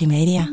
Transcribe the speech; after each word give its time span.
Media. 0.00 0.52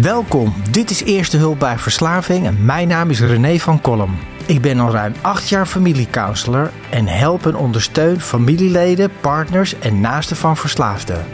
Welkom, 0.00 0.54
dit 0.70 0.90
is 0.90 1.02
Eerste 1.02 1.36
Hulp 1.36 1.58
bij 1.58 1.78
Verslaving 1.78 2.46
en 2.46 2.64
mijn 2.64 2.88
naam 2.88 3.10
is 3.10 3.20
René 3.20 3.58
van 3.58 3.80
Kolm. 3.80 4.18
Ik 4.46 4.60
ben 4.60 4.80
al 4.80 4.90
ruim 4.90 5.14
acht 5.20 5.48
jaar 5.48 5.66
familiecounselor 5.66 6.70
en 6.90 7.06
help 7.06 7.46
en 7.46 7.56
ondersteun 7.56 8.20
familieleden, 8.20 9.10
partners 9.20 9.78
en 9.78 10.00
naasten 10.00 10.36
van 10.36 10.56
verslaafden. 10.56 11.24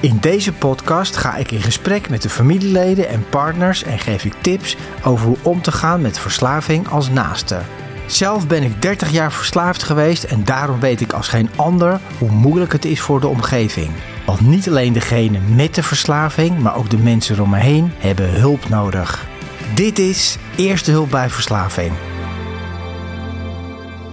In 0.00 0.18
deze 0.20 0.52
podcast 0.52 1.16
ga 1.16 1.36
ik 1.36 1.50
in 1.50 1.62
gesprek 1.62 2.08
met 2.08 2.22
de 2.22 2.28
familieleden 2.28 3.08
en 3.08 3.28
partners 3.28 3.82
en 3.82 3.98
geef 3.98 4.24
ik 4.24 4.34
tips 4.40 4.76
over 5.04 5.26
hoe 5.26 5.38
om 5.42 5.62
te 5.62 5.72
gaan 5.72 6.00
met 6.00 6.18
verslaving 6.18 6.88
als 6.88 7.08
naaste. 7.08 7.60
Zelf 8.06 8.46
ben 8.46 8.62
ik 8.62 8.82
30 8.82 9.10
jaar 9.10 9.32
verslaafd 9.32 9.82
geweest 9.82 10.24
en 10.24 10.44
daarom 10.44 10.80
weet 10.80 11.00
ik 11.00 11.12
als 11.12 11.28
geen 11.28 11.50
ander 11.56 12.00
hoe 12.18 12.30
moeilijk 12.30 12.72
het 12.72 12.84
is 12.84 13.00
voor 13.00 13.20
de 13.20 13.26
omgeving. 13.26 13.90
Want 14.26 14.40
niet 14.40 14.68
alleen 14.68 14.92
degene 14.92 15.38
met 15.38 15.74
de 15.74 15.82
verslaving, 15.82 16.58
maar 16.58 16.76
ook 16.76 16.90
de 16.90 16.98
mensen 16.98 17.40
om 17.40 17.50
me 17.50 17.58
heen 17.58 17.92
hebben 17.96 18.30
hulp 18.30 18.68
nodig. 18.68 19.26
Dit 19.74 19.98
is 19.98 20.36
Eerste 20.56 20.90
Hulp 20.90 21.10
bij 21.10 21.30
Verslaving. 21.30 21.92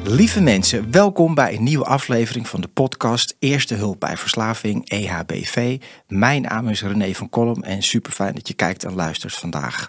Lieve 0.04 0.42
mensen, 0.42 0.92
welkom 0.92 1.36
bij 1.36 1.56
een 1.56 1.64
nieuwe 1.64 1.86
aflevering 1.86 2.48
van 2.48 2.62
de 2.62 2.68
podcast 2.68 3.36
Eerste 3.40 3.76
Hulp 3.76 4.00
bij 4.00 4.18
Verslaving 4.18 4.90
EHBV. 4.90 5.82
Mijn 6.08 6.42
naam 6.42 6.68
is 6.68 6.82
René 6.82 7.14
van 7.14 7.30
Kolm 7.30 7.64
en 7.64 7.82
super 7.82 8.12
fijn 8.12 8.36
dat 8.36 8.48
je 8.48 8.54
kijkt 8.54 8.84
en 8.84 8.96
luistert 8.96 9.34
vandaag. 9.34 9.88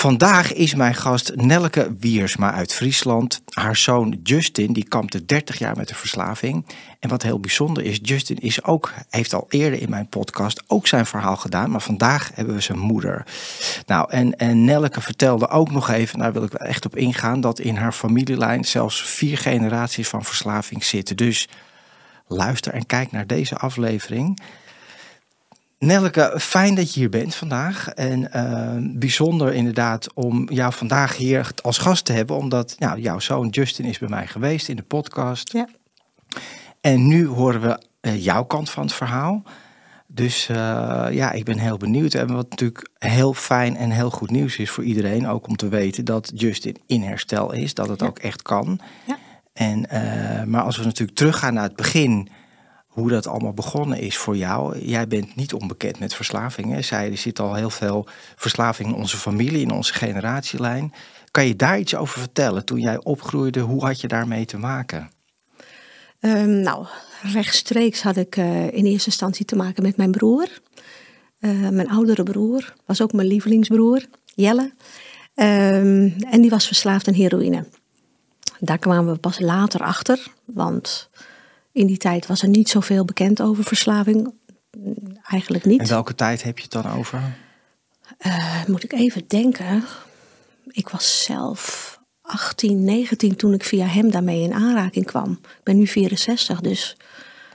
Vandaag 0.00 0.52
is 0.52 0.74
mijn 0.74 0.94
gast 0.94 1.34
Nelke 1.34 1.96
Wiersma 1.98 2.52
uit 2.52 2.74
Friesland. 2.74 3.40
Haar 3.48 3.76
zoon 3.76 4.20
Justin 4.22 4.72
die 4.72 4.88
kampte 4.88 5.24
30 5.24 5.58
jaar 5.58 5.76
met 5.76 5.88
de 5.88 5.94
verslaving. 5.94 6.66
En 7.00 7.08
wat 7.08 7.22
heel 7.22 7.40
bijzonder 7.40 7.84
is, 7.84 7.98
Justin 8.02 8.38
is 8.38 8.64
ook, 8.64 8.92
heeft 9.10 9.34
al 9.34 9.46
eerder 9.48 9.80
in 9.80 9.90
mijn 9.90 10.08
podcast 10.08 10.62
ook 10.66 10.86
zijn 10.86 11.06
verhaal 11.06 11.36
gedaan. 11.36 11.70
Maar 11.70 11.80
vandaag 11.80 12.30
hebben 12.34 12.54
we 12.54 12.60
zijn 12.60 12.78
moeder. 12.78 13.26
Nou, 13.86 14.10
en, 14.10 14.36
en 14.36 14.64
Nelke 14.64 15.00
vertelde 15.00 15.48
ook 15.48 15.70
nog 15.70 15.90
even, 15.90 16.18
daar 16.18 16.32
wil 16.32 16.44
ik 16.44 16.52
wel 16.52 16.68
echt 16.68 16.84
op 16.84 16.96
ingaan, 16.96 17.40
dat 17.40 17.58
in 17.58 17.76
haar 17.76 17.92
familielijn 17.92 18.64
zelfs 18.64 19.02
vier 19.02 19.38
generaties 19.38 20.08
van 20.08 20.24
verslaving 20.24 20.84
zitten. 20.84 21.16
Dus 21.16 21.48
luister 22.26 22.72
en 22.72 22.86
kijk 22.86 23.12
naar 23.12 23.26
deze 23.26 23.56
aflevering. 23.56 24.40
Nelke, 25.80 26.34
fijn 26.38 26.74
dat 26.74 26.94
je 26.94 27.00
hier 27.00 27.08
bent 27.08 27.34
vandaag. 27.34 27.88
En 27.88 28.28
uh, 28.34 28.98
bijzonder 28.98 29.54
inderdaad 29.54 30.12
om 30.14 30.50
jou 30.52 30.72
vandaag 30.72 31.16
hier 31.16 31.50
als 31.62 31.78
gast 31.78 32.04
te 32.04 32.12
hebben. 32.12 32.36
Omdat 32.36 32.76
nou, 32.78 33.00
jouw 33.00 33.18
zoon 33.18 33.48
Justin 33.48 33.84
is 33.84 33.98
bij 33.98 34.08
mij 34.08 34.26
geweest 34.26 34.68
in 34.68 34.76
de 34.76 34.82
podcast. 34.82 35.52
Ja. 35.52 35.68
En 36.80 37.06
nu 37.06 37.26
horen 37.26 37.60
we 37.60 37.82
uh, 38.00 38.24
jouw 38.24 38.44
kant 38.44 38.70
van 38.70 38.82
het 38.82 38.92
verhaal. 38.92 39.42
Dus 40.06 40.48
uh, 40.48 40.56
ja, 41.10 41.32
ik 41.32 41.44
ben 41.44 41.58
heel 41.58 41.76
benieuwd. 41.76 42.14
En 42.14 42.32
wat 42.32 42.50
natuurlijk 42.50 42.88
heel 42.98 43.34
fijn 43.34 43.76
en 43.76 43.90
heel 43.90 44.10
goed 44.10 44.30
nieuws 44.30 44.56
is 44.56 44.70
voor 44.70 44.84
iedereen. 44.84 45.28
Ook 45.28 45.48
om 45.48 45.56
te 45.56 45.68
weten 45.68 46.04
dat 46.04 46.32
Justin 46.34 46.76
in 46.86 47.02
herstel 47.02 47.52
is. 47.52 47.74
Dat 47.74 47.88
het 47.88 48.00
Ja. 48.00 48.06
ook 48.06 48.18
echt 48.18 48.42
kan. 48.42 48.80
Ja. 49.06 49.18
En, 49.52 49.86
maar 50.50 50.62
als 50.62 50.76
we 50.76 50.84
natuurlijk 50.84 51.18
teruggaan 51.18 51.54
naar 51.54 51.62
het 51.62 51.76
begin 51.76 52.28
hoe 53.00 53.10
dat 53.10 53.26
allemaal 53.26 53.52
begonnen 53.52 53.98
is 53.98 54.16
voor 54.16 54.36
jou. 54.36 54.78
Jij 54.78 55.06
bent 55.08 55.36
niet 55.36 55.52
onbekend 55.54 55.98
met 55.98 56.14
verslavingen. 56.14 56.84
Zij, 56.84 57.10
er 57.10 57.16
zit 57.16 57.40
al 57.40 57.54
heel 57.54 57.70
veel 57.70 58.06
verslaving 58.36 58.88
in 58.88 58.94
onze 58.94 59.16
familie, 59.16 59.60
in 59.60 59.70
onze 59.70 59.94
generatielijn. 59.94 60.92
Kan 61.30 61.46
je 61.46 61.56
daar 61.56 61.78
iets 61.78 61.94
over 61.94 62.20
vertellen? 62.20 62.64
Toen 62.64 62.80
jij 62.80 63.04
opgroeide, 63.04 63.60
hoe 63.60 63.84
had 63.84 64.00
je 64.00 64.08
daarmee 64.08 64.44
te 64.44 64.58
maken? 64.58 65.10
Um, 66.20 66.60
nou, 66.60 66.86
rechtstreeks 67.22 68.02
had 68.02 68.16
ik 68.16 68.36
uh, 68.36 68.64
in 68.64 68.84
eerste 68.86 69.08
instantie 69.08 69.44
te 69.44 69.56
maken 69.56 69.82
met 69.82 69.96
mijn 69.96 70.10
broer. 70.10 70.48
Uh, 71.40 71.68
mijn 71.68 71.90
oudere 71.90 72.22
broer, 72.22 72.74
was 72.86 73.02
ook 73.02 73.12
mijn 73.12 73.28
lievelingsbroer, 73.28 74.04
Jelle. 74.24 74.72
Um, 75.34 76.14
en 76.30 76.40
die 76.40 76.50
was 76.50 76.66
verslaafd 76.66 77.08
aan 77.08 77.14
heroïne. 77.14 77.66
Daar 78.58 78.78
kwamen 78.78 79.12
we 79.12 79.18
pas 79.18 79.40
later 79.40 79.80
achter, 79.80 80.26
want 80.44 81.10
in 81.72 81.86
die 81.86 81.96
tijd 81.96 82.26
was 82.26 82.42
er 82.42 82.48
niet 82.48 82.68
zoveel 82.68 83.04
bekend 83.04 83.40
over 83.42 83.64
verslaving. 83.64 84.34
Eigenlijk 85.22 85.64
niet. 85.64 85.80
En 85.80 85.88
welke 85.88 86.14
tijd 86.14 86.42
heb 86.42 86.56
je 86.56 86.62
het 86.62 86.72
dan 86.72 86.92
over? 86.92 87.36
Uh, 88.26 88.64
moet 88.66 88.84
ik 88.84 88.92
even 88.92 89.24
denken. 89.26 89.84
Ik 90.66 90.88
was 90.88 91.22
zelf 91.22 91.98
18, 92.22 92.84
19 92.84 93.36
toen 93.36 93.52
ik 93.52 93.64
via 93.64 93.86
hem 93.86 94.10
daarmee 94.10 94.42
in 94.42 94.54
aanraking 94.54 95.06
kwam. 95.06 95.30
Ik 95.42 95.62
ben 95.62 95.76
nu 95.76 95.86
64, 95.86 96.60
dus. 96.60 96.96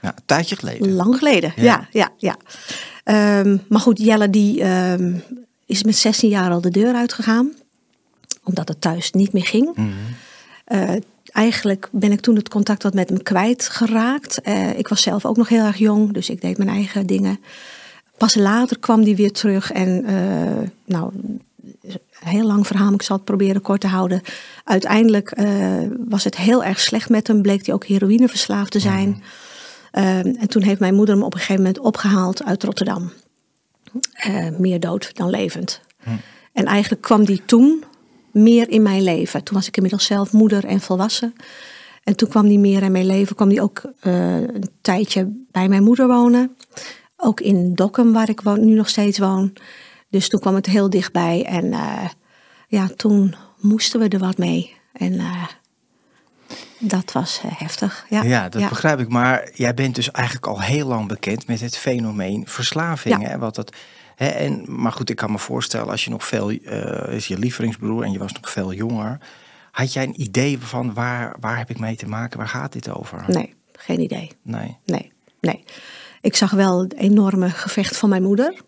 Ja, 0.02 0.08
een 0.08 0.22
tijdje 0.26 0.56
geleden. 0.56 0.92
Lang 0.92 1.16
geleden, 1.16 1.52
ja, 1.56 1.88
ja, 1.92 2.10
ja. 2.18 2.36
ja. 3.04 3.38
Um, 3.40 3.62
maar 3.68 3.80
goed, 3.80 3.98
Jelle 3.98 4.30
die 4.30 4.64
um, 4.64 5.22
is 5.66 5.82
met 5.82 5.96
16 5.96 6.28
jaar 6.28 6.50
al 6.50 6.60
de 6.60 6.70
deur 6.70 6.94
uitgegaan. 6.94 7.52
Omdat 8.44 8.68
het 8.68 8.80
thuis 8.80 9.10
niet 9.10 9.32
meer 9.32 9.46
ging. 9.46 9.76
Mm 9.76 9.92
-hmm. 10.64 10.78
uh, 10.78 11.00
eigenlijk 11.36 11.88
ben 11.92 12.12
ik 12.12 12.20
toen 12.20 12.36
het 12.36 12.48
contact 12.48 12.82
wat 12.82 12.94
met 12.94 13.08
hem 13.08 13.22
kwijtgeraakt. 13.22 14.40
Uh, 14.44 14.78
ik 14.78 14.88
was 14.88 15.02
zelf 15.02 15.26
ook 15.26 15.36
nog 15.36 15.48
heel 15.48 15.64
erg 15.64 15.76
jong, 15.76 16.12
dus 16.12 16.30
ik 16.30 16.40
deed 16.40 16.58
mijn 16.58 16.70
eigen 16.70 17.06
dingen. 17.06 17.40
Pas 18.16 18.34
later 18.34 18.78
kwam 18.78 19.04
die 19.04 19.16
weer 19.16 19.32
terug 19.32 19.72
en 19.72 20.10
uh, 20.10 20.68
nou, 20.84 21.12
een 21.12 22.00
heel 22.20 22.46
lang 22.46 22.66
verhaal, 22.66 22.92
ik 22.92 23.02
zal 23.02 23.16
het 23.16 23.24
proberen 23.24 23.62
kort 23.62 23.80
te 23.80 23.86
houden. 23.86 24.20
Uiteindelijk 24.64 25.38
uh, 25.38 25.78
was 26.08 26.24
het 26.24 26.36
heel 26.36 26.64
erg 26.64 26.80
slecht 26.80 27.08
met 27.08 27.26
hem, 27.26 27.42
bleek 27.42 27.66
hij 27.66 27.74
ook 27.74 27.86
heroïneverslaafd 27.86 28.70
te 28.70 28.80
zijn. 28.80 29.08
Mm. 29.08 30.36
en 30.38 30.48
toen 30.48 30.62
heeft 30.62 30.80
mijn 30.80 30.94
moeder 30.94 31.14
hem 31.14 31.24
op 31.24 31.32
een 31.32 31.40
gegeven 31.40 31.62
moment 31.62 31.78
opgehaald 31.78 32.44
uit 32.44 32.62
Rotterdam. 32.62 33.12
meer 34.58 34.80
dood 34.80 35.10
dan 35.16 35.30
levend. 35.30 35.80
Mm. 36.04 36.20
En 36.52 36.64
eigenlijk 36.64 37.02
kwam 37.02 37.24
die 37.24 37.42
toen 37.46 37.84
meer 38.42 38.68
in 38.68 38.82
mijn 38.82 39.02
leven. 39.02 39.44
Toen 39.44 39.56
was 39.56 39.66
ik 39.66 39.76
inmiddels 39.76 40.04
zelf 40.04 40.32
moeder 40.32 40.64
en 40.64 40.80
volwassen. 40.80 41.34
En 42.02 42.16
toen 42.16 42.28
kwam 42.28 42.48
die 42.48 42.58
meer 42.58 42.82
in 42.82 42.92
mijn 42.92 43.06
leven. 43.06 43.36
Kwam 43.36 43.48
die 43.48 43.62
ook 43.62 43.82
uh, 44.02 44.34
een 44.36 44.70
tijdje 44.80 45.32
bij 45.50 45.68
mijn 45.68 45.82
moeder 45.82 46.06
wonen. 46.06 46.56
Ook 47.16 47.40
in 47.40 47.74
Dokkum, 47.74 48.12
waar 48.12 48.28
ik 48.28 48.40
woon, 48.40 48.64
nu 48.64 48.74
nog 48.74 48.88
steeds 48.88 49.18
woon. 49.18 49.52
Dus 50.08 50.28
toen 50.28 50.40
kwam 50.40 50.54
het 50.54 50.66
heel 50.66 50.90
dichtbij. 50.90 51.44
En 51.44 51.64
uh, 51.64 52.08
ja, 52.68 52.88
toen 52.96 53.34
moesten 53.60 54.00
we 54.00 54.08
er 54.08 54.18
wat 54.18 54.38
mee. 54.38 54.76
En 54.92 55.12
uh, 55.12 55.44
dat 56.78 57.12
was 57.12 57.40
heftig. 57.42 58.06
Ja, 58.08 58.22
ja 58.22 58.48
dat 58.48 58.60
ja. 58.60 58.68
begrijp 58.68 59.00
ik. 59.00 59.08
Maar 59.08 59.50
jij 59.54 59.74
bent 59.74 59.94
dus 59.94 60.10
eigenlijk 60.10 60.46
al 60.46 60.60
heel 60.60 60.86
lang 60.86 61.08
bekend 61.08 61.46
met 61.46 61.60
het 61.60 61.76
fenomeen 61.76 62.42
verslaving. 62.46 63.22
Ja. 63.22 63.28
Hè? 63.28 63.38
Wat 63.38 63.54
dat, 63.54 63.76
En, 64.16 64.64
maar 64.66 64.92
goed, 64.92 65.10
ik 65.10 65.16
kan 65.16 65.30
me 65.30 65.38
voorstellen, 65.38 65.88
als 65.88 66.04
je 66.04 66.10
nog 66.10 66.26
veel, 66.26 66.50
uh, 66.50 67.12
is 67.12 67.26
je 67.26 67.38
lievelingsbroer 67.38 68.02
en 68.02 68.12
je 68.12 68.18
was 68.18 68.32
nog 68.32 68.50
veel 68.50 68.72
jonger. 68.72 69.18
Had 69.70 69.92
jij 69.92 70.02
een 70.02 70.20
idee 70.20 70.58
van 70.58 70.94
waar, 70.94 71.36
waar 71.40 71.58
heb 71.58 71.70
ik 71.70 71.78
mee 71.78 71.96
te 71.96 72.06
maken? 72.06 72.38
Waar 72.38 72.48
gaat 72.48 72.72
dit 72.72 72.90
over? 72.90 73.24
Nee, 73.26 73.54
geen 73.72 74.00
idee. 74.00 74.30
Nee. 74.42 74.76
Nee, 74.84 75.12
nee. 75.40 75.64
Ik 76.20 76.36
zag 76.36 76.50
wel 76.50 76.80
het 76.80 76.94
enorme 76.94 77.50
gevecht 77.50 77.96
van 77.96 78.08
mijn 78.08 78.22
moeder. 78.22 78.60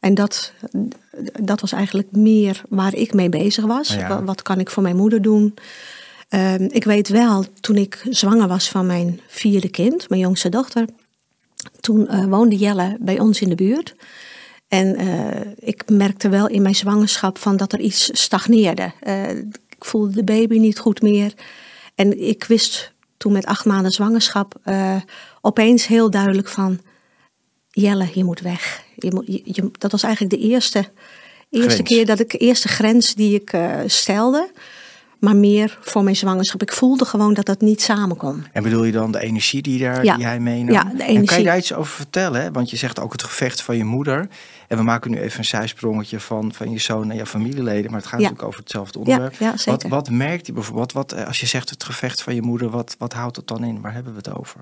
En 0.00 0.14
dat, 0.14 0.52
dat 1.40 1.60
was 1.60 1.72
eigenlijk 1.72 2.12
meer 2.12 2.62
waar 2.68 2.94
ik 2.94 3.14
mee 3.14 3.28
bezig 3.28 3.64
was. 3.64 3.94
Ja. 3.94 4.08
Wat, 4.08 4.22
wat, 4.22 4.42
kan 4.42 4.60
ik 4.60 4.70
voor 4.70 4.82
mijn 4.82 4.96
moeder 4.96 5.22
doen? 5.22 5.54
Uh, 6.30 6.54
ik 6.54 6.84
weet 6.84 7.08
wel, 7.08 7.44
toen 7.60 7.76
ik 7.76 8.06
zwanger 8.08 8.48
was 8.48 8.68
van 8.68 8.86
mijn 8.86 9.20
vierde 9.28 9.68
kind, 9.68 10.08
mijn 10.08 10.20
jongste 10.20 10.48
dochter. 10.48 10.88
Toen 11.80 12.08
uh, 12.10 12.24
woonde 12.24 12.56
Jelle 12.56 12.96
bij 13.00 13.20
ons 13.20 13.40
in 13.40 13.48
de 13.48 13.54
buurt. 13.54 13.94
En 14.72 15.00
uh, 15.00 15.40
ik 15.58 15.82
merkte 15.90 16.28
wel 16.28 16.48
in 16.48 16.62
mijn 16.62 16.74
zwangerschap 16.74 17.38
van 17.38 17.56
dat 17.56 17.72
er 17.72 17.80
iets 17.80 18.10
stagneerde. 18.12 18.92
Uh, 19.06 19.30
ik 19.68 19.84
voelde 19.84 20.12
de 20.12 20.24
baby 20.24 20.58
niet 20.58 20.78
goed 20.78 21.02
meer. 21.02 21.32
En 21.94 22.28
ik 22.28 22.44
wist 22.44 22.92
toen 23.16 23.32
met 23.32 23.46
acht 23.46 23.64
maanden 23.64 23.92
zwangerschap 23.92 24.54
uh, 24.64 24.96
opeens 25.40 25.86
heel 25.86 26.10
duidelijk 26.10 26.48
van... 26.48 26.80
Jelle, 27.70 28.08
je 28.14 28.24
moet 28.24 28.40
weg. 28.40 28.82
Je 28.96 29.10
moet, 29.14 29.26
je, 29.26 29.40
je, 29.44 29.70
dat 29.78 29.92
was 29.92 30.02
eigenlijk 30.02 30.34
de 30.34 30.48
eerste, 30.48 30.88
eerste 31.50 31.82
keer 31.82 32.06
dat 32.06 32.20
ik 32.20 32.30
de 32.30 32.38
eerste 32.38 32.68
grens 32.68 33.14
die 33.14 33.34
ik 33.34 33.52
uh, 33.52 33.76
stelde. 33.86 34.50
Maar 35.22 35.36
meer 35.36 35.78
voor 35.80 36.04
mijn 36.04 36.16
zwangerschap. 36.16 36.62
Ik 36.62 36.72
voelde 36.72 37.04
gewoon 37.04 37.34
dat 37.34 37.46
dat 37.46 37.60
niet 37.60 37.82
samen 37.82 38.16
kon. 38.16 38.46
En 38.52 38.62
bedoel 38.62 38.84
je 38.84 38.92
dan 38.92 39.12
de 39.12 39.20
energie 39.20 39.62
die, 39.62 39.78
daar, 39.78 40.04
ja. 40.04 40.14
die 40.14 40.24
jij 40.24 40.40
meenam? 40.40 40.74
Ja, 40.74 40.84
de 40.84 40.90
energie. 40.90 41.16
En 41.16 41.24
kan 41.24 41.38
je 41.38 41.44
daar 41.44 41.56
iets 41.56 41.72
over 41.72 41.92
vertellen? 41.92 42.42
Hè? 42.42 42.50
Want 42.50 42.70
je 42.70 42.76
zegt 42.76 43.00
ook 43.00 43.12
het 43.12 43.22
gevecht 43.22 43.62
van 43.62 43.76
je 43.76 43.84
moeder. 43.84 44.28
En 44.68 44.76
we 44.76 44.82
maken 44.82 45.10
nu 45.10 45.20
even 45.20 45.38
een 45.38 45.44
zijsprongetje 45.44 46.20
van, 46.20 46.52
van 46.52 46.70
je 46.70 46.78
zoon 46.78 47.10
en 47.10 47.16
je 47.16 47.26
familieleden. 47.26 47.90
Maar 47.90 48.00
het 48.00 48.08
gaat 48.08 48.20
ja. 48.20 48.24
natuurlijk 48.24 48.48
over 48.48 48.60
hetzelfde 48.60 48.98
onderwerp. 48.98 49.34
Ja, 49.34 49.46
ja, 49.46 49.56
zeker. 49.56 49.88
Wat, 49.88 49.90
wat 49.90 50.10
merkt 50.10 50.46
je 50.46 50.52
bijvoorbeeld? 50.52 50.92
Wat, 50.92 51.12
wat, 51.12 51.26
als 51.26 51.40
je 51.40 51.46
zegt 51.46 51.70
het 51.70 51.84
gevecht 51.84 52.22
van 52.22 52.34
je 52.34 52.42
moeder, 52.42 52.70
wat, 52.70 52.94
wat 52.98 53.12
houdt 53.12 53.36
het 53.36 53.46
dan 53.46 53.64
in? 53.64 53.80
Waar 53.80 53.92
hebben 53.92 54.12
we 54.12 54.18
het 54.18 54.38
over? 54.38 54.60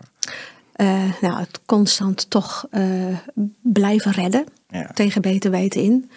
Uh, 0.76 1.02
nou, 1.20 1.38
het 1.38 1.60
constant 1.66 2.30
toch 2.30 2.66
uh, 2.70 3.16
blijven 3.62 4.12
redden. 4.12 4.44
Tegen 4.94 5.22
beter 5.22 5.50
weten 5.50 5.82
in. 5.82 6.10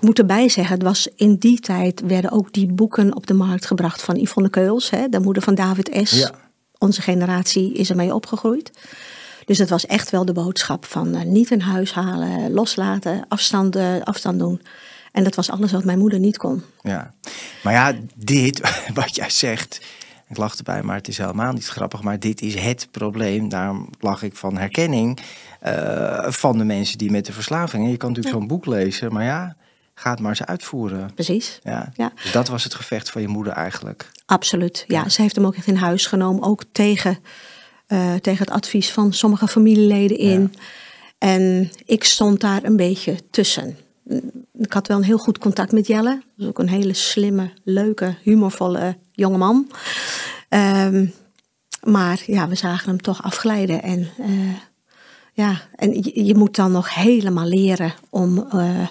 Ik 0.00 0.06
moet 0.06 0.18
erbij 0.18 0.48
zeggen, 0.48 0.74
het 0.74 0.82
was 0.82 1.08
in 1.16 1.36
die 1.36 1.60
tijd 1.60 2.00
werden 2.00 2.30
ook 2.30 2.52
die 2.52 2.72
boeken 2.72 3.16
op 3.16 3.26
de 3.26 3.34
markt 3.34 3.66
gebracht 3.66 4.02
van 4.02 4.16
Yvonne 4.16 4.50
Keuls, 4.50 4.90
hè, 4.90 5.08
de 5.08 5.20
moeder 5.20 5.42
van 5.42 5.54
David 5.54 6.00
S. 6.02 6.10
Ja. 6.10 6.30
Onze 6.78 7.02
generatie 7.02 7.72
is 7.72 7.90
ermee 7.90 8.14
opgegroeid. 8.14 8.70
Dus 9.44 9.58
dat 9.58 9.68
was 9.68 9.86
echt 9.86 10.10
wel 10.10 10.24
de 10.24 10.32
boodschap 10.32 10.84
van 10.84 11.14
eh, 11.14 11.22
niet 11.22 11.50
in 11.50 11.60
huis 11.60 11.92
halen, 11.92 12.52
loslaten, 12.52 13.24
afstand, 13.28 13.76
afstand 14.04 14.38
doen. 14.38 14.62
En 15.12 15.24
dat 15.24 15.34
was 15.34 15.50
alles 15.50 15.72
wat 15.72 15.84
mijn 15.84 15.98
moeder 15.98 16.18
niet 16.18 16.36
kon. 16.36 16.62
Ja, 16.82 17.14
maar 17.62 17.72
ja, 17.72 17.94
dit 18.14 18.60
wat 18.94 19.14
jij 19.14 19.30
zegt, 19.30 19.80
ik 20.28 20.36
lach 20.36 20.56
erbij, 20.56 20.82
maar 20.82 20.96
het 20.96 21.08
is 21.08 21.18
helemaal 21.18 21.52
niet 21.52 21.68
grappig. 21.68 22.02
Maar 22.02 22.18
dit 22.18 22.40
is 22.40 22.54
het 22.54 22.88
probleem, 22.90 23.48
daarom 23.48 23.88
lach 23.98 24.22
ik 24.22 24.36
van 24.36 24.56
herkenning 24.56 25.18
eh, 25.60 26.30
van 26.30 26.58
de 26.58 26.64
mensen 26.64 26.98
die 26.98 27.10
met 27.10 27.26
de 27.26 27.32
verslaving. 27.32 27.84
En 27.84 27.90
je 27.90 27.96
kan 27.96 28.08
natuurlijk 28.08 28.36
zo'n 28.36 28.48
boek 28.48 28.66
lezen, 28.66 29.12
maar 29.12 29.24
ja, 29.24 29.56
ga 30.00 30.10
het 30.10 30.20
maar 30.20 30.30
eens 30.30 30.44
uitvoeren. 30.44 31.14
Precies. 31.14 31.58
Ja. 31.62 31.92
Ja. 31.96 32.12
Dus 32.22 32.32
dat 32.32 32.48
was 32.48 32.64
het 32.64 32.74
gevecht 32.74 33.10
van 33.10 33.22
je 33.22 33.28
moeder 33.28 33.52
eigenlijk. 33.52 34.10
Absoluut. 34.26 34.84
Ja, 34.86 35.08
ze 35.08 35.22
heeft 35.22 35.36
hem 35.36 35.46
ook 35.46 35.54
echt 35.54 35.66
in 35.66 35.76
huis 35.76 36.06
genomen. 36.06 36.42
Ook 36.42 36.62
tegen, 36.72 37.18
eh, 37.86 38.14
tegen 38.14 38.44
het 38.44 38.54
advies 38.54 38.92
van 38.92 39.12
sommige 39.12 39.48
familieleden 39.48 40.18
in. 40.18 40.54
En 41.18 41.70
ik 41.84 42.04
stond 42.04 42.40
daar 42.40 42.64
een 42.64 42.76
beetje 42.76 43.16
tussen. 43.30 43.76
Ik 44.58 44.72
had 44.72 44.86
wel 44.86 44.96
een 44.96 45.02
heel 45.02 45.18
goed 45.18 45.38
contact 45.38 45.72
met 45.72 45.86
Jelle. 45.86 46.22
Dat 46.36 46.48
ook 46.48 46.58
een 46.58 46.68
hele 46.68 46.94
slimme, 46.94 47.50
leuke, 47.64 48.16
humorvolle 48.22 48.96
jongeman. 49.12 49.70
Ehm 50.48 51.06
maar 51.80 52.22
ja, 52.26 52.48
we 52.48 52.54
zagen 52.54 52.88
hem 52.88 53.00
toch 53.00 53.22
afglijden. 53.22 53.82
En, 53.82 54.08
eh, 54.18 54.54
ja, 55.32 55.60
en 55.76 55.92
je, 55.92 56.24
je 56.24 56.34
moet 56.34 56.56
dan 56.56 56.72
nog 56.72 56.94
helemaal 56.94 57.46
leren 57.46 57.92
om 58.10 58.46
eh, 58.50 58.86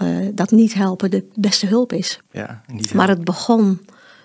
eh, 0.00 0.28
dat 0.34 0.50
niet 0.50 0.74
helpen 0.74 1.10
de 1.10 1.24
beste 1.34 1.66
hulp 1.66 1.92
is. 1.92 2.20
Ja, 2.30 2.62
Maar 2.94 3.08
het 3.08 3.24
begon 3.24 3.80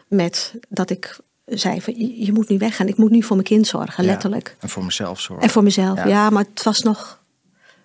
met 0.08 0.54
dat 0.70 0.90
ik 0.90 1.20
zei 1.46 1.82
van 1.82 1.94
je 2.26 2.32
moet 2.34 2.50
nu 2.50 2.58
weggaan. 2.58 2.88
Ik 2.88 2.98
moet 2.98 3.12
nu 3.12 3.24
voor 3.24 3.36
mijn 3.36 3.48
kind 3.48 3.68
zorgen, 3.68 4.04
Ja, 4.04 4.10
letterlijk. 4.10 4.56
En 4.60 4.70
voor 4.70 4.86
mezelf 4.86 5.20
zorgen. 5.20 5.46
En 5.46 5.52
voor 5.52 5.64
mezelf, 5.64 5.98
Ja. 5.98 6.08
ja. 6.08 6.30
maar 6.30 6.46
het 6.54 6.64
was 6.64 6.82
nog, 6.82 7.24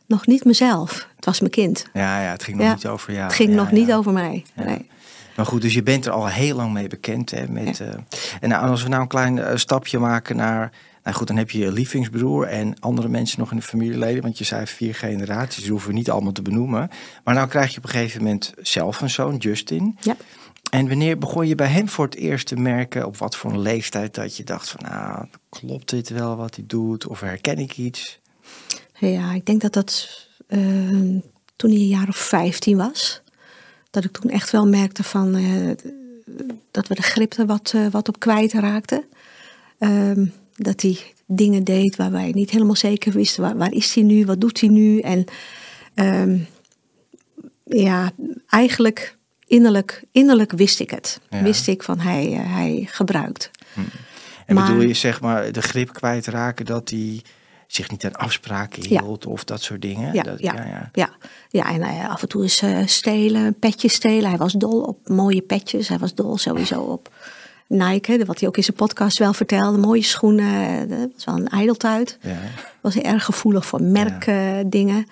nog 0.06 0.26
niet 0.26 0.44
mezelf. 0.44 1.08
Het 1.16 1.24
was 1.24 1.40
mijn 1.40 1.52
kind. 1.52 1.86
Ja, 1.92 2.22
ja, 2.22 2.30
het 2.30 2.42
ging 2.42 2.56
nog 2.56 2.74
niet 2.74 2.86
over 2.86 3.12
jou. 3.12 3.24
het 3.24 3.34
ging 3.34 3.54
nog 3.54 3.70
niet 3.70 3.92
over 3.92 4.12
mij. 4.12 4.44
Nee. 4.54 4.88
Maar 5.36 5.46
goed, 5.46 5.62
dus 5.62 5.74
je 5.74 5.82
bent 5.82 6.06
er 6.06 6.12
al 6.12 6.26
heel 6.26 6.56
lang 6.56 6.72
mee 6.72 6.88
bekend. 6.88 7.30
Hè, 7.30 7.48
met, 7.48 7.80
eh, 7.80 7.88
en 8.40 8.48
nou, 8.48 8.68
als 8.68 8.82
we 8.82 8.88
nou 8.88 9.02
een 9.02 9.08
klein 9.08 9.38
eh, 9.38 9.56
stapje 9.56 9.98
maken 9.98 10.36
naar... 10.36 10.72
Nou 11.10 11.22
goed, 11.22 11.30
dan 11.30 11.40
heb 11.40 11.50
je 11.50 11.58
je 11.58 11.72
lievingsbroer 11.72 12.46
en 12.46 12.80
andere 12.80 13.08
mensen 13.08 13.38
nog 13.38 13.50
in 13.50 13.56
de 13.56 13.62
familieleden. 13.62 14.22
Want 14.22 14.38
je 14.38 14.44
zei 14.44 14.66
vier 14.66 14.94
generaties, 14.94 15.62
die 15.62 15.70
hoeven 15.70 15.88
we 15.88 15.94
niet 15.94 16.10
allemaal 16.10 16.32
te 16.32 16.42
benoemen. 16.42 16.90
Maar 17.24 17.34
nou 17.34 17.48
krijg 17.48 17.70
je 17.70 17.76
op 17.76 17.84
een 17.84 17.90
gegeven 17.90 18.22
moment 18.22 18.52
zelf 18.62 19.00
een 19.00 19.10
zoon, 19.10 19.36
Justin. 19.36 19.96
Ja. 20.00 20.16
En 20.70 20.88
wanneer 20.88 21.18
begon 21.18 21.48
je 21.48 21.54
bij 21.54 21.66
hem 21.66 21.88
voor 21.88 22.04
het 22.04 22.14
eerst 22.14 22.46
te 22.46 22.56
merken... 22.56 23.06
op 23.06 23.16
wat 23.16 23.36
voor 23.36 23.50
een 23.50 23.60
leeftijd 23.60 24.14
dat 24.14 24.36
je 24.36 24.44
dacht 24.44 24.68
van... 24.68 24.80
nou, 24.90 25.26
klopt 25.48 25.90
dit 25.90 26.08
wel 26.08 26.36
wat 26.36 26.54
hij 26.54 26.64
doet? 26.66 27.06
Of 27.06 27.20
herken 27.20 27.58
ik 27.58 27.76
iets? 27.76 28.20
ja, 28.98 29.32
ik 29.32 29.46
denk 29.46 29.60
dat 29.60 29.72
dat 29.72 30.08
eh, 30.46 30.58
toen 31.56 31.70
hij 31.70 31.78
een 31.78 31.86
jaar 31.86 32.08
of 32.08 32.16
15 32.16 32.76
was. 32.76 33.22
Dat 33.90 34.04
ik 34.04 34.12
toen 34.12 34.30
echt 34.30 34.50
wel 34.50 34.66
merkte 34.66 35.02
van, 35.02 35.34
eh, 35.34 35.92
dat 36.70 36.86
we 36.88 36.94
de 36.94 37.02
grip 37.02 37.32
er 37.32 37.46
wat, 37.46 37.72
eh, 37.74 37.86
wat 37.86 38.08
op 38.08 38.18
kwijt 38.18 38.52
raakten. 38.52 39.04
Ehm, 39.78 40.24
dat 40.62 40.82
hij 40.82 40.98
dingen 41.26 41.64
deed 41.64 41.96
waar 41.96 42.10
wij 42.10 42.30
niet 42.30 42.50
helemaal 42.50 42.76
zeker 42.76 43.12
wisten. 43.12 43.42
Waar, 43.42 43.56
waar 43.56 43.72
is 43.72 43.94
hij 43.94 44.04
nu? 44.04 44.24
Wat 44.24 44.40
doet 44.40 44.60
hij 44.60 44.68
nu? 44.68 44.98
En 45.00 45.24
ehm, 45.94 46.38
ja, 47.64 48.10
eigenlijk 48.48 49.16
innerlijk, 49.46 50.04
innerlijk 50.12 50.52
wist 50.52 50.80
ik 50.80 50.90
het. 50.90 51.20
Ja. 51.30 51.42
Wist 51.42 51.66
ik 51.68 51.82
van 51.82 51.98
hij, 52.00 52.32
eh, 52.32 52.54
hij 52.54 52.86
gebruikt. 52.90 53.50
En 54.46 54.54
Maar- 54.54 54.66
bedoel 54.66 54.82
je 54.88 54.94
zeg 54.94 55.20
maar 55.20 55.52
de 55.52 55.62
grip 55.62 55.92
kwijtraken 55.92 56.64
dat 56.64 56.90
hij 56.90 57.22
zich 57.66 57.90
niet 57.90 58.04
aan 58.04 58.14
afspraken 58.14 58.82
Ja. 58.88 59.02
hield 59.02 59.26
of 59.26 59.44
dat 59.44 59.62
soort 59.62 59.82
dingen? 59.82 60.14
Ja, 60.14 60.22
dat, 60.22 60.40
ja, 60.40 60.54
ja, 60.54 60.64
ja. 60.66 60.90
ja. 60.92 61.10
ja, 61.48 61.72
en 61.72 61.82
eh, 61.82 62.10
af 62.10 62.22
en 62.22 62.28
toe 62.28 62.42
eens 62.42 62.62
eh, 62.62 62.86
stelen, 62.86 63.58
petjes 63.58 63.92
stelen. 63.94 64.28
Hij 64.28 64.38
was 64.38 64.52
dol 64.52 64.80
op 64.82 65.08
mooie 65.08 65.40
petjes. 65.42 65.88
Hij 65.88 65.98
was 65.98 66.14
dol 66.14 66.38
sowieso 66.38 66.80
op 66.80 67.14
Nike, 67.70 68.24
wat 68.24 68.38
hij 68.38 68.48
ook 68.48 68.56
in 68.56 68.62
zijn 68.62 68.76
podcast 68.76 69.18
wel 69.18 69.32
vertelde. 69.32 69.78
Mooie 69.78 70.02
schoenen, 70.02 70.68
eh, 70.68 70.98
dat 70.98 71.08
was 71.14 71.24
wel 71.24 71.36
een 71.36 71.48
ijdeltuit. 71.48 72.18
Ja. 72.20 72.38
Was 72.80 72.94
hij 72.94 73.02
erg 73.02 73.24
gevoelig 73.24 73.66
voor 73.66 73.82
merkdingen. 73.82 75.06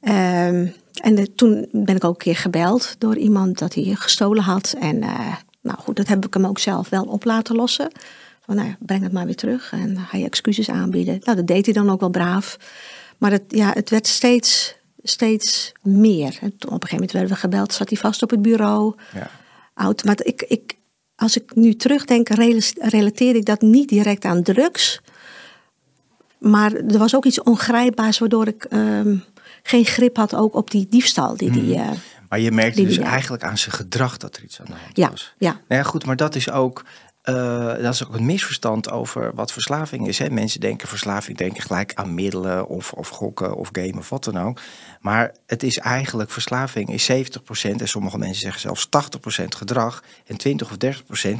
Ehm, 0.00 0.66
en 1.02 1.16
eh, 1.16 1.24
toen 1.36 1.68
ben 1.72 1.96
ik 1.96 2.04
ook 2.04 2.12
een 2.12 2.18
keer 2.18 2.36
gebeld 2.36 2.94
door 2.98 3.16
iemand 3.16 3.58
dat 3.58 3.74
hij 3.74 3.84
gestolen 3.84 4.42
had. 4.42 4.74
En 4.80 5.02
eh, 5.02 5.34
nou 5.60 5.78
goed, 5.78 5.96
dat 5.96 6.08
heb 6.08 6.26
ik 6.26 6.34
hem 6.34 6.46
ook 6.46 6.58
zelf 6.58 6.88
wel 6.88 7.04
op 7.04 7.24
laten 7.24 7.56
lossen. 7.56 7.92
Van 8.40 8.56
nou 8.56 8.74
breng 8.78 9.02
het 9.02 9.12
maar 9.12 9.26
weer 9.26 9.36
terug 9.36 9.72
en 9.72 9.98
ga 9.98 10.16
je 10.16 10.24
excuses 10.24 10.70
aanbieden. 10.70 11.20
Nou, 11.24 11.36
dat 11.36 11.46
deed 11.46 11.64
hij 11.64 11.74
dan 11.74 11.90
ook 11.90 12.00
wel 12.00 12.10
braaf. 12.10 12.56
Maar 13.18 13.30
het, 13.30 13.42
ja, 13.48 13.70
het 13.72 13.90
werd 13.90 14.06
steeds, 14.06 14.76
steeds 15.02 15.72
meer. 15.82 16.38
En 16.40 16.52
op 16.52 16.62
een 16.62 16.70
gegeven 16.70 16.90
moment 16.90 17.12
werden 17.12 17.30
we 17.30 17.36
gebeld, 17.36 17.72
zat 17.72 17.88
hij 17.88 17.98
vast 17.98 18.22
op 18.22 18.30
het 18.30 18.42
bureau. 18.42 18.94
Ja. 19.14 19.30
Oud. 19.74 20.04
Maar 20.04 20.16
ik, 20.22 20.42
ik, 20.42 20.76
als 21.16 21.36
ik 21.36 21.54
nu 21.54 21.74
terugdenk, 21.74 22.28
rela- 22.28 22.60
relateer 22.76 23.34
ik 23.34 23.44
dat 23.44 23.60
niet 23.60 23.88
direct 23.88 24.24
aan 24.24 24.42
drugs. 24.42 25.00
Maar 26.38 26.72
er 26.72 26.98
was 26.98 27.14
ook 27.16 27.24
iets 27.24 27.42
ongrijpbaars 27.42 28.18
waardoor 28.18 28.46
ik 28.46 28.64
ehm, 28.64 29.16
geen 29.62 29.84
grip 29.84 30.16
had 30.16 30.34
ook 30.34 30.54
op 30.54 30.70
die 30.70 30.86
diefstal. 30.90 31.36
Die, 31.36 31.50
die, 31.50 31.74
eh, 31.74 31.90
Maar 32.28 32.40
je 32.40 32.50
merkte 32.50 32.76
Die- 32.80 32.86
dus 32.86 32.98
eigenlijk 32.98 33.42
aan 33.42 33.58
zijn 33.58 33.74
gedrag 33.74 34.16
dat 34.16 34.36
er 34.36 34.42
iets 34.42 34.60
aan 34.60 34.66
de 34.66 34.72
hand 34.72 34.96
ja, 34.96 35.10
was. 35.10 35.34
ja, 35.38 35.50
Nou 35.68 35.80
ja, 35.80 35.82
goed, 35.82 36.04
maar 36.06 36.16
dat 36.16 36.34
is 36.34 36.50
ook, 36.50 36.84
eh, 37.22 37.66
dat 37.66 37.94
is 37.94 38.06
ook 38.06 38.14
een 38.14 38.26
misverstand 38.26 38.90
over 38.90 39.34
wat 39.34 39.52
verslaving 39.52 40.08
is. 40.08 40.18
Hè? 40.18 40.30
Mensen 40.30 40.60
denken 40.60 40.88
verslaving, 40.88 41.38
denken 41.38 41.62
gelijk 41.62 41.94
aan 41.94 42.14
middelen 42.14 42.68
of, 42.68 42.92
of 42.92 43.08
gokken 43.08 43.54
of 43.56 43.68
gamen 43.72 43.98
of 43.98 44.08
wat 44.08 44.24
dan 44.24 44.38
ook. 44.38 44.60
Maar 45.00 45.34
het 45.46 45.62
is 45.62 45.78
eigenlijk, 45.78 46.30
verslaving 46.30 46.88
is 46.88 47.10
70% 47.12 47.14
en 47.76 47.88
sommige 47.88 48.18
mensen 48.18 48.40
zeggen 48.40 48.60
zelfs 48.60 48.88
80% 49.42 49.44
gedrag 49.44 50.02
en 50.26 50.36
20 50.36 50.70
of 50.70 50.76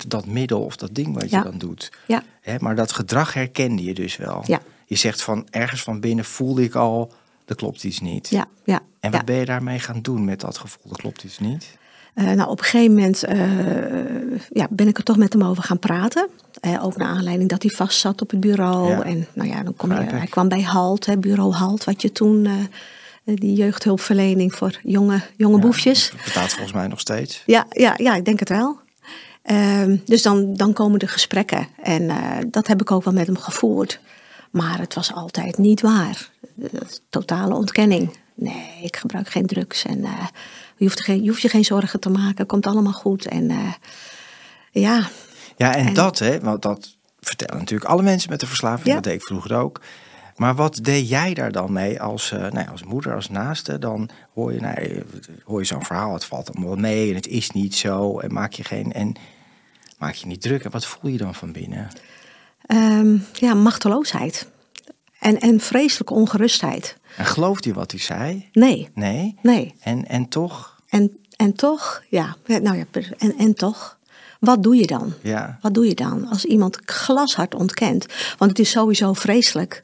30% 0.04 0.06
dat 0.08 0.26
middel 0.26 0.64
of 0.64 0.76
dat 0.76 0.94
ding 0.94 1.14
wat 1.14 1.30
Ja. 1.30 1.38
je 1.38 1.44
dan 1.44 1.58
doet. 1.58 1.92
ja, 2.06 2.22
Hè? 2.40 2.56
Maar 2.58 2.74
dat 2.74 2.92
gedrag 2.92 3.34
herkende 3.34 3.82
je 3.84 3.94
dus 3.94 4.16
wel. 4.16 4.42
Ja. 4.46 4.60
Je 4.86 4.96
zegt 4.96 5.22
van 5.22 5.46
ergens 5.50 5.82
van 5.82 6.00
binnen 6.00 6.24
voelde 6.24 6.62
ik 6.62 6.74
al, 6.74 7.12
er 7.46 7.54
klopt 7.56 7.84
iets 7.84 8.00
niet. 8.00 8.28
ja, 8.28 8.46
ja. 8.64 8.80
En 9.00 9.10
wat 9.10 9.20
ja. 9.20 9.26
ben 9.26 9.36
je 9.36 9.44
daarmee 9.44 9.78
gaan 9.78 10.02
doen 10.02 10.24
met 10.24 10.40
dat 10.40 10.58
gevoel, 10.58 10.92
er 10.92 10.98
klopt 10.98 11.24
iets 11.24 11.38
niet? 11.38 11.76
Eh, 12.14 12.24
nou, 12.24 12.50
op 12.50 12.58
een 12.58 12.64
gegeven 12.64 12.94
moment 12.94 13.24
eh, 13.24 14.38
ja, 14.50 14.66
ben 14.70 14.88
ik 14.88 14.98
er 14.98 15.04
toch 15.04 15.16
met 15.16 15.32
hem 15.32 15.44
over 15.44 15.62
gaan 15.62 15.78
praten. 15.78 16.28
Eh, 16.60 16.84
ook 16.84 16.96
naar 16.96 17.08
aanleiding 17.08 17.48
dat 17.48 17.62
hij 17.62 17.70
vast 17.70 17.98
zat 17.98 18.22
op 18.22 18.30
het 18.30 18.40
bureau. 18.40 18.88
Ja. 18.88 19.02
En 19.02 19.26
nou 19.32 19.48
ja, 19.48 19.62
dan 19.62 19.76
kom 19.76 19.92
je, 19.92 20.00
hij 20.00 20.26
kwam 20.26 20.48
bij 20.48 20.62
HALT, 20.62 21.06
hè, 21.06 21.18
bureau 21.18 21.52
HALT, 21.52 21.84
wat 21.84 22.02
je 22.02 22.12
toen, 22.12 22.48
die 23.24 23.56
jeugdhulpverlening 23.56 24.54
voor 24.54 24.78
jonge, 24.82 25.20
jonge 25.36 25.58
boefjes. 25.58 26.10
Dat 26.10 26.22
bestaat 26.22 26.50
volgens 26.50 26.72
mij 26.72 26.86
nog 26.86 27.00
steeds. 27.00 27.42
Ja, 27.46 27.66
ja, 27.70 27.94
ja, 27.96 28.14
ik 28.14 28.24
denk 28.24 28.40
het 28.40 28.48
wel. 28.48 28.80
Ehm, 29.42 29.96
dus 30.04 30.22
dan, 30.22 30.54
dan 30.54 30.72
komen 30.72 30.98
de 30.98 31.06
gesprekken. 31.06 31.66
En 31.82 32.10
dat 32.50 32.66
heb 32.66 32.80
ik 32.80 32.90
ook 32.90 33.04
wel 33.04 33.14
met 33.14 33.26
hem 33.26 33.38
gevoerd. 33.38 34.00
Maar 34.50 34.78
het 34.78 34.94
was 34.94 35.14
altijd 35.14 35.58
niet 35.58 35.80
waar. 35.80 36.30
Totale 37.08 37.54
ontkenning. 37.54 38.16
Nee, 38.34 38.78
ik 38.82 38.96
gebruik 38.96 39.28
geen 39.28 39.46
drugs. 39.46 39.84
En 39.84 40.04
je, 40.76 40.84
hoeft 40.84 41.00
geen, 41.00 41.22
je 41.22 41.28
hoeft 41.28 41.42
je 41.42 41.48
geen 41.48 41.64
zorgen 41.64 42.00
te 42.00 42.10
maken. 42.10 42.46
Komt 42.46 42.66
allemaal 42.66 42.92
goed. 42.92 43.26
En 43.26 43.50
eh, 43.50 43.72
ja, 44.70 45.08
Ja, 45.56 45.74
en, 45.74 45.86
En- 45.86 45.94
dat, 45.94 46.18
hè, 46.18 46.40
want 46.40 46.62
dat 46.62 46.96
vertellen 47.20 47.58
natuurlijk 47.58 47.90
alle 47.90 48.02
mensen 48.02 48.30
met 48.30 48.40
de 48.40 48.46
verslaving. 48.46 48.86
Ja. 48.86 48.94
Dat 48.94 49.04
deed 49.04 49.14
ik 49.14 49.22
vroeger 49.22 49.56
ook. 49.56 49.80
Maar 50.36 50.54
wat 50.54 50.78
deed 50.82 51.08
jij 51.08 51.34
daar 51.34 51.52
dan 51.52 51.72
mee 51.72 52.00
als, 52.02 52.32
eh, 52.32 52.38
nou 52.38 52.58
ja, 52.58 52.64
als 52.70 52.82
moeder, 52.82 53.14
als 53.14 53.28
naaste? 53.28 53.78
Dan 53.78 54.10
hoor 54.34 54.52
je, 54.52 54.60
nou, 54.60 54.74
eh, 54.74 55.00
hoor 55.44 55.58
je 55.58 55.66
zo'n 55.66 55.84
verhaal, 55.84 56.12
het 56.12 56.24
valt 56.24 56.54
allemaal 56.54 56.76
mee 56.76 57.08
en 57.08 57.14
het 57.14 57.26
is 57.26 57.50
niet 57.50 57.74
zo. 57.74 58.18
En 58.18 58.32
maak 58.32 58.52
je, 58.52 58.64
geen, 58.64 58.92
en 58.92 59.14
maak 59.98 60.14
je 60.14 60.26
niet 60.26 60.42
druk. 60.42 60.64
En 60.64 60.70
wat 60.70 60.86
voel 60.86 61.10
je 61.10 61.18
dan 61.18 61.34
van 61.34 61.52
binnen? 61.52 61.88
ehm, 62.66 63.16
ja 63.32 63.54
machteloosheid. 63.54 64.46
En, 65.18 65.40
en 65.40 65.60
vreselijke 65.60 66.14
ongerustheid. 66.14 66.96
En 67.16 67.26
gelooft 67.26 67.64
hij 67.64 67.74
wat 67.74 67.90
hij 67.90 68.00
zei? 68.00 68.48
Nee, 68.52 68.88
Nee? 68.94 69.36
nee. 69.42 69.74
En, 69.80 70.08
en 70.08 70.28
toch? 70.28 70.76
En, 70.88 71.18
en 71.36 71.52
toch, 71.52 72.02
ja, 72.08 72.36
nou 72.46 72.76
ja, 72.76 72.84
en, 73.18 73.36
en 73.38 73.54
toch, 73.54 73.98
wat 74.40 74.62
doe 74.62 74.76
je 74.76 74.86
dan? 74.86 75.12
Ja. 75.20 75.58
Wat 75.60 75.74
doe 75.74 75.86
je 75.86 75.94
dan 75.94 76.28
als 76.28 76.44
iemand 76.44 76.78
glashard 76.84 77.54
ontkent? 77.54 78.06
Want 78.38 78.50
het 78.50 78.60
is 78.60 78.70
sowieso 78.70 79.12
vreselijk 79.12 79.82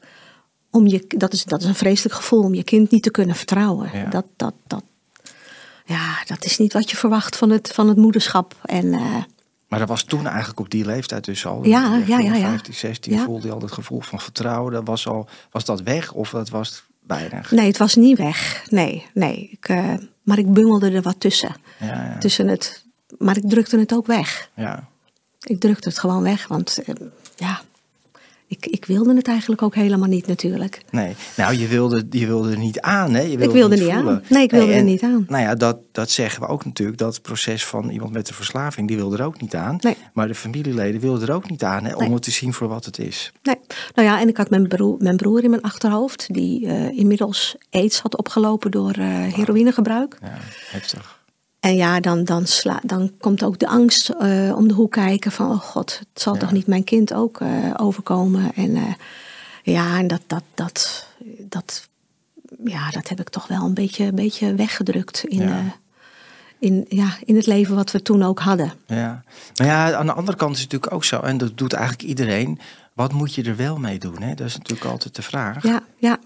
om 0.69 0.87
je, 0.87 1.05
dat 1.07 1.33
is, 1.33 1.43
dat 1.43 1.61
is 1.61 1.67
een 1.67 1.75
vreselijk 1.75 2.15
gevoel 2.15 2.43
om 2.43 2.53
je 2.53 2.63
kind 2.63 2.91
niet 2.91 3.03
te 3.03 3.11
kunnen 3.11 3.35
vertrouwen. 3.35 3.89
Ja. 3.93 4.05
Dat, 4.09 4.25
dat, 4.35 4.53
dat, 4.67 4.83
ja, 5.85 6.23
dat 6.25 6.45
is 6.45 6.57
niet 6.57 6.73
wat 6.73 6.89
je 6.89 6.97
verwacht 6.97 7.35
van 7.37 7.49
het, 7.49 7.71
van 7.73 7.87
het 7.87 7.97
moederschap. 7.97 8.55
En 8.65 8.93
eh, 8.93 9.15
Maar 9.67 9.79
dat 9.79 9.87
was 9.87 10.03
toen 10.03 10.27
eigenlijk 10.27 10.59
op 10.59 10.69
die 10.69 10.85
leeftijd 10.85 11.25
dus 11.25 11.45
al. 11.45 11.65
Ja, 11.65 11.95
Je 11.95 12.03
ja, 12.07 12.19
ja, 12.19 12.35
ja. 12.35 12.49
15, 12.49 12.73
16 12.73 13.13
Ja. 13.13 13.23
voelde 13.23 13.47
je 13.47 13.53
al 13.53 13.61
het 13.61 13.71
gevoel 13.71 14.01
van 14.01 14.19
vertrouwen. 14.19 14.73
Dat 14.73 14.87
was, 14.87 15.07
al, 15.07 15.27
was 15.51 15.65
dat 15.65 15.81
weg 15.81 16.11
of 16.11 16.29
dat 16.29 16.49
was 16.49 16.83
weinig? 17.09 17.51
nee, 17.51 17.67
het 17.67 17.77
was 17.77 17.95
niet 17.95 18.17
weg. 18.17 18.65
Nee, 18.69 19.05
nee. 19.13 19.49
Ik, 19.51 19.69
eh, 19.69 19.93
maar 20.23 20.37
ik 20.37 20.53
bungelde 20.53 20.91
er 20.91 21.01
wat 21.01 21.19
tussen. 21.19 21.55
Ja, 21.79 21.87
ja. 21.87 22.17
tussen 22.17 22.47
het, 22.47 22.85
maar 23.17 23.37
ik 23.37 23.49
drukte 23.49 23.79
het 23.79 23.93
ook 23.93 24.07
weg. 24.07 24.49
ja. 24.53 24.87
Ik 25.39 25.59
drukte 25.59 25.89
het 25.89 25.99
gewoon 25.99 26.23
weg, 26.23 26.47
want 26.47 26.81
eh, 26.85 26.95
ja, 27.35 27.61
ik, 28.49 28.65
ik 28.65 28.85
wilde 28.85 29.15
het 29.15 29.27
eigenlijk 29.27 29.61
ook 29.61 29.75
helemaal 29.75 30.07
niet 30.07 30.27
natuurlijk. 30.27 30.81
Nee, 30.91 31.15
nou 31.37 31.57
je 31.57 31.67
wilde, 31.67 32.05
je 32.09 32.25
wilde 32.27 32.51
er 32.51 32.57
niet 32.57 32.79
aan 32.79 33.13
hè? 33.13 33.21
Je 33.21 33.27
wilde 33.27 33.43
ik 33.43 33.51
wilde 33.51 33.75
niet 33.75 33.83
niet 33.83 33.93
aan. 33.93 34.21
Nee, 34.29 34.43
ik 34.43 34.51
wilde 34.51 34.65
Nee, 34.65 34.75
er 34.75 34.83
niet 34.83 35.03
aan. 35.03 35.25
Nou 35.27 35.43
ja, 35.43 35.55
dat, 35.55 35.77
dat 35.91 36.09
zeggen 36.09 36.41
we 36.41 36.47
ook 36.47 36.65
natuurlijk. 36.65 36.97
Dat 36.97 37.21
proces 37.21 37.65
van 37.65 37.89
iemand 37.89 38.11
met 38.11 38.27
een 38.29 38.33
verslaving, 38.35 38.87
die 38.87 38.97
wil 38.97 39.13
er 39.13 39.23
ook 39.23 39.41
niet 39.41 39.55
aan. 39.55 39.77
Nee. 39.81 39.97
Maar 40.13 40.27
de 40.27 40.35
familieleden 40.35 41.01
wilden 41.01 41.27
er 41.27 41.33
ook 41.33 41.49
niet 41.49 41.63
aan 41.63 41.85
hè, 41.85 41.93
om 41.95 42.03
Nee. 42.03 42.13
het 42.13 42.21
te 42.23 42.31
zien 42.31 42.53
voor 42.53 42.67
wat 42.67 42.85
het 42.85 42.99
is. 42.99 43.31
Nee. 43.43 43.55
Nou 43.95 44.07
ja, 44.07 44.19
en 44.19 44.27
ik 44.27 44.37
had 44.37 44.49
mijn 44.49 44.67
broer, 44.67 44.95
mijn 44.99 45.17
broer 45.17 45.43
in 45.43 45.49
mijn 45.49 45.61
achterhoofd, 45.61 46.33
die 46.33 46.67
eh, 46.67 46.97
inmiddels 46.97 47.55
aids 47.71 47.99
had 47.99 48.17
opgelopen 48.17 48.71
door 48.71 48.91
eh, 48.91 49.05
heroïnegebruik. 49.33 50.17
Ja, 50.21 50.37
heftig. 50.71 51.18
En 51.59 51.75
ja, 51.75 51.99
dan, 51.99 52.23
dan, 52.23 52.45
sla, 52.47 52.79
dan 52.83 53.11
komt 53.19 53.43
ook 53.43 53.59
de 53.59 53.67
angst 53.67 54.09
eh, 54.09 54.53
om 54.55 54.67
de 54.67 54.73
hoek 54.73 54.91
kijken 54.91 55.31
van, 55.31 55.51
oh 55.51 55.59
god, 55.61 55.99
het 56.13 56.21
zal 56.21 56.33
Ja. 56.33 56.39
toch 56.39 56.51
niet 56.51 56.67
mijn 56.67 56.83
kind 56.83 57.13
ook 57.13 57.39
eh, 57.41 57.49
overkomen. 57.77 58.51
En 58.55 58.75
eh, 58.75 58.83
ja, 59.63 59.97
en 59.97 60.07
dat, 60.07 60.21
dat, 60.27 60.43
dat, 60.53 61.07
dat, 61.39 61.87
ja, 62.63 62.89
dat 62.89 63.07
heb 63.09 63.19
ik 63.19 63.29
toch 63.29 63.47
wel 63.47 63.65
een 63.65 63.73
beetje, 63.73 64.05
een 64.05 64.15
beetje 64.15 64.55
weggedrukt 64.55 65.23
in, 65.23 65.47
Ja. 65.47 65.61
in, 66.59 66.85
ja, 66.89 67.17
in 67.23 67.35
het 67.35 67.45
leven 67.45 67.75
wat 67.75 67.91
we 67.91 68.01
toen 68.01 68.23
ook 68.23 68.39
hadden. 68.39 68.73
Ja. 68.87 69.23
Maar 69.55 69.67
ja, 69.67 69.93
aan 69.93 70.05
de 70.05 70.13
andere 70.13 70.37
kant 70.37 70.55
is 70.55 70.61
het 70.61 70.71
natuurlijk 70.71 70.93
ook 71.01 71.05
zo, 71.05 71.19
en 71.19 71.37
dat 71.37 71.57
doet 71.57 71.73
eigenlijk 71.73 72.03
iedereen. 72.09 72.59
Wat 72.93 73.13
moet 73.13 73.35
je 73.35 73.43
er 73.43 73.55
wel 73.55 73.77
mee 73.77 73.99
doen? 73.99 74.21
Hè? 74.21 74.33
Dat 74.33 74.47
is 74.47 74.57
natuurlijk 74.57 74.89
altijd 74.89 75.15
de 75.15 75.21
vraag. 75.21 75.63
Ja, 75.63 75.83
ja. 75.97 76.17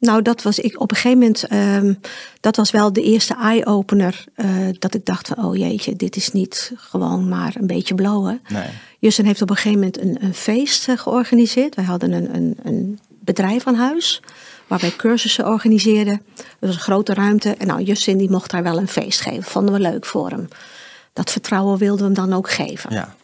Nou, 0.00 0.22
dat 0.22 0.42
was 0.42 0.58
ik 0.58 0.80
op 0.80 0.90
een 0.90 0.96
gegeven 0.96 1.18
moment, 1.18 1.44
ehm, 1.46 1.94
dat 2.40 2.56
was 2.56 2.70
wel 2.70 2.92
de 2.92 3.02
eerste 3.02 3.34
eye-opener. 3.34 4.24
eh, 4.34 4.46
dat 4.78 4.94
ik 4.94 5.04
dacht 5.04 5.28
van, 5.28 5.44
oh 5.44 5.56
jeetje, 5.56 5.96
dit 5.96 6.16
is 6.16 6.32
niet 6.32 6.72
gewoon 6.76 7.28
maar 7.28 7.54
een 7.58 7.66
beetje 7.66 7.94
blowen. 7.94 8.40
Nee. 8.48 8.68
Justin 8.98 9.24
heeft 9.24 9.42
op 9.42 9.50
een 9.50 9.56
gegeven 9.56 9.78
moment 9.78 10.00
een, 10.00 10.18
een 10.20 10.34
feest 10.34 10.88
eh, 10.88 10.98
georganiseerd. 10.98 11.74
Wij 11.74 11.84
hadden 11.84 12.12
een, 12.12 12.34
een, 12.34 12.56
een 12.62 12.98
bedrijf 13.08 13.66
aan 13.66 13.74
huis, 13.74 14.20
waar 14.66 14.78
wij 14.78 14.90
cursussen 14.96 15.46
organiseerden. 15.46 16.22
Dat 16.34 16.44
was 16.58 16.74
een 16.74 16.80
grote 16.80 17.14
ruimte. 17.14 17.54
En 17.54 17.66
nou, 17.66 17.82
Justin 17.82 18.18
die 18.18 18.30
mocht 18.30 18.50
daar 18.50 18.62
wel 18.62 18.78
een 18.78 18.88
feest 18.88 19.20
geven. 19.20 19.42
Vonden 19.42 19.74
we 19.74 19.80
leuk 19.80 20.06
voor 20.06 20.28
hem. 20.30 20.48
Dat 21.12 21.30
vertrouwen 21.30 21.78
wilden 21.78 21.98
we 22.08 22.20
hem 22.20 22.28
dan 22.28 22.38
ook 22.38 22.50
geven. 22.50 22.92
Ja. 22.92 23.14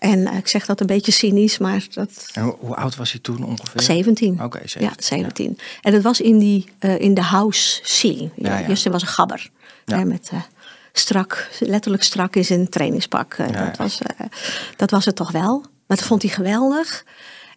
En 0.00 0.26
eh, 0.26 0.36
ik 0.36 0.48
zeg 0.48 0.66
dat 0.66 0.80
een 0.80 0.86
beetje 0.86 1.12
cynisch, 1.12 1.58
maar 1.58 1.86
dat, 1.90 2.28
En 2.32 2.42
hoe, 2.42 2.56
hoe 2.58 2.76
oud 2.76 2.96
was 2.96 3.12
hij 3.12 3.20
toen 3.20 3.44
ongeveer? 3.44 3.82
17. 3.82 4.42
Oké, 4.42 4.58
17. 4.64 4.80
Ja, 4.80 4.92
17. 4.96 5.58
En 5.82 5.92
dat 5.92 6.02
was 6.02 6.20
in, 6.20 6.38
die, 6.38 6.64
eh, 6.78 7.00
in 7.00 7.14
de 7.14 7.22
house 7.22 7.80
scene. 7.82 8.30
Ja, 8.34 8.58
ja. 8.58 8.66
Justin 8.66 8.92
was 8.92 9.02
een 9.02 9.08
gabber. 9.08 9.50
Ja. 9.84 9.98
Hè, 9.98 10.04
met 10.04 10.28
eh, 10.32 10.40
strak, 10.92 11.48
letterlijk 11.58 12.02
strak 12.02 12.36
in 12.36 12.44
zijn 12.44 12.68
trainingspak. 12.68 13.34
Ja, 13.38 13.46
dat, 13.46 13.54
ja. 13.54 13.72
Was, 13.76 13.98
dat 14.76 14.90
was 14.90 15.04
het 15.04 15.16
toch 15.16 15.30
wel. 15.30 15.58
Maar 15.60 15.96
dat 15.96 16.06
vond 16.06 16.22
hij 16.22 16.30
geweldig. 16.30 17.04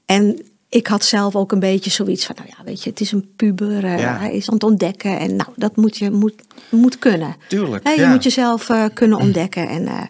En 0.05 0.45
ik 0.69 0.87
had 0.87 1.05
zelf 1.05 1.35
ook 1.35 1.51
een 1.51 1.59
beetje 1.59 1.89
zoiets 1.89 2.25
van, 2.25 2.35
nou 2.37 2.49
ja, 2.57 2.63
weet 2.63 2.83
je, 2.83 2.89
het 2.89 3.01
is 3.01 3.11
een 3.11 3.33
puber. 3.35 3.99
Ja. 3.99 4.17
Hij 4.17 4.33
is 4.33 4.47
aan 4.47 4.53
het 4.53 4.63
ontdekken. 4.63 5.19
En 5.19 5.35
nou, 5.35 5.49
dat 5.55 5.75
moet 5.75 5.97
je 5.97 6.11
moet, 6.11 6.41
moet 6.69 6.99
kunnen. 6.99 7.35
Tuurlijk, 7.47 7.83
Hè, 7.83 7.91
je 7.91 8.01
ja. 8.01 8.09
moet 8.09 8.23
jezelf 8.23 8.69
kunnen 8.93 9.17
ontdekken. 9.17 9.67
En, 9.67 10.09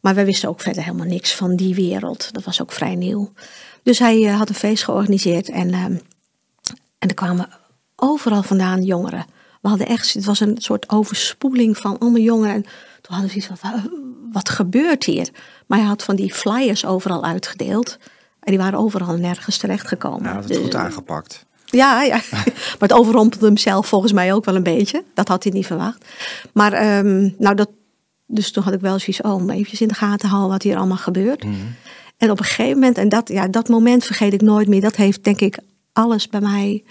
maar 0.00 0.14
wij 0.14 0.24
wisten 0.24 0.48
ook 0.48 0.60
verder 0.60 0.82
helemaal 0.82 1.06
niks 1.06 1.34
van 1.34 1.56
die 1.56 1.74
wereld. 1.74 2.32
Dat 2.32 2.44
was 2.44 2.62
ook 2.62 2.72
vrij 2.72 2.94
nieuw. 2.94 3.32
Dus 3.82 3.98
hij 3.98 4.26
eh, 4.26 4.36
had 4.38 4.48
een 4.48 4.54
feest 4.54 4.84
georganiseerd. 4.84 5.48
En, 5.48 5.70
ehm, 5.72 5.96
en 6.98 7.08
er 7.08 7.14
kwamen 7.14 7.48
overal 7.96 8.42
vandaan 8.42 8.82
jongeren. 8.82 9.26
We 9.60 9.68
hadden 9.68 9.86
echt, 9.86 10.12
het 10.14 10.24
was 10.24 10.40
een 10.40 10.56
soort 10.58 10.88
overspoeling 10.90 11.76
van 11.78 11.98
allemaal 11.98 12.20
jongeren. 12.20 12.54
En 12.54 12.62
toen 12.62 13.16
hadden 13.16 13.34
we 13.34 13.40
zoiets 13.40 13.60
van, 13.60 13.70
"Wa- 13.72 13.88
wat 14.32 14.48
gebeurt 14.48 15.04
hier? 15.04 15.28
Maar 15.66 15.78
hij 15.78 15.86
had 15.88 16.02
van 16.02 16.16
die 16.16 16.34
flyers 16.34 16.84
overal 16.84 17.24
uitgedeeld. 17.24 17.96
En 18.40 18.54
die 18.54 18.58
waren 18.58 18.78
overal 18.78 19.16
nergens 19.16 19.56
terechtgekomen. 19.56 20.22
Nou, 20.22 20.34
dat 20.34 20.50
is 20.50 20.56
Dus- 20.56 20.64
goed 20.64 20.74
aangepakt. 20.74 21.44
ja, 21.64 22.02
ja. 22.02 22.20
maar 22.78 22.78
het 22.88 22.92
overrompelde 22.92 23.46
hem 23.46 23.56
zelf 23.56 23.86
volgens 23.86 24.12
mij 24.12 24.32
ook 24.34 24.44
wel 24.44 24.54
een 24.56 24.62
beetje. 24.62 25.04
Dat 25.14 25.28
had 25.28 25.42
hij 25.44 25.52
niet 25.52 25.66
verwacht. 25.66 26.04
Maar 26.52 26.72
ehm, 26.72 27.30
nou 27.38 27.54
dat, 27.54 27.68
dus 28.28 28.50
toen 28.50 28.62
had 28.62 28.72
ik 28.72 28.80
wel 28.80 28.98
zoiets, 28.98 29.20
oh, 29.20 29.34
om 29.34 29.50
eventjes 29.50 29.80
in 29.80 29.88
de 29.88 29.94
gaten 29.94 30.28
houden 30.28 30.50
wat 30.50 30.62
hier 30.62 30.76
allemaal 30.76 30.96
gebeurt. 30.96 31.44
En 32.16 32.30
op 32.30 32.38
een 32.38 32.44
gegeven 32.44 32.74
moment, 32.74 32.98
en 32.98 33.08
dat, 33.08 33.28
ja, 33.28 33.48
dat 33.48 33.68
moment 33.68 34.04
vergeet 34.04 34.32
ik 34.32 34.40
nooit 34.40 34.68
meer. 34.68 34.80
Dat 34.80 34.96
heeft 34.96 35.24
denk 35.24 35.40
ik 35.40 35.58
alles 35.92 36.28
bij 36.28 36.40
mij 36.40 36.84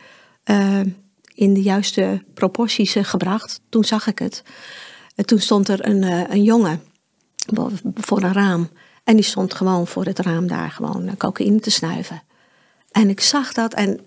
eh, 0.44 0.79
in 1.34 1.53
de 1.53 1.62
juiste 1.62 2.24
proporties 2.34 2.96
eh, 2.96 3.03
gebracht. 3.03 3.62
Toen 3.70 3.84
zag 3.84 4.08
ik 4.08 4.20
het. 4.20 4.44
En 5.15 5.25
toen 5.25 5.39
stond 5.39 5.67
er 5.67 5.88
een, 5.88 6.03
eh, 6.03 6.29
een 6.29 6.44
jongen 6.44 6.82
voor 7.94 8.24
een 8.24 8.34
raam. 8.34 8.70
En 9.03 9.15
die 9.15 9.25
stond 9.25 9.53
gewoon 9.53 9.88
voor 9.88 10.06
het 10.06 10.20
raam 10.20 10.48
daar 10.48 10.72
gewoon 10.72 11.17
cocaïne 11.17 11.60
te 11.60 11.72
snuiven. 11.72 12.24
En 12.91 13.10
ik 13.10 13.22
zag 13.22 13.53
dat 13.53 13.74
en 13.74 14.00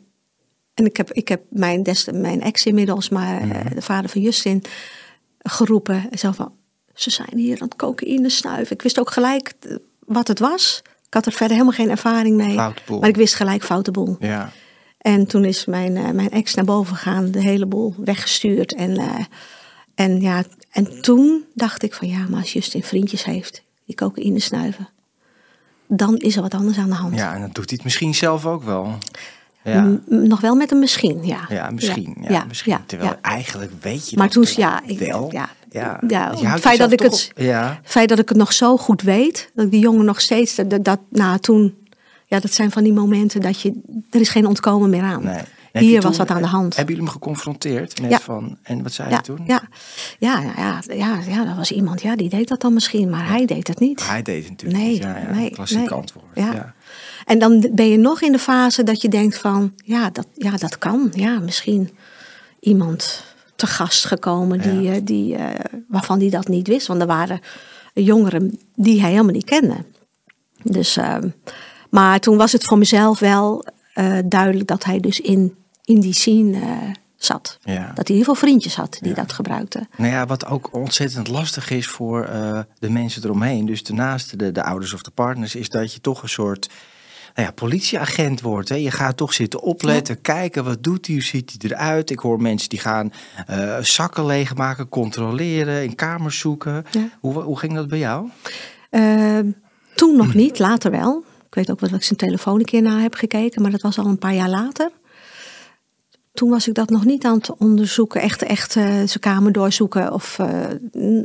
en 0.80 0.86
ik 0.86 0.96
heb, 0.96 1.12
ik 1.12 1.28
heb 1.28 1.42
mijn, 1.48 1.82
des, 1.82 2.08
mijn 2.12 2.42
ex 2.42 2.66
inmiddels, 2.66 3.08
maar 3.08 3.40
eh, 3.40 3.74
de 3.74 3.82
vader 3.82 4.10
van 4.10 4.20
Justin, 4.20 4.62
geroepen. 5.38 6.10
En 6.10 6.18
zo 6.18 6.32
van, 6.32 6.52
ze 7.02 7.10
zijn 7.10 7.36
hier 7.38 7.60
aan 7.60 7.68
het 7.68 7.76
cocaïne 7.76 8.28
snuiven. 8.28 8.74
Ik 8.74 8.82
wist 8.82 8.98
ook 8.98 9.10
gelijk 9.10 9.52
eh, 9.60 9.76
wat 9.98 10.28
het 10.28 10.38
was. 10.38 10.82
Ik 11.06 11.14
had 11.14 11.26
er 11.26 11.32
verder 11.32 11.56
helemaal 11.56 11.76
geen 11.76 11.90
ervaring 11.90 12.36
mee. 12.36 12.54
Maar 12.54 13.08
ik 13.08 13.16
wist 13.16 13.34
gelijk 13.34 13.64
foute 13.64 13.90
boel. 13.90 14.16
Ja. 14.18 14.52
En 14.98 15.26
toen 15.26 15.44
is 15.44 15.64
mijn, 15.64 15.96
eh, 15.96 16.10
mijn 16.10 16.30
ex 16.30 16.54
naar 16.54 16.64
boven 16.64 16.96
gegaan, 16.96 17.30
de 17.30 17.40
hele 17.40 17.66
boel 17.66 17.94
weggestuurd. 17.98 18.74
En, 18.74 18.96
eh, 18.96 19.24
en, 19.94 20.20
ja, 20.20 20.44
en 20.70 21.02
toen 21.02 21.44
dacht 21.54 21.82
ik 21.82 21.94
van 21.94 22.08
ja, 22.08 22.26
maar 22.28 22.40
als 22.40 22.52
Justin 22.52 22.82
vriendjes 22.82 23.24
heeft 23.24 23.62
die 23.86 23.94
cocaïne 23.94 24.40
snuiven, 24.40 24.88
dan 25.86 26.16
is 26.16 26.36
er 26.36 26.42
wat 26.42 26.54
anders 26.54 26.78
aan 26.78 26.88
de 26.88 26.94
hand. 26.94 27.14
ja, 27.14 27.34
en 27.34 27.40
dat 27.40 27.54
doet 27.54 27.68
hij 27.68 27.74
het 27.74 27.84
misschien 27.84 28.14
zelf 28.14 28.46
ook 28.46 28.62
wel. 28.62 28.98
Ja, 29.64 29.98
nog 30.06 30.40
wel 30.40 30.54
met 30.54 30.70
een 30.70 30.78
misschien, 30.78 31.24
ja. 31.26 31.40
ja 31.48 31.70
misschien. 31.70 32.16
Ja, 32.20 32.30
ja, 32.30 32.44
misschien. 32.48 32.72
ja, 32.72 32.82
Terwijl 32.86 33.14
eigenlijk 33.22 33.72
weet 33.80 34.10
je 34.10 34.16
Maar 34.16 34.30
dat 34.30 34.34
toen, 34.34 34.62
ja, 34.64 34.80
ik, 34.86 34.98
wel. 34.98 35.28
ja, 35.32 35.48
ja. 35.70 36.00
ja, 36.08 36.34
het 36.36 36.60
feit 36.60 36.78
dat 36.78 36.92
ik 36.92 37.00
het, 37.00 37.30
Ja, 37.36 37.80
feit 37.84 38.08
dat 38.08 38.18
ik 38.18 38.28
het 38.28 38.38
nog 38.38 38.52
zo 38.52 38.76
goed 38.76 39.02
weet, 39.02 39.50
dat 39.54 39.64
ik 39.64 39.70
die 39.70 39.80
jongen 39.80 40.04
nog 40.04 40.20
steeds, 40.20 40.54
dat, 40.54 40.84
dat 40.84 41.00
nou 41.10 41.38
toen, 41.38 41.74
ja, 42.26 42.40
dat 42.40 42.52
zijn 42.52 42.70
van 42.70 42.82
die 42.84 42.92
momenten 42.92 43.40
dat 43.40 43.60
je, 43.60 43.80
er 44.10 44.20
is 44.20 44.28
geen 44.28 44.46
ontkomen 44.46 44.90
meer 44.90 45.02
aan. 45.02 45.22
nee. 45.24 45.42
Hier 45.72 46.00
toen- 46.00 46.08
was 46.08 46.18
dat 46.18 46.30
aan 46.30 46.42
de 46.42 46.48
hand. 46.48 46.76
Hebben 46.76 46.94
jullie 46.94 47.10
hem 47.10 47.20
geconfronteerd 47.20 48.00
met 48.00 48.10
Ja. 48.10 48.20
van... 48.20 48.58
En 48.62 48.82
wat 48.82 48.92
zei 48.92 49.10
ja, 49.10 49.16
je 49.16 49.22
toen? 49.22 49.40
ja, 49.46 49.62
ja, 50.18 50.40
ja, 50.40 50.52
ja, 50.56 50.94
ja, 50.94 51.18
ja, 51.28 51.44
dat 51.44 51.56
was 51.56 51.72
iemand, 51.72 52.02
ja, 52.02 52.16
die 52.16 52.28
deed 52.28 52.48
dat 52.48 52.60
dan 52.60 52.74
misschien, 52.74 53.10
maar 53.10 53.28
hij 53.28 53.46
deed 53.46 53.68
het 53.68 53.78
niet. 53.78 54.06
Hij 54.08 54.22
deed 54.22 54.42
het 54.42 54.50
natuurlijk 54.50 54.80
Nee, 54.82 54.92
niet. 54.92 55.02
Ja, 55.02 55.16
ja, 55.18 55.30
nee, 55.34 55.50
klassiek 55.50 55.78
nee. 55.78 55.90
antwoord. 55.90 56.24
Ja. 56.34 56.74
En 57.30 57.38
dan 57.38 57.68
ben 57.72 57.88
je 57.88 57.96
nog 57.96 58.20
in 58.20 58.32
de 58.32 58.38
fase 58.38 58.82
dat 58.82 59.02
je 59.02 59.08
denkt 59.08 59.38
van, 59.38 59.72
ja, 59.84 60.10
dat, 60.10 60.26
ja, 60.34 60.56
dat 60.56 60.78
kan. 60.78 61.12
Ja, 61.14 61.38
misschien 61.38 61.90
iemand 62.60 63.24
te 63.56 63.66
gast 63.66 64.04
gekomen 64.04 64.60
die, 64.60 64.80
Ja. 64.80 64.92
eh, 64.92 65.00
die, 65.04 65.36
eh, 65.36 65.78
waarvan 65.88 66.18
die 66.18 66.30
dat 66.30 66.48
niet 66.48 66.66
wist. 66.66 66.86
Want 66.86 67.00
er 67.00 67.06
waren 67.06 67.40
jongeren 67.94 68.58
die 68.74 69.00
hij 69.00 69.10
helemaal 69.10 69.32
niet 69.32 69.44
kende. 69.44 69.76
Dus, 70.62 70.96
ehm, 70.96 71.28
maar 71.90 72.20
toen 72.20 72.36
was 72.36 72.52
het 72.52 72.64
voor 72.64 72.78
mezelf 72.78 73.18
wel 73.18 73.64
eh, 73.94 74.18
duidelijk 74.24 74.68
dat 74.68 74.84
hij 74.84 75.00
dus 75.00 75.20
in, 75.20 75.54
in 75.84 76.00
die 76.00 76.14
scene 76.14 76.60
zat. 77.16 77.58
Ja. 77.62 77.74
Dat 77.74 77.78
hij 77.84 77.92
in 77.94 78.14
ieder 78.14 78.18
geval 78.18 78.34
vriendjes 78.34 78.74
had 78.74 78.98
die 79.00 79.14
dat 79.14 79.32
gebruikten. 79.32 79.88
Nou 79.96 80.12
ja, 80.12 80.26
wat 80.26 80.46
ook 80.46 80.74
ontzettend 80.74 81.28
lastig 81.28 81.70
is 81.70 81.86
voor 81.86 82.28
de 82.78 82.90
mensen 82.90 83.24
eromheen, 83.24 83.66
dus 83.66 83.82
de 83.82 83.92
naasten, 83.92 84.38
de, 84.38 84.52
de 84.52 84.62
ouders 84.62 84.92
of 84.94 85.02
de 85.02 85.10
partners, 85.10 85.54
is 85.54 85.68
dat 85.68 85.92
je 85.94 86.00
toch 86.00 86.22
een 86.22 86.28
soort 86.28 86.68
nou 87.34 87.46
ja, 87.46 87.52
politieagent 87.52 88.40
wordt. 88.40 88.68
Hè? 88.68 88.74
Je 88.74 88.90
gaat 88.90 89.16
toch 89.16 89.32
zitten 89.32 89.62
opletten, 89.62 90.20
kijken 90.20 90.64
wat 90.64 90.82
doet 90.82 91.06
hij, 91.06 91.14
hoe 91.14 91.24
ziet 91.24 91.56
hij 91.58 91.70
eruit. 91.70 92.10
Ik 92.10 92.18
hoor 92.18 92.40
mensen 92.40 92.68
die 92.68 92.78
gaan 92.78 93.12
eh, 93.46 93.78
zakken 93.80 94.26
leegmaken, 94.26 94.88
controleren, 94.88 95.82
in 95.82 95.94
kamers 95.94 96.38
zoeken. 96.38 96.84
Ja. 96.90 97.08
Hoe, 97.20 97.42
hoe 97.42 97.58
ging 97.58 97.74
dat 97.74 97.88
bij 97.88 97.98
jou? 97.98 98.28
Ehm, 98.90 99.50
toen 99.94 100.16
nog 100.16 100.34
niet, 100.34 100.58
later 100.58 100.90
wel. 100.90 101.24
Ik 101.46 101.54
weet 101.54 101.70
ook 101.70 101.80
wel 101.80 101.90
dat 101.90 101.98
ik 101.98 102.04
zijn 102.04 102.18
telefoon 102.18 102.58
een 102.58 102.64
keer 102.64 102.82
na 102.82 102.98
heb 102.98 103.14
gekeken, 103.14 103.62
maar 103.62 103.70
dat 103.70 103.80
was 103.80 103.98
al 103.98 104.06
een 104.06 104.18
paar 104.18 104.34
jaar 104.34 104.48
later. 104.48 104.90
Toen 106.40 106.50
was 106.50 106.68
ik 106.68 106.74
dat 106.74 106.90
nog 106.90 107.04
niet 107.04 107.24
aan 107.24 107.34
het 107.34 107.56
onderzoeken, 107.56 108.20
echt, 108.20 108.42
echt 108.42 108.76
eh, 108.76 108.84
zijn 108.84 109.20
kamer 109.20 109.52
doorzoeken 109.52 110.12
of 110.12 110.38
eh, 110.38 110.66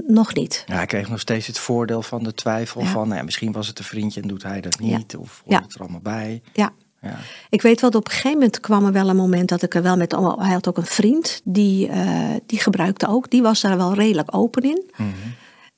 nog 0.07 0.33
niet. 0.33 0.63
Ja, 0.67 0.75
hij 0.75 0.85
kreeg 0.85 1.09
nog 1.09 1.19
steeds 1.19 1.47
het 1.47 1.57
voordeel 1.57 2.01
van 2.01 2.23
de 2.23 2.33
twijfel 2.33 2.81
Ja. 2.81 2.87
van, 2.87 3.07
nou 3.07 3.19
ja, 3.19 3.23
misschien 3.23 3.51
was 3.51 3.67
het 3.67 3.79
een 3.79 3.85
vriendje 3.85 4.21
en 4.21 4.27
doet 4.27 4.43
hij 4.43 4.61
dat 4.61 4.77
Ja. 4.83 4.97
niet, 4.97 5.15
of 5.17 5.43
hoort 5.45 5.63
het 5.63 5.73
er 5.73 5.79
allemaal 5.79 5.99
bij. 5.99 6.41
Ja. 6.53 6.71
Ja. 7.01 7.17
Ik 7.49 7.61
weet 7.61 7.81
wel 7.81 7.89
dat 7.89 7.99
op 7.99 8.05
een 8.07 8.13
gegeven 8.13 8.37
moment 8.37 8.59
kwam 8.59 8.85
er 8.85 8.91
wel 8.91 9.09
een 9.09 9.15
moment 9.15 9.49
dat 9.49 9.61
ik 9.61 9.75
er 9.75 9.81
wel 9.81 9.97
met. 9.97 10.11
Hij 10.37 10.51
had 10.53 10.67
ook 10.67 10.77
een 10.77 10.85
vriend, 10.85 11.41
die, 11.43 11.87
eh, 11.87 12.29
die 12.45 12.59
gebruikte 12.59 13.07
ook. 13.07 13.29
Die 13.29 13.41
was 13.41 13.61
daar 13.61 13.77
wel 13.77 13.93
redelijk 13.93 14.35
open 14.35 14.63
in. 14.63 14.83
Mhm. 14.97 15.09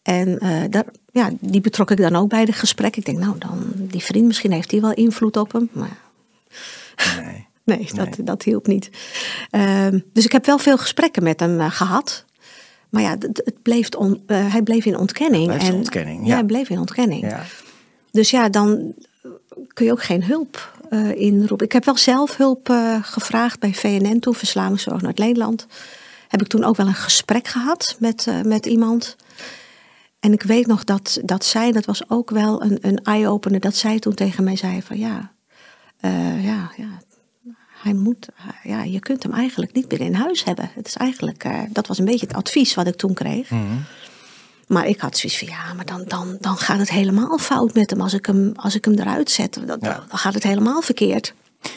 En 0.01 0.38
daar, 0.70 0.86
ja, 1.12 1.29
die 1.39 1.62
betrok 1.62 1.91
ik 1.91 1.98
dan 1.98 2.15
ook 2.15 2.29
bij 2.29 2.46
de 2.46 2.53
gesprek. 2.53 2.96
Ik 2.96 3.06
denk, 3.06 3.17
nou, 3.17 3.38
dan 3.38 3.72
die 3.75 4.03
vriend, 4.03 4.25
misschien 4.25 4.51
heeft 4.51 4.72
hij 4.72 4.82
wel 4.82 4.94
invloed 4.94 5.38
op 5.38 5.51
hem. 5.51 5.70
Maar 5.72 5.98
Nee. 7.24 7.47
Nee, 7.67 7.89
dat, 7.93 8.07
dat 8.24 8.43
hielp 8.43 8.67
niet. 8.67 8.89
Ehm, 9.50 10.00
dus 10.13 10.25
ik 10.25 10.31
heb 10.31 10.45
wel 10.45 10.57
veel 10.57 10.77
gesprekken 10.77 11.24
met 11.24 11.39
hem 11.39 11.59
eh, 11.59 11.71
gehad. 11.71 12.25
Maar 12.89 13.01
ja, 13.01 13.09
het, 13.09 13.41
het 13.43 13.62
bleef 13.62 13.89
on- 13.89 14.24
eh, 14.27 14.51
hij 14.51 14.62
bleef 14.62 14.86
in 14.86 14.97
ontkenning. 14.97 15.51
En, 15.51 15.74
ontkenning, 15.74 16.21
Ja, 16.21 16.27
ja. 16.27 16.33
hij 16.33 16.43
bleef 16.43 16.69
in 16.69 16.79
ontkenning. 16.79 17.21
Ja. 17.29 17.43
Dus 18.12 18.29
ja, 18.29 18.50
dan 18.50 18.93
kun 19.74 19.86
je 19.86 19.91
ook 19.91 20.03
geen 20.03 20.24
hulp 20.24 20.79
uh, 20.89 21.15
inroepen. 21.15 21.65
Ik 21.65 21.71
heb 21.71 21.86
wel 21.86 21.97
zelf 21.97 22.38
hulp 22.38 22.69
uh, 22.69 22.97
gevraagd 23.01 23.59
bij 23.59 23.74
VNN 23.74 24.19
toen, 24.19 24.36
Verslavingszorg 24.36 25.01
Noord-Nederland. 25.01 25.67
Heb 26.27 26.41
ik 26.41 26.47
toen 26.47 26.63
ook 26.63 26.75
wel 26.75 26.88
een 26.88 26.93
gesprek 26.93 27.47
gehad 27.47 27.95
met, 28.00 28.25
uh, 28.29 28.41
met 28.41 28.65
iemand. 28.65 29.15
En 30.19 30.33
ik 30.33 30.41
weet 30.43 30.67
nog 30.67 30.83
dat, 30.83 31.19
dat 31.24 31.45
zij, 31.45 31.71
dat 31.71 31.86
was 31.86 32.09
ook 32.09 32.29
wel 32.29 32.62
een, 32.63 32.77
een 32.81 32.97
eye-opener, 33.03 33.59
dat 33.59 33.75
zij 33.75 34.00
toen 34.00 34.13
tegen 34.13 34.43
mij 34.43 34.55
zei 34.55 34.81
van 34.81 34.97
ja, 34.97 35.31
ja, 36.41 36.71
ja, 36.77 37.01
hij 37.84 37.93
moet, 37.93 38.27
ja, 38.63 38.84
je 38.84 39.00
kunt 39.00 39.24
hem 39.24 39.31
eigenlijk 39.34 39.74
niet 39.74 39.91
meer 39.91 40.01
in 40.01 40.13
huis 40.13 40.43
hebben. 40.43 40.69
Het 40.74 40.88
is 40.88 40.96
eigenlijk, 40.96 41.46
dat 41.69 41.88
was 41.88 41.98
een 41.98 42.05
beetje 42.05 42.27
het 42.27 42.36
advies 42.36 42.74
wat 42.74 42.88
ik 42.88 42.96
toen 42.96 43.13
kreeg. 43.13 43.50
Mm. 43.50 43.84
Maar 44.67 44.88
ik 44.88 45.00
had 45.00 45.17
zoiets 45.17 45.39
van 45.39 45.48
ja, 45.48 45.74
maar 45.74 45.86
dan, 45.86 46.03
dan, 46.07 46.38
dan 46.39 46.57
gaat 46.57 46.79
het 46.79 46.89
helemaal 46.89 47.38
fout 47.38 47.74
met 47.74 47.89
hem 47.89 48.01
als 48.01 48.13
ik 48.13 48.25
hem, 48.25 48.51
als 48.55 48.75
ik 48.75 48.86
hem 48.86 48.93
eruit 49.00 49.31
zet. 49.31 49.53
Dan, 49.53 49.77
Ja. 49.81 50.03
dan 50.10 50.17
gaat 50.17 50.34
het 50.34 50.43
helemaal 50.43 50.81
verkeerd. 50.81 51.34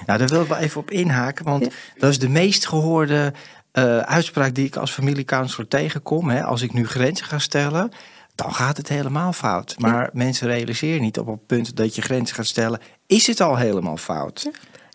Nou, 0.06 0.18
daar 0.18 0.28
wil 0.28 0.42
ik 0.42 0.48
wel 0.48 0.58
even 0.58 0.80
op 0.80 0.90
inhaken, 0.90 1.44
want 1.44 1.64
Ja. 1.64 1.70
dat 1.98 2.10
is 2.10 2.18
de 2.18 2.28
meest 2.28 2.66
gehoorde 2.66 3.32
eh, 3.72 3.98
uitspraak 3.98 4.54
die 4.54 4.66
ik 4.66 4.76
als 4.76 4.90
familiecounselor 4.92 5.68
tegenkom. 5.68 6.28
Hè. 6.30 6.44
Als 6.44 6.62
ik 6.62 6.72
nu 6.72 6.86
grenzen 6.86 7.26
ga 7.26 7.38
stellen, 7.38 7.90
dan 8.34 8.54
gaat 8.54 8.76
het 8.76 8.88
helemaal 8.88 9.32
fout. 9.32 9.74
Maar 9.78 10.10
mensen 10.12 10.46
realiseren 10.46 11.02
niet 11.02 11.18
op 11.18 11.26
het 11.26 11.46
punt 11.46 11.76
dat 11.76 11.94
je 11.94 12.02
grenzen 12.02 12.36
gaat 12.36 12.46
stellen, 12.46 12.80
is 13.06 13.26
het 13.26 13.40
al 13.40 13.56
helemaal 13.56 13.96
fout. 13.96 14.50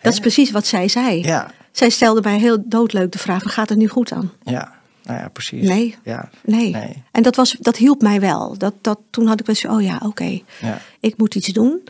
Dat 0.05 0.13
is 0.13 0.19
precies 0.19 0.51
wat 0.51 0.67
zij 0.67 0.87
zei. 0.87 1.21
Ja, 1.21 1.51
Zij 1.71 1.89
stelde 1.89 2.21
mij 2.21 2.39
heel 2.39 2.63
doodleuk 2.65 3.11
de 3.11 3.17
vraag: 3.17 3.43
gaat 3.45 3.69
het 3.69 3.77
nu 3.77 3.87
goed 3.87 4.11
aan? 4.11 4.31
ja, 4.43 4.73
nou 5.03 5.19
ja, 5.19 5.27
precies. 5.27 5.67
Nee. 5.67 5.95
Ja, 6.03 6.29
Nee. 6.43 6.71
Nee. 6.71 7.03
En 7.11 7.23
dat, 7.23 7.35
was, 7.35 7.55
dat 7.59 7.77
hielp 7.77 8.01
mij 8.01 8.19
wel. 8.19 8.57
Dat, 8.57 8.73
dat, 8.81 8.99
toen 9.09 9.27
had 9.27 9.39
ik 9.39 9.45
wel 9.45 9.55
zo, 9.55 9.73
oh 9.73 9.81
ja, 9.81 9.99
oké, 10.03 10.39
ja. 10.61 10.81
ik 10.99 11.17
moet 11.17 11.35
iets 11.35 11.47
doen. 11.47 11.83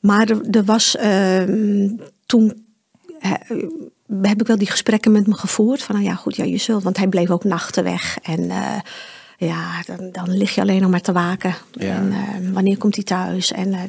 Maar 0.00 0.28
er, 0.28 0.40
er 0.50 0.64
was 0.64 0.96
ehm, 0.96 1.88
toen. 2.26 2.64
heb 4.22 4.40
ik 4.40 4.46
wel 4.46 4.58
die 4.58 4.70
gesprekken 4.70 5.12
met 5.12 5.26
me 5.26 5.34
gevoerd. 5.34 5.82
Van 5.82 5.94
nou 5.94 6.08
ja, 6.08 6.14
goed, 6.14 6.36
ja, 6.36 6.44
je 6.44 6.58
zult. 6.58 6.82
Want 6.82 6.96
hij 6.96 7.08
bleef 7.08 7.30
ook 7.30 7.44
nachten 7.44 7.84
weg. 7.84 8.18
En 8.22 8.50
eh, 8.50 8.78
ja, 9.36 9.82
dan, 9.86 10.10
dan 10.12 10.36
lig 10.36 10.54
je 10.54 10.60
alleen 10.60 10.80
nog 10.80 10.90
maar 10.90 11.00
te 11.00 11.12
waken. 11.12 11.54
Ja. 11.72 11.94
En 11.94 12.12
eh, 12.12 12.52
wanneer 12.52 12.78
komt 12.78 12.94
hij 12.94 13.04
thuis? 13.04 13.52
En 13.52 13.72
eh, 13.72 13.80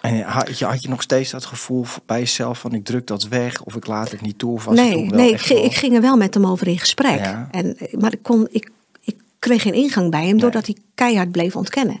En 0.00 0.20
had 0.22 0.58
je, 0.58 0.64
had 0.64 0.82
je 0.82 0.88
nog 0.88 1.02
steeds 1.02 1.30
dat 1.30 1.44
gevoel 1.44 1.84
bij 2.06 2.18
jezelf 2.18 2.58
van 2.58 2.72
ik 2.72 2.84
druk 2.84 3.06
dat 3.06 3.28
weg 3.28 3.62
of 3.62 3.76
ik 3.76 3.86
laat 3.86 4.10
het 4.10 4.20
niet 4.20 4.38
toe? 4.38 4.52
Of 4.52 4.64
was 4.64 4.76
nee, 4.76 4.94
wel 4.94 5.16
nee 5.18 5.30
ik, 5.30 5.40
ging- 5.40 5.58
wel- 5.58 5.68
ik 5.68 5.74
ging 5.74 5.94
er 5.94 6.00
wel 6.00 6.16
met 6.16 6.34
hem 6.34 6.46
over 6.46 6.68
in 6.68 6.78
gesprek. 6.78 7.18
Ja. 7.18 7.48
En, 7.50 7.76
maar 7.98 8.12
ik, 8.12 8.22
kon, 8.22 8.48
ik, 8.50 8.70
ik 9.00 9.16
kreeg 9.38 9.62
geen 9.62 9.74
ingang 9.74 10.10
bij 10.10 10.20
hem 10.22 10.30
Nee. 10.30 10.40
doordat 10.40 10.66
hij 10.66 10.76
keihard 10.94 11.30
bleef 11.32 11.56
ontkennen. 11.56 12.00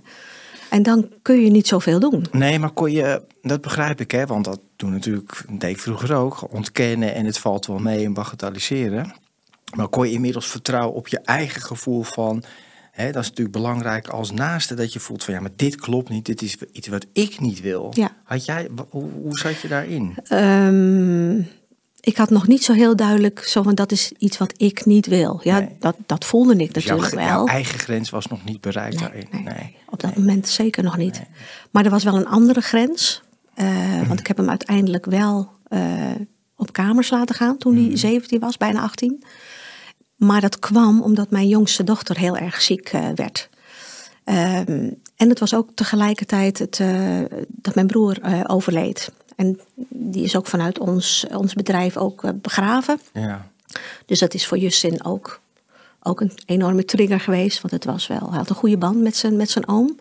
En 0.70 0.82
dan 0.82 1.08
kun 1.22 1.40
je 1.40 1.50
niet 1.50 1.66
zoveel 1.66 2.00
doen. 2.00 2.26
Nee, 2.32 2.58
maar 2.58 2.70
kon 2.70 2.92
je, 2.92 3.22
dat 3.42 3.60
begrijp 3.60 4.00
ik 4.00 4.10
hè, 4.10 4.26
want 4.26 4.44
dat 4.44 4.60
doen 4.76 4.90
natuurlijk, 4.90 5.44
deed 5.50 5.70
ik 5.70 5.78
vroeger 5.78 6.14
ook, 6.14 6.52
ontkennen 6.52 7.14
en 7.14 7.24
het 7.26 7.38
valt 7.38 7.66
wel 7.66 7.78
mee 7.78 8.04
en 8.04 8.12
bagatelliseren. 8.12 9.14
Maar 9.76 9.88
kon 9.88 10.06
je 10.06 10.12
inmiddels 10.14 10.46
vertrouwen 10.46 10.94
op 10.96 11.08
je 11.08 11.18
eigen 11.20 11.62
gevoel 11.62 12.02
van, 12.02 12.42
dat 13.06 13.22
is 13.22 13.28
natuurlijk 13.28 13.56
belangrijk 13.56 14.08
als 14.08 14.30
naaste, 14.32 14.74
dat 14.74 14.92
je 14.92 15.00
voelt 15.00 15.24
van 15.24 15.34
ja, 15.34 15.40
maar 15.40 15.50
dit 15.56 15.76
klopt 15.76 16.08
niet, 16.08 16.26
dit 16.26 16.42
is 16.42 16.56
iets 16.72 16.88
wat 16.88 17.06
ik 17.12 17.40
niet 17.40 17.60
wil. 17.60 17.92
Ja. 17.94 18.10
Had 18.24 18.44
jij, 18.44 18.68
hoe, 18.90 19.10
hoe 19.22 19.38
zat 19.38 19.60
je 19.60 19.68
daarin? 19.68 20.14
Ehm, 20.24 21.38
ik 22.00 22.16
had 22.16 22.30
nog 22.30 22.46
niet 22.46 22.64
zo 22.64 22.72
heel 22.72 22.96
duidelijk 22.96 23.44
zo 23.44 23.62
van 23.62 23.74
dat 23.74 23.92
is 23.92 24.12
iets 24.18 24.38
wat 24.38 24.52
ik 24.56 24.84
niet 24.84 25.06
wil. 25.06 25.40
Ja, 25.42 25.58
Nee. 25.58 25.76
dat, 25.78 25.96
dat 26.06 26.24
voelde 26.24 26.56
ik 26.56 26.74
Dus 26.74 26.84
jouw, 26.84 26.96
natuurlijk 26.96 27.26
jouw 27.26 27.36
wel. 27.36 27.46
eigen 27.46 27.78
grens 27.78 28.10
was 28.10 28.26
nog 28.26 28.44
niet 28.44 28.60
bereikt 28.60 29.00
Nee, 29.00 29.08
daarin. 29.08 29.44
nee, 29.44 29.76
op 29.88 30.00
dat 30.00 30.16
moment 30.16 30.48
zeker 30.48 30.82
nog 30.82 30.96
niet. 30.96 31.22
Maar 31.70 31.84
er 31.84 31.90
was 31.90 32.04
wel 32.04 32.16
een 32.16 32.26
andere 32.26 32.60
grens. 32.60 33.22
eh, 33.54 34.06
want 34.08 34.20
ik 34.20 34.26
heb 34.26 34.36
hem 34.36 34.48
uiteindelijk 34.48 35.04
wel 35.06 35.50
eh, 35.68 35.80
op 36.56 36.72
kamers 36.72 37.10
laten 37.10 37.34
gaan 37.34 37.56
toen 37.58 37.74
Mhm. 37.74 37.86
hij 37.86 37.96
17 37.96 38.40
was, 38.40 38.56
bijna 38.56 38.80
18. 38.82 39.22
Maar 40.20 40.40
dat 40.40 40.58
kwam 40.58 41.02
omdat 41.02 41.30
mijn 41.30 41.48
jongste 41.48 41.84
dochter 41.84 42.18
heel 42.18 42.36
erg 42.36 42.62
ziek 42.62 42.88
eh, 42.88 43.08
werd. 43.14 43.48
Ehm, 44.24 44.90
en 45.16 45.28
het 45.28 45.38
was 45.38 45.54
ook 45.54 45.70
tegelijkertijd 45.74 46.58
het, 46.58 46.80
eh, 46.80 47.20
dat 47.48 47.74
mijn 47.74 47.86
broer 47.86 48.20
eh, 48.20 48.40
overleed. 48.46 49.12
En 49.36 49.60
die 49.88 50.24
is 50.24 50.36
ook 50.36 50.46
vanuit 50.46 50.78
ons, 50.78 51.26
ons 51.32 51.54
bedrijf 51.54 51.96
ook 51.96 52.32
begraven. 52.34 53.00
Ja. 53.12 53.46
Dus 54.06 54.18
dat 54.18 54.34
is 54.34 54.46
voor 54.46 54.58
Justin 54.58 55.04
ook, 55.04 55.40
ook 56.02 56.20
een 56.20 56.32
enorme 56.46 56.84
trigger 56.84 57.20
geweest. 57.20 57.60
Want 57.60 57.74
het 57.74 57.84
was 57.84 58.06
wel, 58.06 58.28
hij 58.28 58.38
had 58.38 58.50
een 58.50 58.56
goede 58.56 58.78
band 58.78 59.00
met 59.00 59.16
zijn, 59.16 59.36
met 59.36 59.50
zijn 59.50 59.68
oom. 59.68 59.98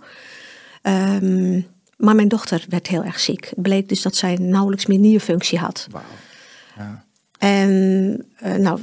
Ehm, 0.81 1.61
maar 1.97 2.15
mijn 2.15 2.27
dochter 2.27 2.65
werd 2.69 2.87
heel 2.87 3.03
erg 3.03 3.19
ziek. 3.19 3.45
Het 3.45 3.61
bleek 3.61 3.89
dus 3.89 4.01
dat 4.01 4.15
zij 4.15 4.35
nauwelijks 4.35 4.85
meer 4.85 4.99
nierfunctie 4.99 5.59
had. 5.59 5.87
Wauw. 5.91 6.03
Ja. 6.77 7.03
En 7.37 8.25
nou, 8.57 8.79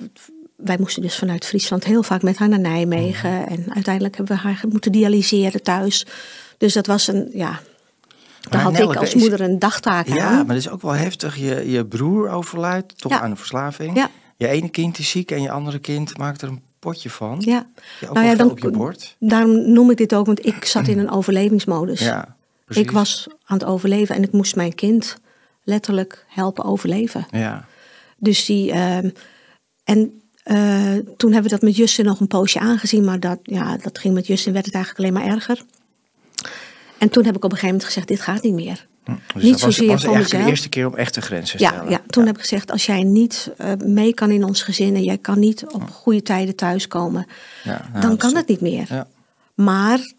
wij 0.57 0.77
moesten 0.81 1.03
dus 1.03 1.19
vanuit 1.19 1.45
Friesland 1.47 1.85
heel 1.85 2.03
vaak 2.03 2.23
met 2.23 2.37
haar 2.37 2.49
naar 2.49 2.61
Nijmegen. 2.61 3.47
En 3.49 3.75
uiteindelijk 3.75 4.16
hebben 4.16 4.37
we 4.37 4.42
haar 4.42 4.62
moeten 4.69 4.92
dialyseren 4.92 5.62
thuis. 5.62 6.07
Dus 6.59 6.73
dat 6.73 6.87
was 6.87 7.07
een, 7.09 7.29
ja, 7.33 7.61
daar 8.51 8.61
had 8.61 8.79
ik 8.79 8.97
als 8.97 9.14
moeder 9.14 9.40
een 9.40 9.59
dagtaak 9.59 10.07
Ja, 10.09 10.27
aan. 10.27 10.37
maar 10.37 10.47
dat 10.47 10.57
is 10.57 10.69
ook 10.69 10.83
wel 10.83 10.92
heftig. 10.92 11.37
Je, 11.37 11.71
je 11.71 11.87
broer 11.87 12.29
overlijdt 12.29 12.99
toch 13.01 13.12
Ja. 13.12 13.21
aan 13.21 13.31
een 13.31 13.37
verslaving. 13.37 13.97
Ja. 13.97 14.11
Je 14.37 14.49
ene 14.49 14.69
kind 14.69 14.99
is 14.99 15.11
ziek 15.11 15.31
en 15.31 15.42
je 15.42 15.51
andere 15.51 15.79
kind 15.79 16.19
maakt 16.19 16.42
er 16.42 16.49
een 16.49 16.62
potje 16.79 17.11
van. 17.11 17.37
Ja. 17.45 17.66
Je 18.01 18.09
ook 18.09 18.14
Nou 18.14 18.27
ja, 18.27 18.35
dan- 18.35 18.51
op 18.51 18.59
je 18.59 18.71
bord. 18.71 19.16
Daarom 19.19 19.73
noem 19.73 19.90
ik 19.90 19.97
dit 19.97 20.14
ook, 20.14 20.27
want 20.27 20.47
ik 20.47 20.64
zat 20.64 20.88
in 20.88 20.99
een 20.99 21.11
overlevingsmodus. 21.11 22.01
Ja, 22.01 22.37
precies. 22.64 22.83
Ik 22.85 22.90
was 22.90 23.27
aan 23.45 23.59
het 23.59 23.66
overleven 23.66 24.14
en 24.14 24.23
ik 24.23 24.33
moest 24.33 24.57
mijn 24.57 24.75
kind 24.75 25.16
letterlijk 25.62 26.25
helpen 26.29 26.64
overleven. 26.64 27.27
Ja, 27.31 27.64
Dus 28.16 28.45
die. 28.45 28.73
ehm, 28.73 29.11
en 29.85 30.21
toen 31.17 31.33
hebben 31.33 31.43
we 31.43 31.49
dat 31.49 31.63
met 31.63 31.77
Justin 31.77 32.05
nog 32.05 32.21
een 32.21 32.27
poosje 32.27 32.59
aangezien, 32.59 33.05
maar 33.05 33.21
dat, 33.21 33.39
ja, 33.43 33.77
dat 33.77 33.99
ging 33.99 34.15
met 34.15 34.27
Justin, 34.27 34.53
werd 34.53 34.65
het 34.67 34.75
eigenlijk 34.75 35.05
alleen 35.05 35.23
maar 35.25 35.35
erger. 35.37 35.65
En 36.99 37.09
toen 37.09 37.25
heb 37.25 37.37
ik 37.37 37.45
op 37.45 37.51
een 37.53 37.59
gegeven 37.59 37.67
moment 37.69 37.85
gezegd: 37.85 38.09
dit 38.09 38.21
gaat 38.21 38.43
niet 38.43 38.55
meer. 38.55 38.87
Hm. 39.05 39.13
Dus 39.35 39.43
Niet 39.43 39.53
was, 39.53 39.61
zozeer 39.61 39.87
was 39.87 40.05
voor 40.05 40.15
eigenlijk 40.15 40.23
mezelf. 40.23 40.43
de 40.45 40.49
eerste 40.51 40.69
keer 40.69 40.87
om 40.87 40.95
echte 40.95 41.21
grenzen 41.21 41.57
te 41.59 41.63
Ja, 41.65 41.71
stellen. 41.71 41.91
ja, 41.91 42.01
toen 42.07 42.27
heb 42.27 42.35
ik 42.35 42.41
gezegd: 42.41 42.71
als 42.71 42.87
jij 42.87 43.03
niet 43.03 43.51
eh, 43.57 43.73
mee 43.85 44.15
kan 44.15 44.31
in 44.31 44.45
ons 44.45 44.63
gezin 44.63 44.95
en 44.95 45.03
jij 45.03 45.19
kan 45.19 45.39
niet 45.39 45.67
op 45.67 45.91
goede 45.91 46.23
tijden 46.23 46.57
thuiskomen, 46.57 47.27
Ja, 47.65 47.89
nou, 47.93 48.01
dan 48.07 48.17
kan 48.17 48.37
het 48.37 48.49
niet 48.49 48.61
meer. 48.61 48.87
Ja. 48.89 49.07
Maar 49.55 50.15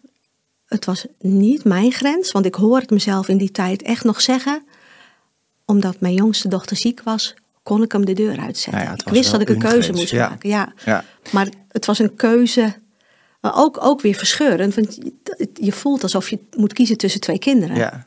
het 0.66 0.84
was 0.84 1.06
niet 1.20 1.64
mijn 1.64 1.92
grens, 1.92 2.32
want 2.32 2.46
ik 2.46 2.54
hoor 2.54 2.78
het 2.78 2.90
mezelf 2.90 3.28
in 3.28 3.38
die 3.38 3.50
tijd 3.50 3.82
echt 3.82 4.04
nog 4.04 4.20
zeggen. 4.20 4.62
Omdat 5.64 6.00
mijn 6.00 6.14
jongste 6.14 6.48
dochter 6.48 6.76
ziek 6.76 7.02
was, 7.02 7.34
kon 7.68 7.82
ik 7.82 7.92
hem 7.92 8.04
de 8.04 8.12
deur 8.12 8.38
uitzetten. 8.38 8.84
Nou 8.84 8.96
ja, 8.96 9.04
ik 9.04 9.12
wist 9.12 9.30
dat 9.30 9.40
ik 9.40 9.48
een 9.48 9.58
keuze 9.58 9.92
moest 9.92 10.10
ja. 10.10 10.28
maken. 10.28 10.48
Ja. 10.48 10.72
Ja. 10.84 11.04
Maar 11.30 11.48
het 11.68 11.86
was 11.86 11.98
een 11.98 12.14
keuze, 12.14 12.74
maar 13.40 13.56
ook, 13.56 13.84
ook 13.84 14.00
weer 14.00 14.14
verscheurend. 14.14 14.74
Want 14.74 14.94
je, 14.94 15.48
je 15.54 15.72
voelt 15.72 16.02
alsof 16.02 16.30
je 16.30 16.38
moet 16.56 16.72
kiezen 16.72 16.96
tussen 16.96 17.20
twee 17.20 17.38
kinderen. 17.38 17.76
Ja. 17.76 18.06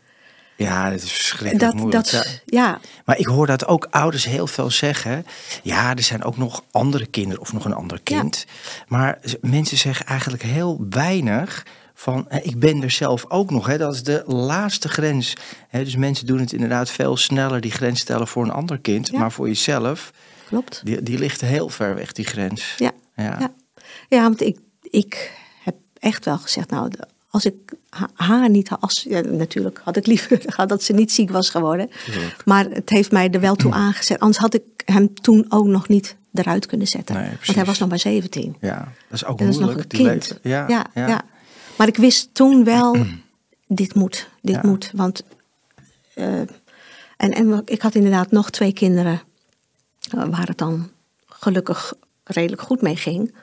ja, 0.56 0.90
dat 0.90 1.02
is 1.02 1.12
verschrikkelijk 1.12 1.60
dat, 1.60 1.74
moeilijk. 1.74 2.12
dat, 2.12 2.42
ja. 2.46 2.80
Maar 3.06 3.18
ik 3.18 3.26
hoor 3.26 3.48
dat 3.48 3.68
ook 3.68 3.88
ouders 3.90 4.26
heel 4.26 4.48
veel 4.48 4.72
zeggen. 4.72 5.26
Ja, 5.64 5.96
er 5.96 6.04
zijn 6.04 6.24
ook 6.24 6.38
nog 6.38 6.64
andere 6.72 7.06
kinderen 7.06 7.42
of 7.42 7.54
nog 7.54 7.66
een 7.66 7.74
ander 7.74 8.00
kind. 8.04 8.46
Maar 8.88 9.20
mensen 9.42 9.78
zeggen 9.78 10.06
eigenlijk 10.06 10.44
heel 10.44 10.86
weinig 10.90 11.66
van 12.02 12.28
ik 12.42 12.60
ben 12.60 12.84
er 12.84 12.92
zelf 12.92 13.26
ook 13.28 13.52
nog. 13.52 13.68
Hè. 13.68 13.78
Dat 13.78 13.94
is 13.94 14.04
de 14.04 14.24
laatste 14.26 14.90
grens. 14.90 15.34
Hè. 15.68 15.84
Dus 15.84 15.96
mensen 15.96 16.26
doen 16.26 16.40
het 16.40 16.54
inderdaad 16.54 16.90
veel 16.90 17.18
sneller, 17.18 17.62
die 17.62 17.72
grens 17.72 18.00
stellen 18.00 18.28
voor 18.28 18.44
een 18.44 18.52
ander 18.52 18.80
kind. 18.80 19.08
Ja. 19.08 19.20
Maar 19.20 19.32
voor 19.32 19.48
jezelf, 19.48 20.12
klopt. 20.48 20.82
die, 20.84 21.02
die 21.04 21.18
ligt 21.18 21.42
heel 21.42 21.70
ver 21.70 21.96
weg, 21.96 22.12
die 22.12 22.26
grens. 22.26 22.76
Ja. 22.78 22.92
Ja. 23.16 23.24
Ja, 23.40 23.52
ja 24.10 24.22
want 24.22 24.42
ik, 24.42 24.58
ik 24.82 25.32
heb 25.64 25.76
echt 26.00 26.26
wel 26.26 26.38
gezegd, 26.38 26.70
nou, 26.70 26.90
de- 26.90 27.08
als 27.30 27.46
ik 27.46 27.56
ha- 27.90 28.10
haar 28.14 28.50
niet 28.50 28.70
had, 28.70 28.82
als, 28.82 29.06
ja, 29.10 29.20
natuurlijk 29.22 29.82
had 29.84 29.96
ik 29.98 30.06
liever 30.06 30.42
gehad 30.46 30.70
dat 30.70 30.84
ze 30.84 30.94
niet 30.94 31.12
ziek 31.12 31.32
was 31.32 31.50
geworden. 31.50 31.90
Maar 32.46 32.66
het 32.66 32.90
heeft 32.90 33.12
mij 33.12 33.30
er 33.30 33.40
wel 33.40 33.56
toe 33.56 33.72
aangezet. 33.86 34.20
Anders 34.20 34.38
had 34.40 34.54
ik 34.54 34.64
hem 34.86 35.14
toen 35.14 35.46
ook 35.50 35.66
nog 35.66 35.88
niet 35.88 36.16
eruit 36.34 36.66
kunnen 36.66 36.88
zetten. 36.88 37.16
Nee, 37.16 37.30
want 37.46 37.56
hij 37.56 37.66
was 37.66 37.80
nog 37.80 37.90
maar 37.90 38.00
17. 38.00 38.56
Ja, 38.60 38.78
dat 38.78 38.88
is 39.22 39.26
ook 39.26 39.38
dat 39.38 39.48
is 39.48 39.56
nog 39.58 39.64
moeilijk. 39.66 39.94
een 39.94 40.00
kind. 40.00 40.40
ja, 40.42 40.86
ja. 40.94 41.22
Maar 41.82 41.90
ik 41.90 41.98
wist 41.98 42.34
toen 42.34 42.64
wel, 42.64 42.98
dit 43.68 43.96
moet, 43.96 44.30
dit 44.42 44.56
Ja. 44.56 44.62
moet. 44.66 44.92
Want 44.94 45.24
eh, 46.14 46.40
en, 47.18 47.32
en 47.34 47.62
ik 47.66 47.82
had 47.82 47.96
inderdaad 47.96 48.32
nog 48.32 48.50
twee 48.50 48.74
kinderen 48.74 49.22
eh, 50.12 50.26
waar 50.26 50.48
het 50.48 50.58
dan 50.58 50.90
gelukkig 51.26 51.94
redelijk 52.24 52.62
goed 52.62 52.82
mee 52.82 52.96
ging. 52.96 53.36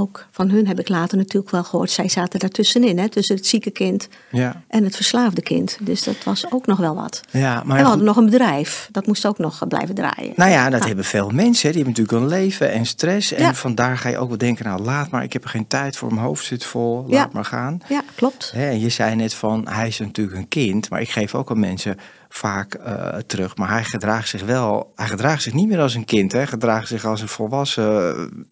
Ook 0.00 0.26
van 0.30 0.50
hun 0.50 0.66
heb 0.66 0.78
ik 0.80 0.88
later 0.88 1.18
natuurlijk 1.18 1.50
wel 1.50 1.64
gehoord. 1.64 1.90
Zij 1.90 2.08
zaten 2.08 2.38
daartussenin, 2.38 2.98
hè, 2.98 3.08
tussen 3.08 3.36
het 3.36 3.46
zieke 3.46 3.70
kind 3.70 4.08
Ja. 4.30 4.62
en 4.68 4.84
het 4.84 4.96
verslaafde 4.96 5.42
kind. 5.42 5.78
Dus 5.80 6.02
dat 6.02 6.24
was 6.24 6.50
ook 6.52 6.66
nog 6.66 6.78
wel 6.78 6.94
wat. 6.94 7.20
Ja, 7.30 7.54
maar 7.54 7.60
en 7.62 7.66
we 7.66 7.74
goed. 7.74 7.82
hadden 7.86 8.04
nog 8.04 8.16
een 8.16 8.24
bedrijf. 8.24 8.88
Dat 8.92 9.06
moest 9.06 9.26
ook 9.26 9.38
nog 9.38 9.68
blijven 9.68 9.94
draaien. 9.94 10.32
Nou 10.36 10.50
ja, 10.50 10.70
dat 10.70 10.84
hebben 10.86 11.04
veel 11.04 11.30
mensen. 11.30 11.68
hè. 11.68 11.74
Die 11.74 11.84
hebben 11.84 12.02
natuurlijk 12.02 12.32
een 12.32 12.38
leven 12.40 12.72
en 12.72 12.86
stress. 12.86 13.32
En 13.32 13.42
Ja. 13.42 13.54
vandaar 13.54 13.98
ga 13.98 14.08
je 14.08 14.18
ook 14.18 14.28
wel 14.28 14.38
denken, 14.38 14.64
nou 14.64 14.82
laat 14.82 15.10
maar, 15.10 15.22
ik 15.22 15.32
heb 15.32 15.44
er 15.44 15.50
geen 15.50 15.66
tijd 15.66 15.96
voor, 15.96 16.14
mijn 16.14 16.26
hoofd 16.26 16.44
zit 16.44 16.64
vol, 16.64 17.04
laat 17.08 17.32
maar 17.32 17.44
gaan. 17.44 17.80
Ja, 17.88 18.02
klopt. 18.14 18.50
Hè, 18.54 18.68
en 18.68 18.80
je 18.80 18.88
zei 18.88 19.14
net 19.14 19.34
van, 19.34 19.66
hij 19.68 19.86
is 19.88 19.98
natuurlijk 19.98 20.36
een 20.38 20.48
kind, 20.48 20.90
maar 20.90 21.00
ik 21.00 21.10
geef 21.10 21.34
ook 21.34 21.50
aan 21.50 21.60
mensen, 21.60 21.96
vaak 22.28 22.74
eh, 22.74 23.16
terug. 23.26 23.56
Maar 23.56 23.68
hij 23.70 23.84
gedraagt 23.84 24.28
zich 24.28 24.42
wel, 24.44 24.92
hij 24.94 25.06
gedraagt 25.06 25.42
zich 25.42 25.52
niet 25.52 25.68
meer 25.68 25.80
als 25.80 25.94
een 25.94 26.04
kind. 26.04 26.32
Hè? 26.32 26.38
Hij 26.38 26.46
gedraagt 26.46 26.88
zich 26.88 27.04
als 27.04 27.20
een 27.20 27.28
volwassen 27.28 28.46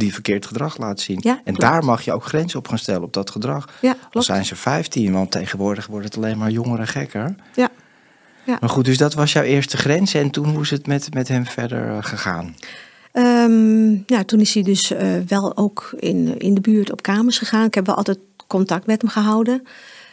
die 0.00 0.12
verkeerd 0.12 0.46
gedrag 0.46 0.78
laat 0.78 1.00
zien. 1.00 1.18
Ja, 1.22 1.40
en 1.44 1.54
daar 1.54 1.84
mag 1.84 2.02
je 2.02 2.12
ook 2.12 2.24
grenzen 2.24 2.58
op 2.58 2.68
gaan 2.68 2.78
stellen, 2.78 3.02
op 3.02 3.12
dat 3.12 3.30
gedrag. 3.30 3.68
Ja, 3.80 3.96
klopt. 4.10 4.26
zijn 4.26 4.44
ze 4.44 4.56
15, 4.56 5.12
want 5.12 5.30
tegenwoordig 5.30 5.86
wordt 5.86 6.04
het 6.04 6.16
alleen 6.16 6.38
maar 6.38 6.50
jonger 6.50 6.78
en 6.80 6.86
gekker. 6.88 7.34
Ja. 7.54 7.68
Maar 8.60 8.70
goed, 8.70 8.84
dus 8.84 8.98
dat 8.98 9.14
was 9.14 9.32
jouw 9.32 9.42
eerste 9.42 9.76
grens. 9.76 10.14
En 10.14 10.30
toen 10.30 10.48
hoe 10.48 10.62
is 10.62 10.70
het 10.70 10.86
met, 10.86 11.14
met 11.14 11.28
hem 11.28 11.46
verder 11.46 11.88
eh, 11.88 11.96
gegaan? 12.00 12.54
Ehm, 13.12 13.90
ja, 14.06 14.24
toen 14.26 14.40
is 14.40 14.54
hij 14.54 14.62
dus 14.62 14.90
eh, 14.90 15.08
wel 15.26 15.56
ook 15.56 15.94
in, 15.98 16.38
in 16.38 16.54
de 16.54 16.60
buurt 16.60 16.92
op 16.92 17.02
kamers 17.02 17.38
gegaan. 17.38 17.66
Ik 17.66 17.74
heb 17.74 17.86
wel 17.86 17.94
altijd 17.94 18.18
contact 18.46 18.86
met 18.86 19.00
hem 19.00 19.10
gehouden. 19.10 19.62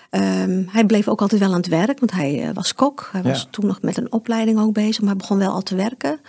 Ehm, 0.10 0.64
hij 0.68 0.86
bleef 0.86 1.08
ook 1.08 1.22
altijd 1.22 1.42
wel 1.42 1.50
aan 1.50 1.58
het 1.58 1.68
werk, 1.68 2.00
want 2.00 2.12
hij 2.12 2.44
eh, 2.44 2.50
was 2.54 2.74
kok. 2.74 3.10
Hij 3.12 3.22
was 3.22 3.42
Ja. 3.42 3.48
toen 3.52 3.66
nog 3.66 3.82
met 3.82 3.98
een 3.98 4.12
opleiding 4.12 4.60
ook 4.60 4.74
bezig, 4.74 5.02
maar 5.04 5.16
begon 5.16 5.38
wel 5.38 5.52
al 5.52 5.64
te 5.64 5.76
werken. 5.76 6.20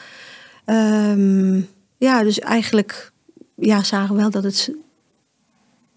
Ehm, 0.64 1.61
ja, 1.97 2.23
dus 2.23 2.38
eigenlijk 2.38 3.12
ja, 3.61 3.83
zagen 3.83 4.14
we 4.14 4.21
wel 4.21 4.31
dat 4.31 4.44
het 4.44 4.71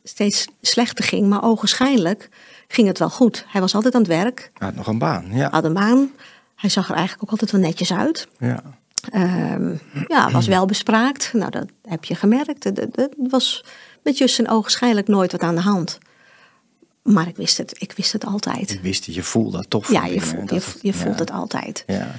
steeds 0.04 0.48
slechter 0.62 1.04
ging. 1.06 1.28
Maar 1.28 1.44
ogenschijnlijk 1.44 2.30
ging 2.68 2.88
het 2.88 3.00
wel 3.00 3.10
goed. 3.10 3.46
Hij 3.48 3.62
was 3.62 3.76
altijd 3.76 3.94
aan 3.96 4.02
het 4.02 4.10
werk, 4.10 4.52
Hij 4.54 4.68
had 4.68 4.76
nog 4.76 4.88
een 4.88 4.98
baan, 4.98 5.26
ja. 5.32 5.50
had 5.50 5.64
een 5.64 5.74
baan. 5.74 6.12
Hij 6.56 6.70
zag 6.70 6.90
er 6.90 6.96
eigenlijk 6.96 7.24
ook 7.24 7.32
altijd 7.32 7.52
wel 7.52 7.62
netjes 7.62 7.94
uit. 7.94 8.28
ja. 8.40 8.64
Ehm, 9.12 9.76
ja, 10.08 10.32
was 10.32 10.48
wel 10.48 10.66
bespraakt. 10.66 11.34
Nou, 11.34 11.52
dat 11.52 11.68
heb 11.84 12.06
je 12.06 12.16
gemerkt. 12.16 12.66
Er 12.66 13.10
was 13.18 13.64
met 14.04 14.18
Justin 14.18 14.50
ogenschijnlijk 14.50 15.08
nooit 15.08 15.32
wat 15.32 15.42
aan 15.42 15.56
de 15.56 15.62
hand. 15.62 15.98
Maar 17.04 17.28
ik 17.28 17.36
wist 17.36 17.58
het, 17.58 17.76
ik 17.82 17.92
wist 17.92 18.14
het 18.14 18.26
altijd. 18.26 18.70
Je 18.70 18.80
wist 18.80 19.06
het, 19.06 19.16
je 19.16 19.24
voelde 19.24 19.58
dat 19.58 19.70
toch 19.70 19.92
Ja, 19.92 20.06
je 20.06 20.22
voelt, 20.22 20.50
je, 20.50 20.56
het- 20.56 20.78
je 20.82 20.94
voelt 20.94 21.20
het 21.20 21.32
altijd. 21.32 21.84
Ja. 21.88 22.16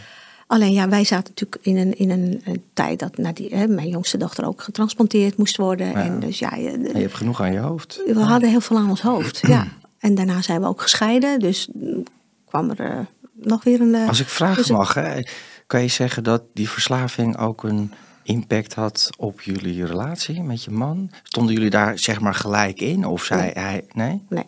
Alleen 0.52 0.72
ja, 0.72 0.88
wij 0.88 1.04
zaten 1.04 1.28
natuurlijk 1.34 1.64
in 1.66 1.76
een, 1.76 1.98
in 1.98 2.10
een, 2.10 2.40
een 2.44 2.62
tijd 2.72 2.98
dat 2.98 3.16
nou, 3.16 3.34
die, 3.34 3.54
hè, 3.54 3.66
mijn 3.66 3.88
jongste 3.88 4.16
dochter 4.18 4.44
ook 4.46 4.62
getransplanteerd 4.62 5.36
moest 5.36 5.56
worden. 5.56 5.94
En 5.94 6.20
dus 6.20 6.38
ja, 6.38 6.54
je- 6.54 6.90
je 6.94 6.98
hebt 7.00 7.14
genoeg 7.14 7.40
aan 7.40 7.52
je 7.52 7.58
hoofd. 7.58 8.02
we 8.06 8.20
hadden 8.20 8.48
heel 8.50 8.60
veel 8.60 8.76
aan 8.78 8.88
ons 8.90 9.00
hoofd. 9.02 9.38
Ja. 9.46 9.66
En 9.98 10.14
daarna 10.14 10.42
zijn 10.42 10.60
we 10.60 10.66
ook 10.66 10.80
gescheiden. 10.82 11.38
Dus 11.38 11.68
mm, 11.74 12.02
kwam 12.44 12.70
er 12.70 12.80
eh, 12.80 12.98
nog 13.32 13.64
weer 13.64 13.80
een... 13.80 13.94
eh, 13.94 14.08
Als 14.08 14.20
ik 14.20 14.28
vragen 14.28 14.56
dus 14.56 14.70
mag, 14.70 14.94
hè, 14.94 15.20
kan 15.66 15.82
je 15.82 15.88
zeggen 15.88 16.24
dat 16.24 16.42
die 16.54 16.68
verslaving 16.68 17.38
ook 17.38 17.62
een 17.62 17.92
impact 18.22 18.74
had 18.74 19.10
op 19.16 19.40
jullie 19.40 19.86
relatie 19.86 20.42
met 20.42 20.64
je 20.64 20.70
man? 20.70 21.10
Stonden 21.22 21.54
jullie 21.54 21.70
daar 21.70 21.98
zeg 21.98 22.20
maar 22.20 22.34
gelijk 22.34 22.80
in? 22.80 23.04
Of 23.06 23.24
zei 23.24 23.40
Nee. 23.40 23.52
hij, 23.54 23.84
nee? 23.92 24.22
Nee, 24.28 24.46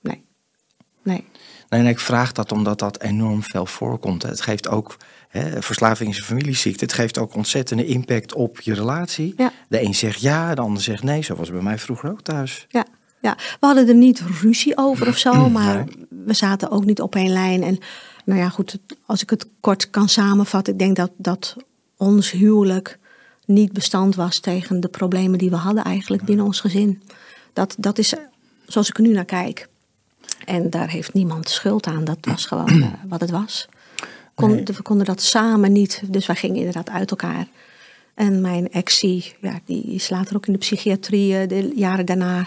nee, 0.00 0.24
nee. 1.02 1.24
Nee, 1.82 1.92
ik 1.92 1.98
vraag 1.98 2.32
dat 2.32 2.52
omdat 2.52 2.78
dat 2.78 3.00
enorm 3.00 3.42
veel 3.42 3.66
voorkomt. 3.66 4.22
Het 4.22 4.40
geeft 4.40 4.68
ook, 4.68 4.96
hè, 5.28 5.62
verslaving 5.62 6.10
is 6.10 6.18
een 6.18 6.24
familieziekte. 6.24 6.84
Het 6.84 6.92
geeft 6.92 7.18
ook 7.18 7.34
ontzettende 7.34 7.86
impact 7.86 8.34
op 8.34 8.60
je 8.60 8.74
relatie. 8.74 9.34
Ja. 9.36 9.52
De 9.68 9.82
een 9.82 9.94
zegt 9.94 10.20
ja, 10.20 10.54
de 10.54 10.60
ander 10.60 10.82
zegt 10.82 11.02
nee. 11.02 11.22
Zo 11.22 11.34
was 11.34 11.50
bij 11.50 11.62
mij 11.62 11.78
vroeger 11.78 12.10
ook 12.10 12.22
thuis. 12.22 12.66
Ja, 12.68 12.86
ja, 13.20 13.36
we 13.36 13.66
hadden 13.66 13.88
er 13.88 13.94
niet 13.94 14.22
ruzie 14.40 14.76
over 14.76 15.08
of 15.08 15.18
zo, 15.18 15.48
maar 15.50 15.76
Nee. 15.76 16.06
we 16.24 16.32
zaten 16.32 16.70
ook 16.70 16.84
niet 16.84 17.00
op 17.00 17.14
één 17.14 17.32
lijn. 17.32 17.62
En 17.62 17.78
nou 18.24 18.40
ja, 18.40 18.48
goed, 18.48 18.78
als 19.06 19.22
ik 19.22 19.30
het 19.30 19.46
kort 19.60 19.90
kan 19.90 20.08
samenvatten, 20.08 20.72
ik 20.72 20.78
denk 20.78 20.96
dat, 20.96 21.10
dat 21.16 21.56
ons 21.96 22.30
huwelijk 22.30 22.98
niet 23.46 23.72
bestand 23.72 24.14
was 24.14 24.40
tegen 24.40 24.80
de 24.80 24.88
problemen 24.88 25.38
die 25.38 25.50
we 25.50 25.56
hadden 25.56 25.84
eigenlijk 25.84 26.24
binnen 26.24 26.44
ons 26.44 26.60
gezin. 26.60 27.02
Dat, 27.52 27.74
dat 27.78 27.98
is 27.98 28.14
zoals 28.66 28.88
ik 28.88 28.96
er 28.96 29.02
nu 29.02 29.12
naar 29.12 29.24
kijk. 29.24 29.68
En 30.44 30.70
daar 30.70 30.88
heeft 30.88 31.12
niemand 31.12 31.48
schuld 31.48 31.86
aan, 31.86 32.04
dat 32.04 32.18
was 32.20 32.46
gewoon 32.46 32.68
eh, 32.82 32.88
wat 33.08 33.20
het 33.20 33.30
was. 33.30 33.68
Kon, 34.34 34.50
Nee. 34.50 34.62
We 34.64 34.82
konden 34.82 35.06
dat 35.06 35.22
samen 35.22 35.72
niet, 35.72 36.02
dus 36.06 36.26
wij 36.26 36.36
gingen 36.36 36.56
inderdaad 36.56 36.90
uit 36.90 37.10
elkaar. 37.10 37.46
En 38.14 38.40
mijn 38.40 38.68
die, 39.00 39.34
ja, 39.40 39.60
die 39.64 39.82
is 39.84 40.10
later 40.10 40.36
ook 40.36 40.46
in 40.46 40.52
de 40.52 40.58
psychiatrie 40.58 41.36
eh, 41.38 41.48
de 41.48 41.72
jaren 41.76 42.06
daarna. 42.06 42.46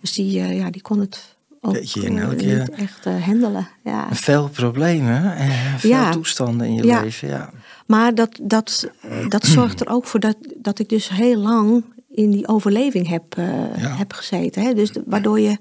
Dus 0.00 0.12
die, 0.12 0.40
eh, 0.40 0.58
ja, 0.58 0.70
die 0.70 0.82
kon 0.82 1.00
het 1.00 1.36
ook 1.60 1.74
Jeetje, 1.74 2.08
niet 2.10 2.70
echt 2.70 3.04
handelen. 3.04 3.68
Ja. 3.84 4.06
Veel 4.10 4.48
problemen 4.48 5.36
en 5.36 5.78
veel 5.78 5.90
Ja. 5.90 6.10
toestanden 6.10 6.66
in 6.66 6.74
je 6.74 6.84
Ja. 6.84 7.00
leven. 7.02 7.28
Ja. 7.28 7.50
Maar 7.86 8.14
dat, 8.14 8.38
dat, 8.42 8.90
dat 9.28 9.46
zorgt 9.56 9.80
er 9.80 9.88
ook 9.88 10.04
voor 10.04 10.20
dat, 10.20 10.36
dat 10.56 10.78
ik 10.78 10.88
dus 10.88 11.08
heel 11.08 11.36
lang 11.38 11.84
in 12.10 12.30
die 12.30 12.48
overleving 12.48 13.08
heb, 13.08 13.36
heb 13.78 14.12
gezeten. 14.12 14.62
Hè? 14.62 14.74
Dus 14.74 14.92
de- 14.92 15.02
waardoor 15.06 15.40
je 15.40 15.56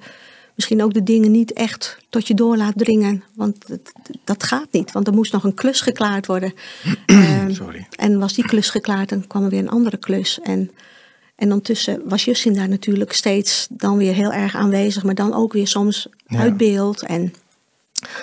misschien 0.58 0.84
ook 0.84 0.94
de 0.94 1.04
dingen 1.04 1.32
niet 1.32 1.54
echt 1.54 1.98
tot 2.10 2.28
je 2.28 2.34
door 2.34 2.58
laat 2.58 2.78
dringen. 2.78 3.24
Want 3.36 3.68
dat, 3.68 3.80
dat 4.24 4.44
gaat 4.44 4.68
niet. 4.72 4.92
Want 4.92 5.08
er 5.08 5.14
moest 5.14 5.32
nog 5.32 5.44
een 5.44 5.54
klus 5.54 5.82
geklaard 5.82 6.26
worden. 6.26 6.54
Ehm, 7.06 7.54
Sorry. 7.54 7.88
En 7.96 8.20
was 8.20 8.34
die 8.34 8.46
klus 8.46 8.70
geklaard, 8.70 9.10
dan 9.10 9.28
kwam 9.28 9.44
er 9.44 9.50
weer 9.50 9.60
een 9.60 9.70
andere 9.70 9.98
klus. 9.98 10.40
En, 10.44 10.72
en 11.36 11.48
ondertussen 11.48 12.02
was 12.06 12.26
Justin 12.26 12.54
daar 12.54 12.70
natuurlijk 12.70 13.14
steeds 13.14 13.68
dan 13.70 13.98
weer 13.98 14.14
heel 14.14 14.32
erg 14.34 14.56
aanwezig. 14.56 15.04
Maar 15.04 15.16
dan 15.16 15.34
ook 15.34 15.54
weer 15.54 15.68
soms 15.68 16.08
Ja. 16.28 16.40
uit 16.40 16.58
beeld. 16.58 17.04
En 17.04 17.34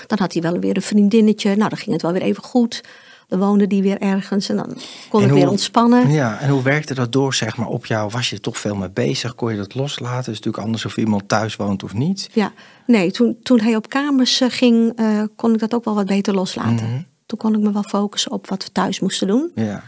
dan 0.07 0.19
had 0.19 0.33
hij 0.33 0.43
wel 0.43 0.59
weer 0.59 0.77
een 0.77 0.83
vriendinnetje. 0.83 1.57
Nou, 1.57 1.69
dan 1.69 1.79
ging 1.79 1.93
het 1.93 2.03
wel 2.03 2.13
weer 2.13 2.23
even 2.23 2.43
goed. 2.43 2.81
Dan 3.29 3.39
woonde 3.39 3.67
die 3.67 3.83
weer 3.83 3.99
ergens 4.01 4.49
en 4.49 4.57
dan 4.57 4.77
kon 5.09 5.23
En 5.23 5.29
ik 5.29 5.35
weer 5.35 5.49
ontspannen. 5.51 6.11
Ja, 6.11 6.39
en 6.41 6.49
hoe 6.49 6.63
werkte 6.63 6.95
dat 6.95 7.13
door 7.13 7.35
zeg 7.35 7.57
maar, 7.57 7.67
op 7.69 7.87
jou? 7.87 8.11
Was 8.11 8.29
je 8.31 8.37
er 8.37 8.43
toch 8.43 8.59
veel 8.59 8.75
mee 8.77 8.91
bezig? 8.91 9.35
Kon 9.35 9.51
je 9.51 9.57
dat 9.57 9.75
loslaten? 9.75 10.17
Het 10.17 10.27
is 10.29 10.35
natuurlijk 10.37 10.65
anders 10.65 10.85
of 10.85 10.97
iemand 10.97 11.29
thuis 11.29 11.57
woont 11.57 11.83
of 11.83 11.93
niet. 11.95 12.29
Ja, 12.33 12.53
nee, 12.87 13.11
toen, 13.11 13.37
toen 13.43 13.61
hij 13.61 13.77
op 13.77 13.89
kamers 13.89 14.41
eh, 14.41 14.49
ging, 14.51 14.93
eh, 14.97 15.23
kon 15.37 15.53
ik 15.55 15.59
dat 15.61 15.75
ook 15.75 15.85
wel 15.85 15.95
wat 15.95 16.07
beter 16.07 16.35
loslaten. 16.35 16.87
Mhm. 16.91 17.01
Toen 17.27 17.39
kon 17.39 17.55
ik 17.55 17.61
me 17.61 17.73
wel 17.73 17.83
focussen 17.83 18.31
op 18.33 18.49
wat 18.49 18.65
we 18.65 18.73
thuis 18.73 19.01
moesten 19.01 19.27
doen. 19.27 19.51
Ja, 19.55 19.83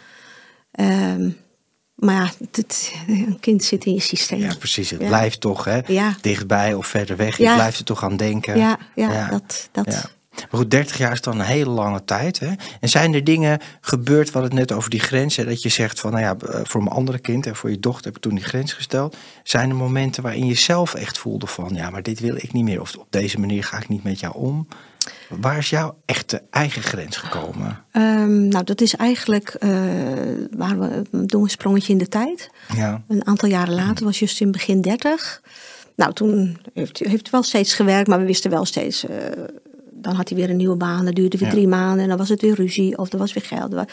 Ehm, 0.71 1.31
maar 1.95 2.15
ja, 2.15 2.31
het, 2.51 2.93
een 3.07 3.37
kind 3.41 3.65
zit 3.65 3.85
in 3.85 3.93
je 3.95 4.01
systeem. 4.01 4.41
ja 4.41 4.55
precies. 4.59 4.91
Het 4.91 5.01
Ja. 5.01 5.07
blijft 5.07 5.41
toch 5.41 5.65
hè, 5.65 5.81
Ja. 5.87 6.15
dichtbij 6.21 6.75
of 6.75 6.87
verder 6.87 7.17
weg. 7.17 7.37
Je 7.37 7.55
blijft 7.55 7.79
er 7.79 7.85
toch 7.85 8.05
aan 8.05 8.17
denken. 8.17 8.59
Ja, 8.59 8.79
ja, 8.95 9.29
dat- 9.31 9.69
dat-. 9.73 10.15
Maar 10.37 10.61
goed, 10.61 10.71
30 10.71 10.99
jaar 10.99 11.13
is 11.13 11.21
dan 11.21 11.41
een 11.41 11.47
hele 11.47 11.71
lange 11.71 12.05
tijd. 12.05 12.39
Hè? 12.39 12.53
En 12.81 12.89
zijn 12.89 13.15
er 13.15 13.25
dingen 13.25 13.61
gebeurd, 13.81 14.31
hadden 14.33 14.51
het 14.51 14.61
net 14.69 14.73
over 14.73 14.91
die 14.91 15.01
grenzen, 15.01 15.47
dat 15.47 15.63
je 15.63 15.69
zegt 15.69 16.01
van, 16.01 16.11
nou 16.13 16.23
ja, 16.23 16.37
eh, 16.37 16.61
voor 16.65 16.83
mijn 16.83 16.95
andere 16.97 17.19
kind 17.19 17.47
en 17.47 17.57
voor 17.57 17.71
je 17.71 17.81
dochter 17.81 18.05
heb 18.05 18.17
ik 18.17 18.23
toen 18.23 18.35
die 18.35 18.45
grens 18.45 18.73
gesteld. 18.73 19.17
Zijn 19.43 19.71
er 19.71 19.77
momenten 19.77 20.23
waarin 20.23 20.47
je 20.47 20.55
zelf 20.55 20.95
echt 20.95 21.19
voelde 21.19 21.47
van, 21.47 21.71
ja, 21.75 21.91
maar 21.91 22.03
dit 22.03 22.21
wil 22.21 22.37
ik 22.37 22.53
niet 22.53 22.65
meer. 22.65 22.81
Of 22.81 22.97
op 22.97 23.07
deze 23.11 23.41
manier 23.41 23.65
ga 23.65 23.77
ik 23.77 23.89
niet 23.89 24.03
met 24.05 24.21
jou 24.21 24.35
om. 24.35 24.67
Waar 25.29 25.59
is 25.59 25.71
jouw 25.71 25.97
echte 26.05 26.43
eigen 26.51 26.83
grens 26.83 27.17
gekomen? 27.17 27.85
Ehm, 27.93 28.49
nou, 28.49 28.65
dat 28.65 28.81
is 28.81 28.95
eigenlijk 28.95 29.49
eh, 29.49 29.71
waar 30.51 30.79
we 30.79 31.03
doen 31.27 31.43
een 31.43 31.51
sprongetje 31.51 31.93
in 31.93 31.99
de 31.99 32.09
tijd. 32.09 32.51
Ja, 32.75 33.03
Een 33.09 33.27
aantal 33.27 33.49
jaren 33.49 33.75
later 33.75 34.05
was 34.05 34.19
Justin 34.19 34.51
begin 34.51 34.81
30. 34.81 35.43
Nou, 35.97 36.13
toen 36.13 36.59
heeft 36.75 36.99
hij 36.99 37.11
heeft 37.11 37.31
wel 37.31 37.43
steeds 37.43 37.75
gewerkt, 37.75 38.09
maar 38.09 38.19
we 38.19 38.25
wisten 38.27 38.51
wel 38.51 38.65
steeds. 38.65 39.07
eh, 39.07 39.17
dan 40.01 40.15
had 40.15 40.29
hij 40.29 40.39
weer 40.39 40.51
een 40.51 40.57
nieuwe 40.57 40.77
baan, 40.77 41.05
dat 41.05 41.15
duurde 41.15 41.39
weer 41.39 41.49
Ja. 41.49 41.55
drie 41.55 41.69
maanden 41.69 42.03
en 42.03 42.09
dan 42.09 42.19
was 42.19 42.29
het 42.29 42.41
weer 42.41 42.55
ruzie 42.55 42.99
of 42.99 43.13
er 43.13 43.19
was 43.19 43.33
weer 43.33 43.45
geld. 43.45 43.75
En 43.75 43.87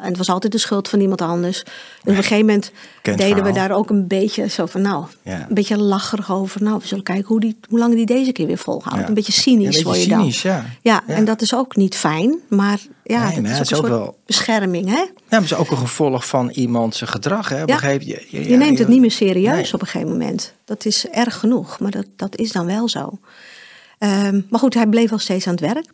het 0.00 0.16
was 0.16 0.28
altijd 0.30 0.52
de 0.52 0.58
schuld 0.58 0.88
van 0.88 1.00
iemand 1.00 1.20
anders. 1.22 1.62
En 1.62 1.68
op 2.02 2.08
een 2.08 2.14
gegeven 2.14 2.46
moment 2.46 2.72
Kent 3.02 3.18
deden 3.18 3.44
we 3.44 3.52
daar 3.52 3.70
ook 3.70 3.90
een 3.90 4.06
beetje 4.06 4.48
zo 4.48 4.66
van, 4.66 4.80
nou, 4.82 5.04
Ja. 5.22 5.46
een 5.48 5.54
beetje 5.54 5.76
lacherig 5.78 6.32
over. 6.32 6.62
Nou, 6.62 6.78
we 6.80 6.86
zullen 6.86 7.04
kijken 7.04 7.26
hoe, 7.26 7.40
die, 7.40 7.56
hoe 7.68 7.78
lang 7.78 7.94
die 7.94 8.06
deze 8.06 8.32
keer 8.32 8.46
weer 8.46 8.58
volhoudt. 8.58 9.00
Ja. 9.00 9.08
Een 9.08 9.14
beetje 9.14 9.32
Ja, 9.34 9.40
cynisch 9.40 9.76
een 9.76 9.82
beetje 9.84 9.98
je 10.10 10.14
cynisch, 10.16 10.42
dan. 10.42 10.52
ja. 10.52 10.64
Ja, 10.82 11.02
Ja. 11.06 11.14
en 11.14 11.24
dat 11.24 11.40
is 11.42 11.54
ook 11.54 11.76
niet 11.76 11.94
fijn, 11.96 12.38
maar 12.48 12.78
ja, 13.04 13.24
Nee, 13.24 13.34
dat 13.34 13.42
maar 13.42 13.50
is 13.52 13.58
het 13.58 13.74
ook 13.74 13.84
is 13.84 13.90
ook 13.90 13.98
wel- 13.98 14.16
bescherming, 14.26 14.86
hè? 14.88 14.92
Ja, 14.96 15.06
maar 15.28 15.40
het 15.40 15.50
is 15.50 15.54
ook 15.54 15.70
een 15.70 15.76
gevolg 15.76 16.26
van 16.26 16.50
iemands 16.50 17.00
gedrag. 17.04 17.48
Hè? 17.48 17.64
Begreep 17.64 18.02
je? 18.02 18.26
Je, 18.28 18.48
Je 18.48 18.56
neemt 18.56 18.78
het 18.78 18.88
niet 18.88 19.00
meer 19.00 19.10
serieus 19.10 19.74
op 19.74 19.80
een 19.80 19.86
gegeven 19.86 20.10
moment. 20.12 20.54
Dat 20.64 20.84
is 20.84 21.06
erg 21.08 21.38
genoeg, 21.38 21.78
maar 21.80 21.90
dat, 21.90 22.06
dat 22.16 22.36
is 22.36 22.52
dan 22.52 22.66
wel 22.66 22.88
zo. 22.88 23.18
Ehm, 24.02 24.40
maar 24.48 24.60
goed, 24.60 24.74
hij 24.74 24.86
bleef 24.86 25.10
wel 25.10 25.18
steeds 25.18 25.46
aan 25.46 25.54
het 25.54 25.60
werk. 25.60 25.86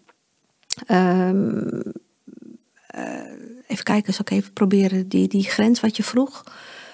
Ehm, 0.87 1.81
eh, 2.87 3.33
even 3.67 3.85
kijken, 3.85 4.15
zal 4.15 4.25
ik 4.25 4.31
even 4.31 4.53
proberen 4.53 5.09
die, 5.09 5.29
die 5.29 5.43
grens 5.43 5.81
wat 5.81 5.97
je 5.97 6.03
vroeg. 6.03 6.45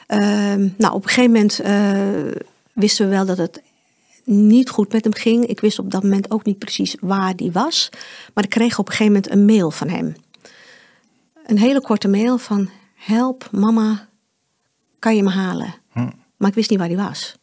Ehm, 0.07 0.69
nou, 0.77 0.95
op 0.95 1.03
een 1.03 1.09
gegeven 1.09 1.31
moment 1.31 1.61
eh, 1.61 2.43
wisten 2.73 3.05
we 3.09 3.15
wel 3.15 3.27
dat 3.27 3.39
het 3.39 3.63
niet 4.25 4.71
goed 4.71 4.93
met 4.93 5.05
hem 5.05 5.15
ging. 5.15 5.47
Ik 5.47 5.61
wist 5.61 5.79
op 5.79 5.91
dat 5.91 6.03
moment 6.03 6.31
ook 6.31 6.45
niet 6.45 6.59
precies 6.59 6.97
waar 7.01 7.37
die 7.37 7.53
was. 7.53 7.89
Maar 8.35 8.45
ik 8.45 8.51
kreeg 8.51 8.79
op 8.79 8.87
een 8.87 8.93
gegeven 8.93 9.13
moment 9.13 9.33
een 9.33 9.45
mail 9.45 9.71
van 9.71 9.89
hem. 9.89 10.15
Een 11.47 11.59
hele 11.59 11.81
korte 11.81 12.09
mail 12.09 12.39
van... 12.39 12.71
Help, 12.95 13.49
mama, 13.53 14.09
kan 14.99 15.17
je 15.17 15.23
me 15.23 15.31
halen? 15.31 15.75
Hm. 15.93 16.11
Maar 16.37 16.49
ik 16.49 16.55
wist 16.55 16.71
niet 16.71 16.79
waar 16.79 16.89
die 16.89 16.97
was. 16.97 17.37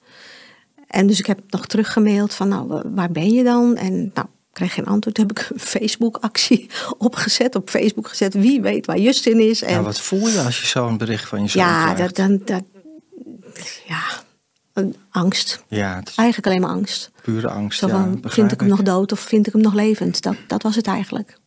En 0.92 1.08
dus 1.08 1.20
ik 1.20 1.26
heb 1.26 1.40
nog 1.50 1.66
teruggemaild 1.68 2.34
van, 2.34 2.48
nou, 2.48 2.68
wa- 2.68 2.84
waar 2.86 3.12
ben 3.12 3.30
je 3.34 3.44
dan? 3.44 3.76
En 3.78 3.94
nou, 4.14 4.28
ik 4.28 4.54
kreeg 4.54 4.74
geen 4.74 4.86
antwoord. 4.86 5.16
Toen 5.16 5.28
heb 5.28 5.38
ik 5.40 5.50
een 5.50 5.60
Facebook-actie 5.76 6.70
opgezet, 6.98 7.56
op 7.56 7.70
Facebook 7.70 8.08
gezet. 8.08 8.34
Wie 8.34 8.62
weet 8.62 8.86
waar 8.86 8.98
Justin 9.00 9.40
is. 9.40 9.62
En 9.62 9.74
Ja, 9.74 9.82
wat 9.82 10.02
voel 10.02 10.28
je 10.28 10.40
als 10.42 10.60
je 10.62 10.68
zo'n 10.68 10.98
bericht 10.98 11.28
van 11.28 11.42
je 11.42 11.48
zoon 11.48 11.64
ja, 11.64 11.94
krijgt? 11.94 12.16
dat, 12.16 12.28
dan, 12.28 12.42
dat, 12.46 12.64
ja, 13.88 14.02
angst. 15.10 15.64
Ja, 15.68 15.96
het 15.96 16.10
is 16.10 16.16
Eigenlijk 16.16 16.48
alleen 16.48 16.62
maar 16.62 16.76
angst. 16.78 17.12
pure 17.22 17.48
angst. 17.50 17.80
Zo 17.80 17.88
ja, 17.88 17.94
van, 17.94 18.12
begrijp 18.12 18.34
vind 18.34 18.52
ik 18.52 18.60
hem 18.60 18.70
nog 18.70 18.82
dood 18.82 19.12
of 19.12 19.20
vind 19.20 19.48
ik 19.48 19.54
hem 19.54 19.62
nog 19.62 19.74
levend? 19.74 20.22
Dat, 20.22 20.36
dat 20.48 20.64
was 20.64 20.76
het 20.76 20.88
eigenlijk. 20.88 21.38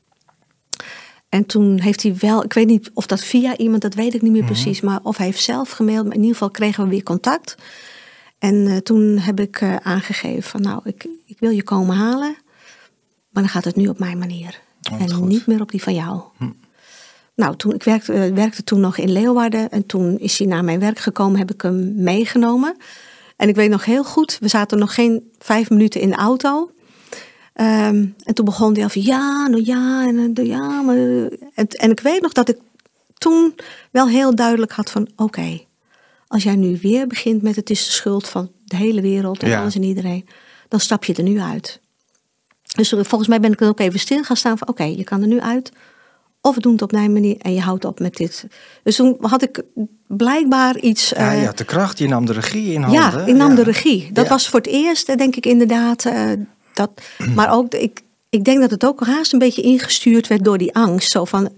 En 1.28 1.46
toen 1.46 1.80
heeft 1.80 2.02
hij 2.02 2.16
wel, 2.20 2.44
ik 2.44 2.52
weet 2.52 2.66
niet 2.66 2.90
of 2.94 3.06
dat 3.06 3.20
via 3.24 3.56
iemand, 3.56 3.82
dat 3.82 3.94
weet 3.94 4.14
ik 4.14 4.22
niet 4.22 4.32
meer 4.32 4.42
Mhm. 4.42 4.52
precies, 4.52 4.80
maar 4.80 5.00
of 5.02 5.16
hij 5.16 5.26
heeft 5.26 5.42
zelf 5.42 5.70
gemaild. 5.70 6.04
Maar 6.04 6.12
in 6.14 6.20
ieder 6.20 6.32
geval 6.32 6.50
kregen 6.50 6.84
we 6.84 6.90
weer 6.90 7.02
contact. 7.02 7.54
En 8.38 8.66
eh, 8.66 8.76
toen 8.76 9.18
heb 9.18 9.40
ik 9.40 9.60
eh, 9.60 9.76
aangegeven 9.76 10.42
van 10.42 10.60
nou, 10.60 10.80
ik, 10.84 11.06
ik 11.24 11.38
wil 11.38 11.50
je 11.50 11.62
komen 11.62 11.96
halen, 11.96 12.36
maar 13.30 13.42
dan 13.42 13.48
gaat 13.48 13.64
het 13.64 13.76
nu 13.76 13.88
op 13.88 13.98
mijn 13.98 14.18
manier. 14.18 14.60
Oh, 14.92 15.00
en 15.00 15.12
goed. 15.12 15.28
niet 15.28 15.46
meer 15.46 15.60
op 15.60 15.70
die 15.70 15.82
van 15.82 15.94
jou. 15.94 16.22
Nou, 17.34 17.56
toen, 17.56 17.74
ik 17.74 17.82
werkte, 17.82 18.12
eh, 18.12 18.32
werkte 18.32 18.64
toen 18.64 18.80
nog 18.80 18.96
in 18.96 19.12
Leeuwarden 19.12 19.70
en 19.70 19.86
toen 19.86 20.18
is 20.18 20.38
hij 20.38 20.46
naar 20.46 20.64
mijn 20.64 20.80
werk 20.80 20.98
gekomen, 20.98 21.38
heb 21.38 21.52
ik 21.52 21.62
hem 21.62 22.02
meegenomen. 22.02 22.76
En 23.36 23.48
ik 23.48 23.54
weet 23.54 23.70
nog 23.70 23.84
heel 23.84 24.04
goed, 24.04 24.38
we 24.40 24.48
zaten 24.48 24.78
nog 24.78 24.94
geen 24.94 25.30
vijf 25.38 25.70
minuten 25.70 26.00
in 26.00 26.08
de 26.08 26.16
auto. 26.16 26.70
Ehm, 27.52 28.06
en 28.22 28.34
toen 28.34 28.44
begon 28.44 28.72
hij 28.72 28.82
al 28.82 28.88
van 28.88 29.02
ja, 29.02 29.46
nou 29.46 29.64
ja, 29.64 30.06
en 30.06 30.34
eh, 30.34 30.46
ja, 30.46 30.82
maar... 30.82 30.96
En, 31.54 31.68
en 31.68 31.90
ik 31.90 32.00
weet 32.00 32.22
nog 32.22 32.32
dat 32.32 32.48
ik 32.48 32.58
toen 33.14 33.54
wel 33.90 34.08
heel 34.08 34.34
duidelijk 34.34 34.72
had 34.72 34.90
van 34.90 35.08
oké, 35.16 35.60
als 36.34 36.42
jij 36.42 36.56
nu 36.56 36.78
weer 36.82 37.06
begint 37.06 37.42
met 37.42 37.56
het 37.56 37.70
is 37.70 37.84
de 37.84 37.90
schuld 37.92 38.28
van 38.28 38.50
de 38.64 38.76
hele 38.76 39.00
wereld 39.00 39.42
en 39.42 39.48
Ja. 39.48 39.60
alles 39.60 39.74
en 39.74 39.82
iedereen, 39.82 40.26
dan 40.68 40.80
stap 40.80 41.04
je 41.04 41.14
er 41.14 41.22
nu 41.22 41.40
uit. 41.40 41.80
Dus 42.76 42.88
volgens 42.88 43.28
mij 43.28 43.40
ben 43.40 43.52
ik 43.52 43.58
dan 43.58 43.68
ook 43.68 43.80
even 43.80 44.00
stil 44.00 44.22
gaan 44.22 44.36
staan 44.36 44.58
van 44.58 44.68
oké, 44.68 44.82
je 44.84 45.04
kan 45.04 45.20
er 45.20 45.26
nu 45.26 45.40
uit. 45.40 45.72
Of 46.40 46.54
we 46.54 46.60
doen 46.60 46.72
het 46.72 46.82
op 46.82 46.92
mijn 46.92 47.12
manier 47.12 47.36
en 47.38 47.54
je 47.54 47.60
houdt 47.60 47.84
op 47.84 48.00
met 48.00 48.14
dit. 48.16 48.46
Dus 48.82 48.96
toen 48.96 49.16
had 49.20 49.42
ik 49.42 49.62
blijkbaar 50.06 50.78
iets... 50.78 51.08
Ja, 51.08 51.32
eh, 51.32 51.40
je 51.40 51.46
had 51.46 51.58
de 51.58 51.64
kracht, 51.64 51.98
je 51.98 52.08
nam 52.08 52.26
de 52.26 52.32
regie 52.32 52.72
in 52.72 52.82
handen. 52.82 53.00
ja, 53.00 53.26
ik 53.26 53.34
nam 53.34 53.48
Ja. 53.50 53.56
de 53.56 53.62
regie. 53.62 54.10
Dat 54.12 54.24
Ja. 54.24 54.30
was 54.30 54.48
voor 54.48 54.58
het 54.60 54.68
eerst, 54.68 55.08
eh, 55.08 55.16
denk 55.16 55.36
ik 55.36 55.46
inderdaad. 55.46 56.04
eh, 56.04 56.30
dat, 56.74 56.90
maar 57.34 57.52
ook, 57.52 57.74
ik, 57.74 58.00
ik 58.30 58.44
denk 58.44 58.60
dat 58.60 58.70
het 58.70 58.84
ook 58.86 59.06
haast 59.06 59.32
een 59.32 59.38
beetje 59.38 59.62
ingestuurd 59.62 60.26
werd 60.26 60.44
door 60.44 60.58
die 60.58 60.74
angst. 60.74 61.10
Zo 61.10 61.24
van, 61.24 61.52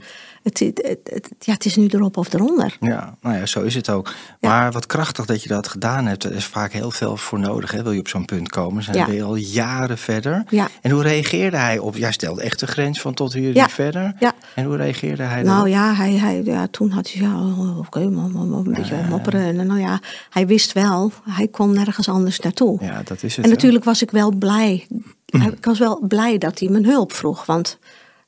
het, 0.46 0.58
het, 0.58 0.80
het, 0.88 0.98
het- 1.12 1.32
ja, 1.46 1.52
het 1.52 1.64
is 1.64 1.76
nu 1.76 1.86
erop 1.86 2.16
of 2.16 2.32
eronder. 2.32 2.76
Ja, 2.80 3.16
nou 3.20 3.36
ja, 3.36 3.46
zo 3.46 3.62
is 3.62 3.74
het 3.74 3.90
ook. 3.90 4.12
Ja. 4.40 4.48
Maar 4.48 4.72
wat 4.72 4.86
krachtig 4.86 5.24
dat 5.26 5.42
je 5.42 5.48
dat 5.48 5.68
gedaan 5.68 6.06
hebt. 6.06 6.24
Er 6.24 6.32
is 6.34 6.44
vaak 6.44 6.72
heel 6.72 6.90
veel 6.90 7.16
voor 7.16 7.38
nodig. 7.38 7.70
Hè? 7.70 7.82
Wil 7.82 7.92
je 7.92 7.98
op 8.00 8.08
zo'n 8.08 8.24
punt 8.24 8.48
komen? 8.48 8.82
Zijn 8.82 8.96
Ja. 8.96 9.06
je 9.10 9.22
al 9.22 9.34
jaren 9.36 9.98
verder. 9.98 10.44
Ja. 10.48 10.68
En 10.82 10.90
hoe 10.90 11.02
reageerde 11.02 11.56
hij 11.56 11.78
op? 11.78 11.96
Jij 11.96 12.12
stelde 12.12 12.42
echt 12.42 12.60
de 12.60 12.66
grens 12.66 13.00
van 13.00 13.14
tot 13.14 13.32
hier 13.32 13.54
Ja. 13.54 13.68
verder. 13.68 14.14
Ja. 14.18 14.32
En 14.54 14.64
hoe 14.64 14.76
reageerde 14.76 15.22
hij 15.22 15.42
Nou 15.42 15.46
daarop? 15.46 15.66
ja, 15.66 15.94
hij, 15.94 16.12
hij, 16.12 16.42
ja, 16.44 16.66
toen 16.70 16.90
had 16.90 17.10
hij, 17.12 17.22
ja, 17.22 17.34
oh, 17.36 17.78
oké, 17.78 18.08
maar 18.08 18.24
een 18.24 18.62
beetje 18.72 18.96
mopperen. 19.08 19.40
En 19.58 19.66
nou 19.66 19.80
ja, 19.80 20.00
hij 20.30 20.46
wist 20.46 20.72
wel, 20.72 21.12
hij 21.30 21.48
kon 21.48 21.72
nergens 21.72 22.08
anders 22.08 22.40
naartoe. 22.40 22.78
Ja, 22.84 23.02
dat 23.04 23.22
is 23.22 23.36
het. 23.36 23.44
En 23.44 23.50
natuurlijk 23.50 23.84
was 23.84 24.02
ik 24.02 24.10
wel 24.10 24.30
blij. 24.34 24.86
Ik 25.26 25.64
was 25.64 25.78
wel 25.78 26.00
blij 26.08 26.38
dat 26.38 26.58
hij 26.58 26.68
mijn 26.68 26.84
hulp 26.84 27.12
vroeg. 27.12 27.46
Want 27.46 27.78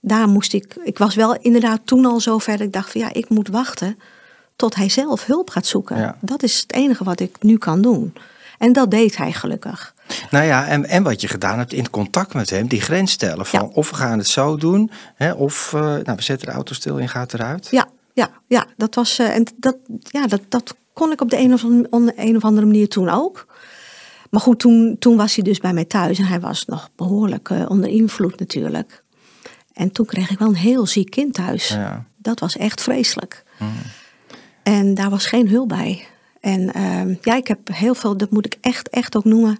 daar 0.08 0.28
moest 0.28 0.52
ik. 0.52 0.76
Ik 0.84 0.98
was 0.98 1.14
wel 1.14 1.36
inderdaad 1.40 1.80
toen 1.84 2.04
al 2.04 2.20
zo 2.20 2.38
ver. 2.38 2.56
dat 2.56 2.66
Ik 2.66 2.72
dacht 2.72 2.90
van 2.92 3.00
ja, 3.00 3.12
ik 3.12 3.28
moet 3.28 3.48
wachten 3.48 3.98
tot 4.56 4.74
hij 4.74 4.88
zelf 4.88 5.24
hulp 5.26 5.50
gaat 5.50 5.66
zoeken. 5.66 5.96
Ja. 5.98 6.16
Dat 6.20 6.42
is 6.42 6.60
het 6.60 6.72
enige 6.72 7.04
wat 7.04 7.20
ik 7.20 7.36
nu 7.40 7.58
kan 7.58 7.80
doen. 7.82 8.12
En 8.58 8.72
dat 8.72 8.90
deed 8.90 9.16
hij 9.16 9.32
gelukkig. 9.32 9.94
Nou 10.30 10.44
ja, 10.44 10.66
en, 10.66 10.84
en 10.86 11.02
wat 11.02 11.20
je 11.20 11.28
gedaan 11.28 11.58
hebt 11.58 11.72
in 11.72 11.90
contact 11.90 12.34
met 12.34 12.50
hem, 12.50 12.66
die 12.66 12.80
grens 12.80 13.12
stellen. 13.12 13.46
Van 13.46 13.60
Ja. 13.60 13.68
of 13.72 13.90
we 13.90 13.96
gaan 13.96 14.18
het 14.18 14.28
zo 14.28 14.56
doen, 14.56 14.90
hè, 15.14 15.32
of 15.32 15.72
eh, 15.74 15.80
nou, 15.80 16.16
we 16.16 16.22
zetten 16.22 16.46
de 16.46 16.52
auto 16.54 16.74
stil 16.74 16.98
en 17.00 17.08
gaat 17.08 17.34
eruit. 17.34 17.68
Ja, 17.70 17.86
ja, 18.12 18.30
ja. 18.46 18.66
Dat 18.76 18.94
was. 18.94 19.18
eh, 19.18 19.34
en 19.34 19.46
dat, 19.56 19.76
ja, 20.00 20.26
dat, 20.26 20.40
dat 20.48 20.74
kon 20.92 21.12
ik 21.12 21.20
op 21.20 21.30
de 21.30 21.38
een 21.38 21.52
of, 21.52 21.64
andere, 21.64 22.12
een 22.16 22.36
of 22.36 22.44
andere 22.44 22.66
manier 22.66 22.88
toen 22.88 23.08
ook. 23.08 23.46
Maar 24.30 24.40
goed, 24.40 24.58
toen, 24.58 24.96
toen 24.98 25.16
was 25.16 25.34
hij 25.34 25.44
dus 25.44 25.58
bij 25.58 25.72
mij 25.72 25.84
thuis 25.84 26.18
en 26.18 26.24
hij 26.24 26.40
was 26.40 26.64
nog 26.64 26.90
behoorlijk 26.96 27.50
eh, 27.50 27.64
onder 27.68 27.90
invloed 27.90 28.38
natuurlijk. 28.38 29.02
En 29.78 29.92
toen 29.92 30.06
kreeg 30.06 30.30
ik 30.30 30.38
wel 30.38 30.48
een 30.48 30.54
heel 30.54 30.86
ziek 30.86 31.10
kind 31.10 31.34
thuis. 31.34 31.68
Ja. 31.68 32.04
Dat 32.16 32.40
was 32.40 32.56
echt 32.56 32.82
vreselijk. 32.82 33.44
En 34.62 34.94
daar 34.94 35.10
was 35.10 35.26
geen 35.26 35.48
hulp 35.48 35.68
bij. 35.68 36.06
En 36.40 36.72
ehm, 36.72 37.14
ja, 37.22 37.34
ik 37.34 37.48
heb 37.48 37.58
heel 37.72 37.94
veel, 37.94 38.16
dat 38.16 38.30
moet 38.30 38.46
ik 38.46 38.56
echt, 38.60 38.88
echt 38.88 39.16
ook 39.16 39.24
noemen. 39.24 39.58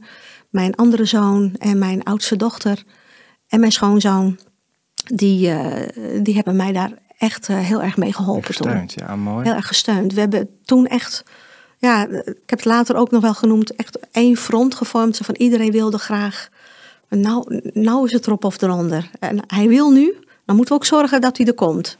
Mijn 0.50 0.74
andere 0.74 1.04
zoon 1.04 1.54
en 1.58 1.78
mijn 1.78 2.02
oudste 2.02 2.36
dochter 2.36 2.84
en 3.48 3.60
mijn 3.60 3.72
schoonzoon, 3.72 4.38
die, 5.14 5.50
eh, 5.50 6.22
die 6.22 6.34
hebben 6.34 6.56
mij 6.56 6.72
daar 6.72 6.92
echt 7.18 7.48
eh, 7.48 7.58
heel 7.58 7.82
erg 7.82 7.96
mee 7.96 8.12
geholpen 8.12 8.54
toen. 8.54 8.66
Gesteund, 8.66 8.94
ja, 8.96 9.16
mooi. 9.16 9.44
Heel 9.44 9.54
erg 9.56 9.66
gesteund. 9.66 10.12
We 10.12 10.20
hebben 10.20 10.48
toen 10.64 10.86
echt, 10.86 11.22
ja, 11.78 12.06
ik 12.08 12.24
heb 12.24 12.58
het 12.58 12.64
later 12.64 12.96
ook 12.96 13.10
nog 13.10 13.22
wel 13.22 13.34
genoemd, 13.34 13.74
echt 13.76 13.98
één 14.10 14.36
front 14.36 14.74
gevormd. 14.74 15.16
Van 15.16 15.34
iedereen 15.34 15.72
wilde 15.72 15.98
graag. 15.98 16.48
Nou, 17.10 17.60
nou 17.72 18.06
is 18.06 18.12
het 18.12 18.26
erop 18.26 18.44
of 18.44 18.62
eronder. 18.62 19.10
En 19.20 19.40
hij 19.46 19.68
wil 19.68 19.90
nu, 19.90 20.14
dan 20.44 20.56
moeten 20.56 20.74
we 20.74 20.80
ook 20.80 20.86
zorgen 20.86 21.20
dat 21.20 21.36
hij 21.36 21.46
er 21.46 21.54
komt. 21.54 21.96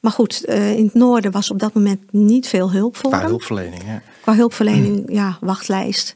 Maar 0.00 0.12
goed, 0.12 0.44
eh, 0.44 0.76
in 0.76 0.84
het 0.84 0.94
noorden 0.94 1.30
was 1.30 1.50
op 1.50 1.58
dat 1.58 1.74
moment 1.74 2.12
niet 2.12 2.46
veel 2.48 2.72
hulp 2.72 2.96
voor 2.96 3.10
Qua 3.10 3.18
hem. 3.20 3.28
hulpverlening, 3.28 3.82
ja. 3.86 4.02
Qua 4.20 4.34
hulpverlening, 4.34 5.04
ja, 5.20 5.38
wachtlijst. 5.40 6.14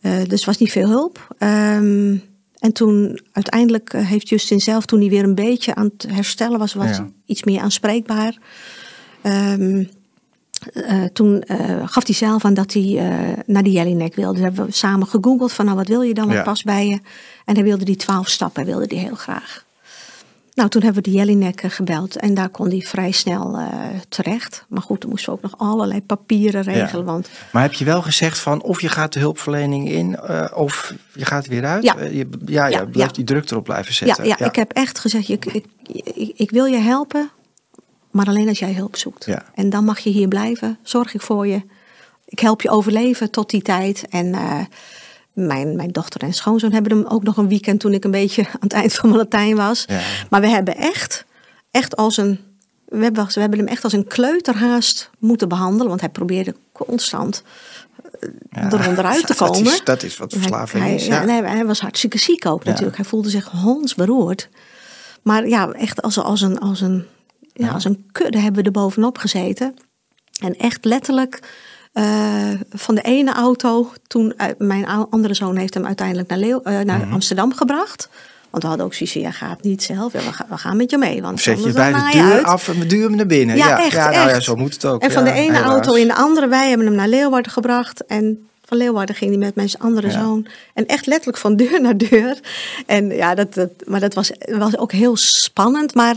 Eh, 0.00 0.12
dus 0.26 0.44
was 0.44 0.58
niet 0.58 0.70
veel 0.72 0.88
hulp. 0.88 1.34
Ehm, 1.38 2.16
en 2.58 2.72
toen 2.72 3.20
uiteindelijk 3.32 3.92
eh, 3.92 4.06
heeft 4.06 4.28
Justin 4.28 4.60
zelf, 4.60 4.86
toen 4.86 5.00
hij 5.00 5.08
weer 5.08 5.24
een 5.24 5.34
beetje 5.34 5.74
aan 5.74 5.90
het 5.96 6.06
herstellen 6.12 6.58
was, 6.58 6.74
was 6.74 6.96
Ja. 6.96 7.08
iets 7.26 7.42
meer 7.44 7.60
aanspreekbaar. 7.60 8.36
Ehm, 9.22 9.84
eh, 10.72 11.04
toen 11.04 11.42
eh, 11.42 11.88
gaf 11.88 12.06
hij 12.06 12.14
zelf 12.14 12.44
aan 12.44 12.54
dat 12.54 12.72
hij 12.72 12.82
eh, 12.82 13.38
naar 13.46 13.62
de 13.62 13.70
Jellinek 13.70 14.14
wilde. 14.14 14.32
Dus 14.32 14.42
hebben 14.42 14.66
we 14.66 14.72
samen 14.72 15.06
gegoogeld 15.06 15.52
van 15.52 15.64
nou 15.64 15.76
wat 15.76 15.88
wil 15.88 16.02
je 16.02 16.14
dan, 16.14 16.26
wat 16.26 16.36
Ja. 16.36 16.42
past 16.42 16.64
bij 16.64 16.86
je. 16.86 17.00
En 17.44 17.54
hij 17.54 17.64
wilde 17.64 17.84
die 17.84 17.96
twaalf 17.96 18.28
stappen, 18.28 18.64
wilde 18.64 18.86
die 18.86 18.98
heel 18.98 19.14
graag. 19.14 19.64
Nou, 20.54 20.68
toen 20.68 20.82
hebben 20.82 21.02
we 21.02 21.10
de 21.10 21.16
Jellinek 21.16 21.62
gebeld 21.66 22.16
en 22.16 22.34
daar 22.34 22.48
kon 22.48 22.68
hij 22.68 22.80
vrij 22.80 23.10
snel 23.10 23.58
terecht. 24.08 24.64
Maar 24.68 24.82
goed, 24.82 25.00
toen 25.00 25.10
moesten 25.10 25.32
we 25.32 25.38
ook 25.38 25.50
nog 25.50 25.68
allerlei 25.68 26.02
papieren 26.02 26.62
regelen. 26.62 27.04
Want 27.04 27.28
Maar 27.52 27.62
heb 27.62 27.72
je 27.72 27.84
wel 27.84 28.02
gezegd 28.02 28.38
van 28.38 28.62
of 28.62 28.80
je 28.80 28.88
gaat 28.88 29.12
de 29.12 29.18
hulpverlening 29.20 29.88
in 29.88 30.20
of 30.54 30.94
je 31.14 31.24
gaat 31.24 31.46
weer 31.46 31.64
uit? 31.64 31.82
Ja. 31.82 32.00
Je, 32.00 32.28
ja, 32.44 32.84
blijft 32.84 33.14
die 33.14 33.24
druk 33.24 33.50
erop 33.50 33.64
blijven 33.64 33.94
zetten. 33.94 34.26
ja, 34.26 34.38
ik 34.38 34.56
heb 34.56 34.72
echt 34.72 34.98
gezegd, 34.98 35.28
ik, 35.28 35.44
ik, 35.44 35.64
ik, 36.14 36.32
ik 36.36 36.50
wil 36.50 36.64
je 36.64 36.78
helpen, 36.78 37.30
maar 38.12 38.26
alleen 38.26 38.48
als 38.48 38.58
jij 38.58 38.72
hulp 38.74 38.96
zoekt. 38.96 39.24
Ja. 39.24 39.42
En 39.54 39.70
dan 39.70 39.84
mag 39.84 39.98
je 39.98 40.10
hier 40.10 40.28
blijven, 40.28 40.78
zorg 40.82 41.14
ik 41.14 41.20
voor 41.20 41.46
je. 41.46 41.62
Ik 42.24 42.38
help 42.38 42.62
je 42.62 42.70
overleven 42.70 43.30
tot 43.30 43.50
die 43.50 43.62
tijd. 43.62 44.04
En 44.10 44.34
eh, 44.34 44.58
mijn, 45.32 45.76
mijn 45.76 45.90
dochter 45.90 46.20
en 46.22 46.32
schoonzoon 46.32 46.72
hebben 46.72 46.92
hem 46.98 47.06
ook 47.06 47.22
nog 47.22 47.36
een 47.36 47.48
weekend 47.48 47.80
toen 47.80 47.92
ik 47.92 48.04
een 48.04 48.10
beetje 48.10 48.44
aan 48.52 48.56
het 48.60 48.72
eind 48.72 48.94
van 48.94 49.08
mijn 49.08 49.20
Latijn 49.20 49.56
was. 49.56 49.84
Ja. 49.86 50.00
Maar 50.30 50.40
we 50.40 50.48
hebben 50.48 50.76
echt, 50.76 51.24
echt 51.70 51.96
als 51.96 52.16
een, 52.16 52.40
we 52.84 53.02
hebben, 53.02 53.26
we 53.34 53.40
hebben 53.40 53.58
hem 53.58 53.68
echt 53.68 53.84
als 53.84 53.92
een 53.92 54.06
kleuterhaast 54.06 55.10
moeten 55.18 55.48
behandelen. 55.48 55.88
Want 55.88 56.00
hij 56.00 56.08
probeerde 56.10 56.54
constant 56.72 57.42
Ja, 58.50 58.72
eronderuit 58.72 59.20
te 59.26 59.34
dat 59.36 59.36
komen. 59.48 59.72
is- 59.72 59.84
dat 59.84 60.02
is 60.02 60.16
wat 60.18 60.32
verslaving 60.32 60.82
hij, 60.84 60.94
is, 60.94 61.08
Hij, 61.08 61.18
ja. 61.18 61.24
nee, 61.24 61.42
hij 61.42 61.66
was 61.66 61.80
hartstikke 61.80 62.18
ziek 62.18 62.46
ook 62.46 62.64
natuurlijk. 62.64 62.96
Hij 62.96 63.04
voelde 63.06 63.30
zich 63.30 63.46
hondsberoerd. 63.50 64.48
Maar 65.22 65.48
ja, 65.48 65.70
echt 65.70 66.02
als, 66.02 66.18
als, 66.18 66.40
een, 66.40 66.58
als, 66.60 66.80
een, 66.80 67.04
ja, 67.54 67.68
als 67.68 67.84
een 67.84 68.08
kudde 68.12 68.38
hebben 68.38 68.60
we 68.60 68.66
er 68.66 68.72
bovenop 68.72 69.18
gezeten. 69.18 69.74
En 70.40 70.56
echt 70.56 70.84
letterlijk 70.84 71.40
eh, 71.92 72.50
van 72.70 72.94
de 72.94 73.02
ene 73.02 73.32
auto, 73.32 73.92
toen 74.06 74.34
mijn 74.58 74.86
andere 74.86 75.34
zoon 75.34 75.56
heeft 75.56 75.74
hem 75.74 75.86
uiteindelijk 75.86 76.28
naar, 76.28 76.38
Leeuw, 76.38 76.60
eh, 76.62 76.78
naar 76.80 76.98
Mhm. 76.98 77.12
Amsterdam 77.12 77.54
gebracht. 77.54 78.08
Want 78.50 78.62
we 78.62 78.68
hadden 78.68 78.86
ook 78.86 78.94
zoiets 78.94 79.14
ja, 79.16 79.30
gaat 79.30 79.62
niet 79.62 79.82
zelf. 79.82 80.12
Ja, 80.12 80.18
we, 80.18 80.32
gaan, 80.32 80.46
we 80.48 80.56
gaan 80.58 80.76
met 80.76 80.90
je 80.90 80.98
mee. 80.98 81.22
Want 81.22 81.40
Zet 81.40 81.64
je 81.64 81.72
bij 81.72 81.92
de 81.92 82.08
deur 82.12 82.32
uit. 82.32 82.44
af 82.44 82.68
en 82.68 82.88
duw 82.88 83.02
hem 83.02 83.16
naar 83.16 83.26
binnen. 83.26 83.56
Ja, 83.56 83.68
ja, 83.68 83.78
echt, 83.84 83.92
ja, 83.92 84.10
nou 84.10 84.28
ja, 84.28 84.28
echt. 84.28 84.42
zo 84.42 84.56
moet 84.56 84.72
het 84.72 84.84
ook. 84.84 85.02
En 85.02 85.10
van 85.10 85.24
de 85.24 85.32
ene 85.32 85.52
helaas. 85.52 85.64
auto 85.72 85.94
in 85.94 86.06
de 86.06 86.14
andere. 86.14 86.48
Wij 86.48 86.68
hebben 86.68 86.86
hem 86.86 86.96
naar 86.96 87.08
Leeuwarden 87.08 87.52
gebracht. 87.52 88.06
En 88.06 88.48
van 88.64 88.76
Leeuwarden 88.78 89.14
ging 89.14 89.30
hij 89.30 89.38
met 89.38 89.54
mijn 89.54 89.68
andere 89.78 90.10
zoon. 90.10 90.46
En 90.74 90.86
echt 90.86 91.06
letterlijk 91.06 91.38
van 91.38 91.56
deur 91.56 91.80
naar 91.82 91.96
deur. 91.96 92.38
En 92.86 93.06
ja, 93.10 93.34
dat, 93.34 93.54
dat, 93.54 93.70
maar 93.86 94.00
dat 94.00 94.14
was, 94.14 94.32
was 94.58 94.78
ook 94.78 94.92
heel 94.92 95.16
spannend. 95.16 95.94
Maar 95.94 96.16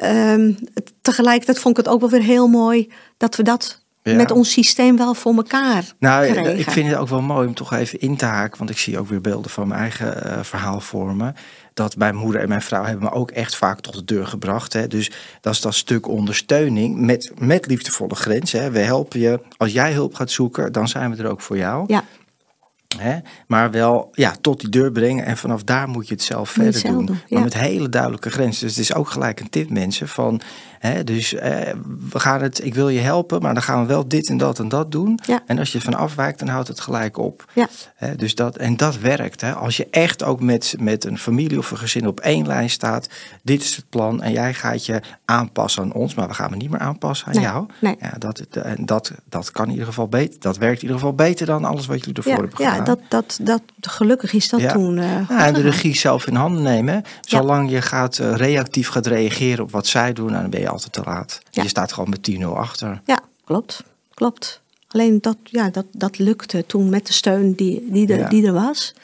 ehm, 0.00 0.52
het- 0.74 0.92
tegelijkertijd 1.02 1.58
vond 1.58 1.78
ik 1.78 1.84
het 1.84 1.94
ook 1.94 2.00
wel 2.00 2.10
weer 2.10 2.22
heel 2.22 2.48
mooi 2.48 2.90
dat 3.16 3.36
we 3.36 3.42
dat 3.42 3.82
Ja. 4.02 4.14
met 4.16 4.30
ons 4.30 4.52
systeem 4.52 4.96
wel 4.96 5.14
voor 5.14 5.34
elkaar 5.34 5.84
Nou, 5.98 6.32
kregen. 6.32 6.58
ik 6.58 6.70
vind 6.70 6.88
het 6.88 6.96
ook 6.98 7.08
wel 7.08 7.20
mooi 7.22 7.46
om 7.46 7.54
toch 7.54 7.72
even 7.72 8.00
in 8.00 8.16
te 8.16 8.24
haken. 8.24 8.58
Want 8.58 8.70
ik 8.70 8.78
zie 8.78 8.98
ook 8.98 9.08
weer 9.08 9.20
beelden 9.20 9.50
van 9.50 9.68
mijn 9.68 9.80
eigen 9.80 10.24
eh, 10.24 10.38
verhaal 10.42 10.80
vormen. 10.80 11.34
Dat 11.74 11.96
mijn 11.96 12.14
moeder 12.16 12.40
en 12.40 12.48
mijn 12.48 12.62
vrouw 12.62 12.84
hebben 12.84 13.04
me 13.04 13.12
ook 13.12 13.30
echt 13.30 13.56
vaak 13.56 13.80
tot 13.80 13.94
de 13.94 14.04
deur 14.04 14.26
gebracht. 14.26 14.72
Hè. 14.72 14.86
Dus 14.86 15.10
dat 15.40 15.52
is 15.54 15.60
dat 15.60 15.74
stuk 15.74 16.08
ondersteuning 16.08 16.96
met, 16.98 17.32
met 17.38 17.66
liefdevolle 17.66 18.14
grenzen. 18.14 18.62
Hè. 18.62 18.70
We 18.70 18.78
helpen 18.78 19.20
je. 19.20 19.40
Als 19.56 19.72
jij 19.72 19.92
hulp 19.92 20.14
gaat 20.14 20.30
zoeken, 20.30 20.72
dan 20.72 20.88
zijn 20.88 21.16
we 21.16 21.22
er 21.22 21.30
ook 21.30 21.40
voor 21.40 21.56
jou. 21.56 21.84
Ja, 21.86 22.04
Hè? 22.98 23.18
Maar 23.46 23.70
wel 23.70 24.08
ja, 24.12 24.34
tot 24.40 24.60
die 24.60 24.68
deur 24.68 24.92
brengen 24.92 25.24
en 25.24 25.36
vanaf 25.36 25.62
daar 25.62 25.88
moet 25.88 26.08
je 26.08 26.14
het 26.14 26.22
zelf 26.22 26.56
Moet 26.56 26.64
verder 26.64 26.80
zelf 26.80 26.94
doen. 26.94 27.06
doen, 27.06 27.16
ja. 27.16 27.22
Maar 27.28 27.42
met 27.42 27.54
hele 27.54 27.88
duidelijke 27.88 28.30
grenzen. 28.30 28.66
Dus 28.66 28.76
het 28.76 28.84
is 28.84 28.94
ook 28.94 29.10
gelijk 29.10 29.40
een 29.40 29.50
tip, 29.50 29.70
mensen. 29.70 30.08
Van, 30.08 30.40
dus 31.04 31.34
eh, 31.34 31.50
we 32.10 32.18
gaan 32.20 32.42
het, 32.42 32.64
ik 32.64 32.74
wil 32.74 32.88
je 32.88 32.98
helpen, 33.00 33.42
maar 33.42 33.54
dan 33.54 33.62
gaan 33.62 33.80
we 33.80 33.86
wel 33.86 34.08
dit 34.08 34.28
en 34.28 34.36
dat 34.38 34.58
en 34.58 34.68
dat 34.68 34.92
doen. 34.92 35.18
Ja. 35.26 35.40
En 35.46 35.58
als 35.58 35.72
je 35.72 35.80
van 35.80 35.94
afwijkt, 35.94 36.38
dan 36.38 36.48
houdt 36.48 36.68
het 36.68 36.80
gelijk 36.80 37.18
op. 37.18 37.44
Ja. 37.54 37.68
Dus 38.16 38.34
dat, 38.34 38.56
en 38.56 38.76
dat 38.76 38.98
werkt. 38.98 39.40
Hè. 39.40 39.52
Als 39.52 39.76
je 39.76 39.86
echt 39.90 40.22
ook 40.22 40.40
met, 40.40 40.74
met 40.78 41.04
een 41.04 41.18
familie 41.18 41.58
of 41.58 41.70
een 41.70 41.76
gezin 41.78 42.06
op 42.06 42.20
één 42.20 42.46
lijn 42.46 42.70
staat. 42.70 43.08
Dit 43.42 43.62
is 43.62 43.76
het 43.76 43.84
plan 43.88 44.22
en 44.22 44.32
jij 44.32 44.54
gaat 44.54 44.86
je 44.86 45.00
aanpassen 45.24 45.82
aan 45.82 45.92
ons. 45.92 46.14
Maar 46.14 46.28
we 46.28 46.34
gaan 46.34 46.50
me 46.50 46.56
niet 46.56 46.70
meer 46.70 46.80
aanpassen 46.80 47.26
aan 47.26 47.32
Nee, 47.34 47.42
jou. 47.42 47.66
nee. 47.80 47.96
Ja, 48.00 48.12
dat, 48.18 48.40
en 48.40 48.86
dat, 48.86 49.12
dat 49.28 49.50
kan 49.50 49.64
in 49.64 49.70
ieder 49.70 49.86
geval 49.86 50.08
beter. 50.08 50.40
Dat 50.40 50.56
werkt 50.56 50.76
in 50.76 50.82
ieder 50.82 50.96
geval 50.98 51.14
beter 51.14 51.46
dan 51.46 51.64
alles 51.64 51.86
wat 51.86 51.98
jullie 51.98 52.14
ervoor 52.14 52.32
Ja, 52.32 52.38
hebben 52.38 52.56
gedaan. 52.56 52.76
ja 52.76 52.82
dat, 52.84 52.98
dat, 53.08 53.38
dat, 53.42 53.62
gelukkig 53.80 54.32
is 54.32 54.48
dat 54.48 54.60
Ja. 54.60 54.72
toen. 54.72 54.94
Ja, 54.96 55.46
en 55.46 55.54
de 55.54 55.60
regie 55.60 55.96
zelf 55.96 56.26
in 56.26 56.34
handen 56.34 56.62
nemen. 56.62 57.02
Zolang 57.20 57.70
je 57.70 57.82
gaat 57.82 58.18
eh, 58.18 58.34
reactief 58.34 58.88
gaat 58.88 59.06
reageren 59.06 59.64
op 59.64 59.70
wat 59.70 59.86
zij 59.86 60.12
doen, 60.12 60.32
dan 60.32 60.50
ben 60.50 60.60
je 60.60 60.68
altijd 60.70 60.92
te 60.92 61.02
laat. 61.04 61.40
Ja. 61.50 61.62
Je 61.62 61.68
staat 61.68 61.92
gewoon 61.92 62.08
met 62.10 62.30
10-0 62.30 62.44
achter. 62.44 63.00
Ja, 63.04 63.20
klopt. 63.44 63.82
Klopt. 64.14 64.60
Alleen 64.88 65.18
dat, 65.20 65.36
ja, 65.44 65.68
dat, 65.70 65.86
dat 65.92 66.18
lukte 66.18 66.66
toen 66.66 66.88
met 66.88 67.06
de 67.06 67.12
steun 67.12 67.52
die, 67.54 67.86
die, 67.90 68.08
er, 68.12 68.18
Ja. 68.18 68.28
die 68.28 68.46
er 68.46 68.52
was. 68.52 68.94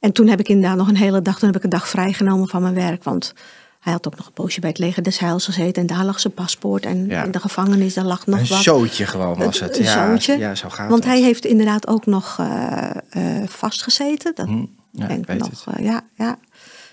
En 0.00 0.12
toen 0.12 0.26
heb 0.28 0.40
ik 0.40 0.48
inderdaad 0.48 0.76
nog 0.78 0.88
een 0.88 0.96
hele 0.96 1.22
dag, 1.22 1.38
toen 1.38 1.48
heb 1.48 1.56
ik 1.56 1.64
een 1.64 1.70
dag 1.70 1.88
vrijgenomen 1.88 2.48
van 2.48 2.62
mijn 2.62 2.74
werk. 2.74 3.04
Want 3.04 3.32
hij 3.80 3.92
had 3.92 4.06
ook 4.06 4.16
nog 4.16 4.26
een 4.26 4.32
poosje 4.32 4.60
bij 4.60 4.68
het 4.70 4.78
leger 4.78 5.02
des 5.02 5.18
Heils 5.18 5.44
gezeten. 5.44 5.82
En 5.82 5.86
daar 5.96 6.04
lag 6.04 6.20
zijn 6.20 6.34
paspoort. 6.34 6.84
En 6.86 7.06
Ja. 7.06 7.24
in 7.24 7.30
de 7.30 7.40
gevangenis, 7.40 7.94
daar 7.94 8.04
lag 8.04 8.26
nog 8.26 8.38
een 8.40 8.46
wat. 8.46 8.62
zootje 8.62 9.06
gewoon 9.06 9.38
was 9.38 9.60
het. 9.60 9.78
Een 9.78 9.84
ja, 9.84 10.10
zootje. 10.10 10.38
ja, 10.38 10.54
zo 10.54 10.68
gaat 10.68 10.88
Want 10.90 11.04
het. 11.04 11.12
hij 11.12 11.22
heeft 11.22 11.44
inderdaad 11.44 11.86
ook 11.86 12.06
nog 12.06 12.36
eh, 12.40 12.90
eh, 13.10 13.48
vastgezeten. 13.48 14.32
Dat 14.34 14.46
Hm, 14.46 14.64
ja, 14.92 15.08
ik 15.08 15.26
weet 15.26 15.38
nog, 15.38 15.64
het. 15.64 15.74
eh, 15.76 15.84
ja, 15.84 16.00
ja. 16.14 16.38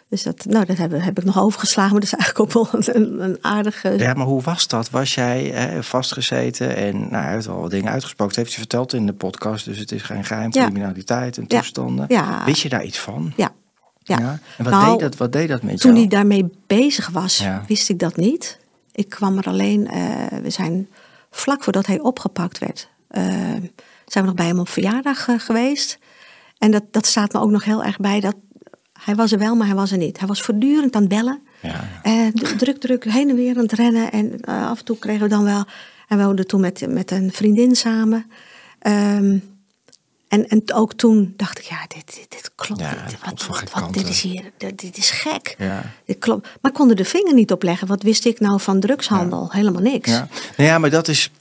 Dus 0.10 0.24
dat, 0.24 0.46
nou, 0.46 0.65
dat 0.65 0.78
heb, 0.78 0.91
heb 0.91 1.18
ik 1.18 1.24
nog 1.24 1.39
overgeslagen. 1.39 1.91
Maar 1.91 2.02
dat 2.02 2.13
is 2.13 2.18
eigenlijk 2.20 2.58
ook 2.58 2.72
wel 2.72 2.96
een, 2.96 3.22
een 3.22 3.38
aardige... 3.41 3.98
Ja, 3.98 4.13
maar 4.13 4.26
hoe 4.26 4.41
was 4.41 4.68
dat? 4.68 4.89
Was 4.89 5.15
jij 5.15 5.54
eh, 5.54 5.82
vastgezeten 5.82 6.76
en 6.76 7.00
nou, 7.00 7.24
hij 7.24 7.34
heeft 7.34 7.48
al 7.48 7.62
wat 7.62 7.72
dingen 7.72 7.91
uitgesproken. 7.91 8.36
Dat 8.36 8.44
heeft 8.44 8.56
hij 8.58 8.65
verteld 8.65 8.94
in 8.94 9.06
de 9.06 9.13
podcast, 9.13 9.65
dus 9.65 9.78
het 9.78 9.91
is 9.91 10.02
geen 10.02 10.26
geheim. 10.26 10.50
Ja. 10.52 10.63
Criminaliteit 10.63 11.38
en 11.38 11.48
toestanden. 11.48 12.06
Ja. 12.08 12.46
Wist 12.46 12.62
je 12.62 12.70
daar 12.70 12.84
iets 12.84 13.00
van? 13.00 13.34
Ja, 13.36 13.52
ja. 14.04 14.39
En 14.58 14.63
wat, 14.63 14.74
Nou, 14.74 14.91
deed 14.91 15.00
dat, 15.00 15.15
wat 15.15 15.32
deed 15.32 15.48
dat 15.48 15.62
met 15.62 15.80
Toen 15.80 15.96
jou? 15.96 16.02
hij 16.02 16.10
daarmee 16.10 16.50
bezig 16.68 17.10
was, 17.10 17.44
wist 17.68 17.89
ik 17.89 18.00
dat 18.00 18.15
niet. 18.15 18.60
Ik 18.91 19.10
kwam 19.10 19.38
er 19.38 19.46
alleen, 19.46 19.88
eh, 19.88 20.39
we 20.41 20.50
zijn 20.50 20.88
vlak 21.32 21.63
voordat 21.63 21.86
hij 21.86 22.00
opgepakt 22.00 22.58
werd, 22.60 22.89
eh, 23.08 23.24
zijn 24.06 24.24
we 24.24 24.26
nog 24.26 24.34
bij 24.34 24.46
hem 24.46 24.60
op 24.60 24.70
verjaardag 24.70 25.28
eh, 25.28 25.39
geweest. 25.39 26.00
En 26.58 26.72
dat, 26.72 26.84
dat 26.91 27.06
staat 27.06 27.34
me 27.34 27.39
ook 27.39 27.50
nog 27.50 27.63
heel 27.63 27.84
erg 27.84 27.98
bij. 27.98 28.20
Dat, 28.20 28.36
hij 29.06 29.15
was 29.15 29.32
er 29.32 29.39
wel, 29.39 29.56
maar 29.56 29.68
hij 29.68 29.76
was 29.76 29.91
er 29.91 29.98
niet. 29.98 30.20
Hij 30.20 30.28
was 30.28 30.41
voortdurend 30.41 30.96
aan 30.96 31.02
het 31.02 31.10
bellen. 31.10 31.39
Ja. 31.62 31.84
D- 32.32 32.60
druk, 32.60 32.78
druk, 32.80 33.04
heen 33.04 33.30
en 33.30 33.36
weer 33.36 33.56
aan 33.56 33.62
het 33.63 33.72
rennen. 33.72 34.12
En 34.12 34.41
eh, 34.41 34.70
af 34.70 34.80
en 34.80 34.86
toe 34.86 34.98
kregen 35.00 35.22
we 35.24 35.30
dan 35.30 35.44
wel... 35.44 35.63
En 36.08 36.18
we 36.18 36.24
woonden 36.24 36.48
toen 36.48 36.62
met, 36.62 36.86
met 36.89 37.12
een 37.12 37.32
vriendin 37.32 37.76
samen. 37.76 38.32
Ehm, 38.80 39.38
en, 40.28 40.48
en 40.50 40.74
ook 40.74 40.94
toen 40.94 41.34
dacht 41.38 41.58
ik, 41.60 41.63
ja, 41.65 41.78
dit, 41.88 42.15
dit, 42.15 42.26
dit 42.30 42.52
klopt 42.56 42.82
Ja, 42.82 42.91
niet. 42.91 43.10
dit 43.10 43.20
Wat- 43.26 43.46
wat- 43.48 43.72
wat- 43.72 43.94
dit 43.94 44.08
is 44.08 44.22
hier, 44.22 44.52
dit, 44.58 44.80
dit 44.80 44.98
is 44.98 45.10
gek. 45.12 45.56
Ja. 45.58 45.82
Dit 46.06 46.18
klopt. 46.20 46.48
Maar 46.62 46.72
ik 46.72 46.78
kon 46.78 46.89
er 46.89 46.96
de 46.96 47.06
vinger 47.06 47.34
niet 47.34 47.52
op 47.52 47.63
leggen. 47.63 47.88
Wat 47.88 48.04
wist 48.04 48.26
ik 48.26 48.39
nou 48.39 48.60
van 48.60 48.80
drugshandel? 48.80 49.52
Helemaal 49.52 49.82
niks. 49.82 50.10
Ja. 50.10 50.28
Nou 50.58 50.70
ja, 50.70 50.78
maar 50.78 50.89
dat 50.89 51.08
is 51.08 51.32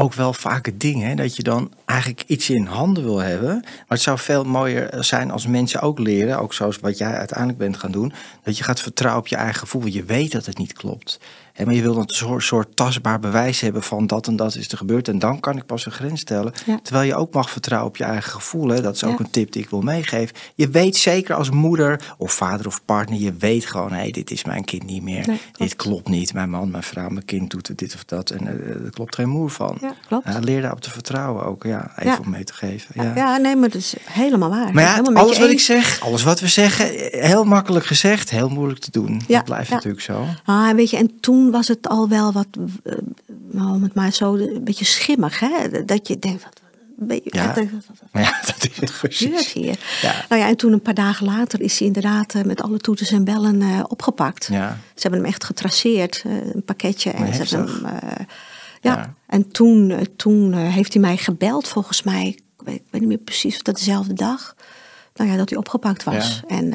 ook 0.00 0.14
wel 0.14 0.32
vaak 0.32 0.66
het 0.66 0.80
ding, 0.80 1.02
hè? 1.02 1.14
dat 1.14 1.36
je 1.36 1.42
dan 1.42 1.72
eigenlijk 1.84 2.22
iets 2.26 2.50
in 2.50 2.64
handen 2.64 3.04
wil 3.04 3.18
hebben. 3.18 3.60
Maar 3.60 3.84
het 3.88 4.00
zou 4.00 4.18
veel 4.18 4.44
mooier 4.44 5.04
zijn 5.04 5.30
als 5.30 5.46
mensen 5.46 5.80
ook 5.80 5.98
leren, 5.98 6.38
ook 6.38 6.54
zoals 6.54 6.78
wat 6.78 6.98
jij 6.98 7.12
uiteindelijk 7.12 7.58
bent 7.58 7.76
gaan 7.76 7.90
doen, 7.90 8.12
dat 8.42 8.58
je 8.58 8.64
gaat 8.64 8.80
vertrouwen 8.80 9.22
op 9.22 9.28
je 9.28 9.36
eigen 9.36 9.58
gevoel. 9.58 9.86
Je 9.86 10.04
weet 10.04 10.32
dat 10.32 10.46
het 10.46 10.58
niet 10.58 10.72
klopt. 10.72 11.20
Hè, 11.58 11.64
maar 11.64 11.74
je 11.74 11.82
wil 11.82 11.96
een 11.96 12.40
soort, 12.40 12.76
tastbaar 12.76 13.20
bewijs 13.20 13.60
hebben 13.60 13.82
van 13.82 14.06
dat 14.06 14.26
en 14.26 14.36
dat 14.36 14.54
is 14.54 14.68
er 14.72 14.76
gebeurd. 14.78 15.08
En 15.08 15.18
dan 15.18 15.40
kan 15.40 15.56
ik 15.56 15.66
pas 15.66 15.86
een 15.86 15.92
grens 15.92 16.20
stellen. 16.20 16.52
Ja. 16.66 16.78
Terwijl 16.82 17.06
je 17.06 17.14
ook 17.14 17.32
mag 17.34 17.50
vertrouwen 17.50 17.88
op 17.88 17.96
je 17.96 18.04
eigen 18.04 18.30
gevoel. 18.32 18.68
Hè? 18.68 18.80
Dat 18.80 18.94
is 18.94 19.04
ook 19.04 19.18
Ja. 19.18 19.24
een 19.24 19.30
tip 19.30 19.52
die 19.52 19.62
ik 19.62 19.70
wil 19.70 19.80
meegeven. 19.80 20.36
Je 20.54 20.68
weet 20.68 20.96
zeker 20.96 21.34
als 21.34 21.50
moeder 21.50 22.14
of 22.18 22.32
vader 22.32 22.66
of 22.66 22.84
partner, 22.84 23.18
je 23.18 23.32
weet 23.38 23.66
gewoon, 23.66 23.92
hé, 23.92 24.10
dit 24.10 24.30
is 24.30 24.44
mijn 24.44 24.64
kind 24.64 24.82
niet 24.84 25.02
meer. 25.02 25.26
Nee, 25.26 25.40
dit 25.56 25.76
klopt 25.76 26.08
niet. 26.08 26.34
Mijn 26.34 26.50
man, 26.50 26.70
mijn 26.70 26.82
vrouw, 26.82 27.08
mijn 27.08 27.24
kind 27.24 27.50
doet 27.50 27.78
dit 27.78 27.94
of 27.94 28.04
dat. 28.04 28.30
En 28.30 28.46
eh, 28.46 28.84
er 28.84 28.90
klopt 28.90 29.14
geen 29.14 29.28
moer 29.28 29.50
van. 29.50 29.78
Ja, 29.80 29.94
klopt. 30.08 30.26
Ja, 30.32 30.38
leer 30.38 30.60
daarop 30.60 30.80
te 30.80 30.90
vertrouwen 30.90 31.44
ook. 31.44 31.62
Ja, 31.64 31.90
even 31.96 32.10
Ja. 32.10 32.18
om 32.24 32.30
mee 32.30 32.44
te 32.44 32.54
geven. 32.54 32.90
Ja. 32.94 33.12
Ja. 33.14 33.36
nee, 33.36 33.56
maar 33.56 33.68
dat 33.68 33.80
is 33.80 33.94
helemaal 34.10 34.50
waar. 34.50 34.72
Maar 34.74 34.84
ja, 34.84 35.10
alles 35.14 35.38
wat 35.38 35.50
ik 35.50 35.60
zeg, 35.60 36.00
alles 36.00 36.22
wat 36.22 36.40
we 36.40 36.46
zeggen, 36.48 37.10
eh, 37.12 37.22
heel 37.24 37.44
makkelijk 37.44 37.86
gezegd, 37.86 38.30
heel 38.30 38.48
moeilijk 38.48 38.80
te 38.80 38.90
doen. 38.90 39.22
Ja, 39.26 39.36
dat 39.36 39.44
blijft 39.44 39.70
natuurlijk 39.70 40.02
zo. 40.02 40.24
Ah, 40.44 40.70
weet 40.74 40.90
je, 40.90 40.96
en 40.96 41.20
toen 41.20 41.47
was 41.50 41.68
het 41.68 41.88
al 41.88 42.08
wel 42.08 42.32
wat, 42.32 42.46
eh, 42.84 42.92
nou, 43.50 43.74
om 43.74 43.82
het 43.82 43.94
maar 43.94 44.12
zo, 44.12 44.34
een 44.34 44.64
beetje 44.64 44.84
schimmig, 44.84 45.40
hè? 45.40 45.84
Dat 45.84 46.08
je 46.08 46.18
denkt, 46.18 46.42
wat, 46.42 46.60
Ja. 47.32 47.54
dat 48.46 48.68
is 48.70 48.76
het 48.80 48.90
gebeurt 48.90 49.46
hier? 49.46 49.78
Ja. 50.02 50.24
Nou 50.28 50.40
ja, 50.42 50.48
en 50.48 50.56
toen 50.56 50.72
een 50.72 50.82
paar 50.82 50.94
dagen 50.94 51.26
later 51.26 51.60
is 51.60 51.78
hij 51.78 51.86
inderdaad 51.86 52.34
eh, 52.34 52.42
met 52.42 52.62
alle 52.62 52.78
toeters 52.78 53.10
en 53.10 53.24
bellen 53.24 53.62
eh, 53.62 53.84
opgepakt. 53.88 54.48
Ja. 54.50 54.78
Ze 54.94 55.00
hebben 55.02 55.20
hem 55.20 55.28
echt 55.28 55.44
getraceerd, 55.44 56.24
een 56.26 56.64
pakketje. 56.64 57.10
En 57.10 57.34
ze 57.34 57.42
hebben 57.56 57.58
heftig. 57.58 57.80
hem, 57.82 58.26
ja. 58.80 58.96
Ja. 58.96 59.14
en 59.26 59.48
toen, 59.50 60.06
toen 60.16 60.52
heeft 60.54 60.92
hij 60.92 61.02
mij 61.02 61.16
gebeld, 61.16 61.68
volgens 61.68 62.02
mij, 62.02 62.26
ik 62.28 62.64
weet, 62.64 62.74
ik 62.76 62.86
weet 62.90 63.00
niet 63.00 63.10
meer 63.10 63.18
precies 63.18 63.54
of 63.54 63.62
dat 63.62 63.76
dezelfde 63.76 64.14
dag, 64.14 64.54
nou 65.14 65.30
ja, 65.30 65.36
dat 65.36 65.48
hij 65.48 65.58
opgepakt 65.58 66.04
was. 66.04 66.42
En 66.46 66.72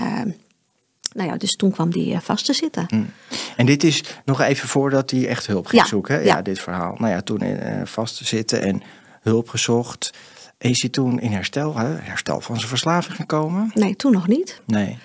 nou 1.13 1.29
ja, 1.29 1.37
dus 1.37 1.51
toen 1.55 1.71
kwam 1.71 1.91
hij 1.91 2.13
eh, 2.13 2.19
vast 2.19 2.45
te 2.45 2.53
zitten. 2.53 2.85
Hm. 2.89 3.03
En 3.55 3.65
dit 3.65 3.83
is 3.83 4.03
nog 4.25 4.41
even 4.41 4.67
voordat 4.67 5.11
hij 5.11 5.27
echt 5.27 5.47
hulp 5.47 5.65
ging 5.67 5.81
Ja, 5.81 5.87
zoeken. 5.87 6.13
hè? 6.15 6.19
ja. 6.19 6.25
Ja, 6.25 6.41
dit 6.41 6.59
verhaal. 6.59 6.95
Nou 6.97 7.11
ja, 7.11 7.21
toen 7.21 7.39
eh, 7.41 7.81
vast 7.85 8.17
te 8.17 8.25
zitten 8.25 8.61
en 8.61 8.81
hulp 9.21 9.49
gezocht. 9.49 10.11
Is 10.57 10.81
hij 10.81 10.89
toen 10.89 11.19
in 11.19 11.31
herstel, 11.31 11.77
hè? 11.77 11.95
herstel 11.95 12.41
van 12.41 12.55
zijn 12.55 12.67
verslaving 12.67 13.15
gekomen? 13.15 13.71
Nee, 13.73 13.95
toen 13.95 14.11
nog 14.11 14.27
niet. 14.27 14.61
Nee. 14.65 14.97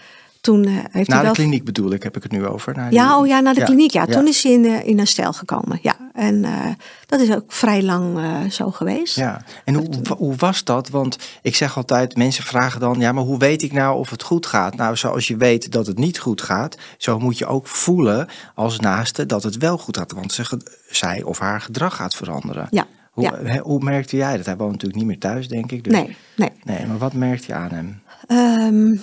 Toen 0.49 0.65
eh, 0.65 0.73
heeft 0.73 0.93
hij 0.93 1.05
Na 1.07 1.17
de 1.19 1.23
wel 1.23 1.33
kliniek 1.33 1.65
bedoel 1.65 1.93
ik, 1.93 2.03
heb 2.03 2.17
ik 2.17 2.23
het 2.23 2.33
nu 2.33 2.47
over. 2.47 2.75
Naar 2.77 2.93
Ja, 2.93 3.09
die- 3.09 3.17
oh 3.17 3.27
ja, 3.27 3.41
naar 3.41 3.55
de 3.55 3.61
Ja, 3.61 3.67
kliniek. 3.67 3.91
Ja, 3.91 4.05
ja. 4.07 4.13
toen 4.13 4.27
is 4.27 4.43
hij 4.43 4.53
in, 4.53 4.65
eh, 4.65 4.87
in 4.87 4.99
herstel 4.99 5.33
gekomen. 5.33 5.79
Ja, 5.83 5.97
en 6.13 6.45
eh, 6.45 6.67
dat 7.07 7.21
is 7.21 7.35
ook 7.35 7.53
vrij 7.53 7.83
lang 7.83 8.19
zo 8.53 8.71
geweest. 8.71 9.17
Ja, 9.17 9.43
en 9.65 9.75
hoe, 9.75 9.89
hoe 10.17 10.35
was 10.37 10.65
dat? 10.65 10.89
Want 10.89 11.19
ik 11.43 11.57
zeg 11.57 11.77
altijd, 11.77 12.17
mensen 12.17 12.45
vragen 12.45 12.81
dan, 12.81 13.01
ja, 13.01 13.13
maar 13.13 13.25
hoe 13.25 13.39
weet 13.39 13.63
ik 13.63 13.73
nou 13.73 13.99
of 13.99 14.11
het 14.11 14.23
goed 14.23 14.47
gaat? 14.47 14.77
Nou, 14.77 14.97
zoals 14.97 15.27
je 15.29 15.37
weet 15.37 15.73
dat 15.73 15.87
het 15.87 15.99
niet 15.99 16.19
goed 16.19 16.43
gaat, 16.43 16.77
zo 16.99 17.19
moet 17.19 17.39
je 17.39 17.47
ook 17.47 17.67
voelen 17.67 18.29
als 18.55 18.81
naaste 18.81 19.27
dat 19.27 19.43
het 19.43 19.57
wel 19.57 19.79
goed 19.79 19.97
gaat. 19.97 20.13
Want 20.13 20.33
ze, 20.33 20.59
zij 20.91 21.23
of 21.23 21.39
haar 21.39 21.61
gedrag 21.61 21.97
gaat 21.97 22.15
veranderen. 22.15 22.67
Ja, 22.71 22.87
Hoe, 23.13 23.25
ja. 23.45 23.59
hoe 23.59 23.83
merkte 23.85 24.17
jij 24.17 24.37
dat? 24.37 24.47
Hij 24.47 24.57
woont 24.57 24.73
natuurlijk 24.73 24.99
niet 24.99 25.09
meer 25.09 25.19
thuis, 25.19 25.49
denk 25.49 25.73
ik. 25.73 25.85
Dus, 25.85 25.93
Nee, 25.93 26.17
nee. 26.37 26.51
Nee, 26.65 26.87
maar 26.87 26.99
wat 26.99 27.13
merkte 27.13 27.47
je 27.47 27.55
aan 27.55 27.71
hem? 27.71 28.01
Ehm, 28.27 28.97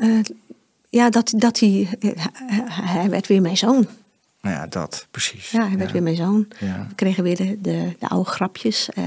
eh, 0.00 0.18
ja, 0.92 1.10
dat, 1.10 1.32
dat 1.36 1.58
hij, 1.60 1.88
eh, 2.00 2.10
hij- 2.68 3.10
werd 3.10 3.26
weer 3.26 3.40
mijn 3.40 3.56
zoon. 3.56 3.86
Nou 4.40 4.56
ja, 4.56 4.66
dat, 4.66 5.06
precies. 5.10 5.50
Ja, 5.50 5.68
hij 5.68 5.76
werd 5.78 5.92
weer 5.92 6.02
mijn 6.02 6.16
zoon. 6.16 6.48
Ja. 6.60 6.86
We 6.88 6.94
kregen 6.94 7.22
weer 7.22 7.36
de, 7.36 7.60
de, 7.60 7.96
de 7.98 8.08
oude 8.08 8.30
grapjes. 8.30 8.88
Eh 8.90 9.04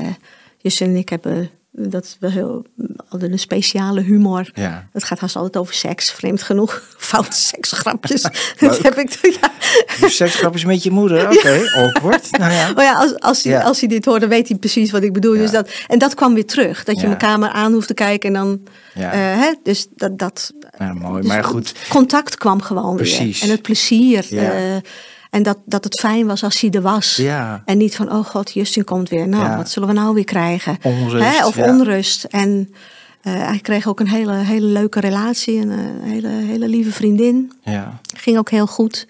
Justin 0.57 0.87
en 0.87 0.95
ik 0.95 1.09
hebben, 1.09 1.49
dat 1.77 2.03
is 2.03 2.17
wel 2.19 2.29
heel, 2.29 2.65
een 3.09 3.39
speciale 3.39 4.01
humor. 4.01 4.49
Ja. 4.53 4.87
Het 4.93 5.03
gaat 5.03 5.19
haast 5.19 5.35
altijd 5.35 5.57
over 5.57 5.73
seks, 5.73 6.11
vreemd 6.11 6.41
genoeg. 6.41 6.81
Foute 6.97 7.35
seksgrapjes. 7.37 8.21
Dat 8.59 8.81
heb 8.81 8.97
ik, 8.97 9.19
ja. 9.41 9.51
Je 9.99 10.09
seksgrapjes 10.09 10.65
met 10.65 10.83
je 10.83 10.91
moeder, 10.91 11.29
oké, 11.37 11.61
awkward. 11.75 12.37
Nou 12.37 12.51
ja. 12.51 12.71
Maar 12.73 12.83
ja, 12.83 12.93
als, 12.93 13.19
als, 13.19 13.43
hij, 13.43 13.51
Ja. 13.51 13.61
als 13.61 13.79
hij 13.79 13.89
dit 13.89 14.05
hoort, 14.05 14.19
dan 14.19 14.29
weet 14.29 14.47
hij 14.47 14.57
precies 14.57 14.91
wat 14.91 15.03
ik 15.03 15.13
bedoel. 15.13 15.33
Ja. 15.33 15.41
Dus 15.41 15.51
dat, 15.51 15.69
en 15.87 15.99
dat 15.99 16.13
kwam 16.13 16.33
weer 16.33 16.45
terug. 16.45 16.83
Dat 16.83 16.95
je 16.95 17.05
Ja. 17.05 17.11
elkaar 17.11 17.39
maar 17.39 17.51
aan 17.51 17.73
hoeft 17.73 17.87
te 17.87 17.93
kijken 17.93 18.35
en 18.35 18.41
dan... 18.43 18.59
Ja. 18.93 19.11
eh, 19.11 19.19
hè, 19.19 19.53
dus 19.63 19.87
dat... 19.95 20.17
dat 20.19 20.53
Ja, 20.79 20.93
mooi, 20.93 21.21
dus 21.21 21.29
maar 21.31 21.43
goed. 21.43 21.73
Contact 21.89 22.37
kwam 22.37 22.61
gewoon 22.61 22.95
Precies. 22.95 23.39
weer. 23.39 23.49
En 23.49 23.55
het 23.55 23.61
plezier. 23.61 24.25
Ja. 24.29 24.81
En 25.35 25.43
dat, 25.43 25.57
dat 25.65 25.83
het 25.83 25.99
fijn 25.99 26.25
was 26.27 26.43
als 26.43 26.59
hij 26.61 26.69
er 26.71 26.81
was. 26.81 27.15
Ja. 27.15 27.61
En 27.65 27.77
niet 27.77 27.95
van, 27.95 28.11
oh 28.11 28.25
god, 28.25 28.51
Justin 28.53 28.83
komt 28.83 29.09
weer. 29.09 29.27
Nou, 29.27 29.43
Ja. 29.43 29.57
wat 29.57 29.69
zullen 29.69 29.87
we 29.89 29.93
nou 29.95 30.13
weer 30.13 30.23
krijgen? 30.23 30.77
Onrust, 30.83 31.23
Hè, 31.37 31.45
Of 31.45 31.55
ja. 31.55 31.67
onrust. 31.69 32.23
En 32.23 32.73
eh, 33.21 33.33
hij 33.47 33.59
kreeg 33.59 33.87
ook 33.87 33.99
een 33.99 34.07
hele, 34.07 34.33
hele 34.33 34.65
leuke 34.67 34.99
relatie. 34.99 35.59
Een 35.61 35.71
eh, 35.71 36.09
hele, 36.11 36.27
hele 36.27 36.67
lieve 36.67 36.91
vriendin. 36.91 37.51
Ja. 37.63 37.99
Ging 38.17 38.37
ook 38.37 38.49
heel 38.49 38.67
goed. 38.67 39.07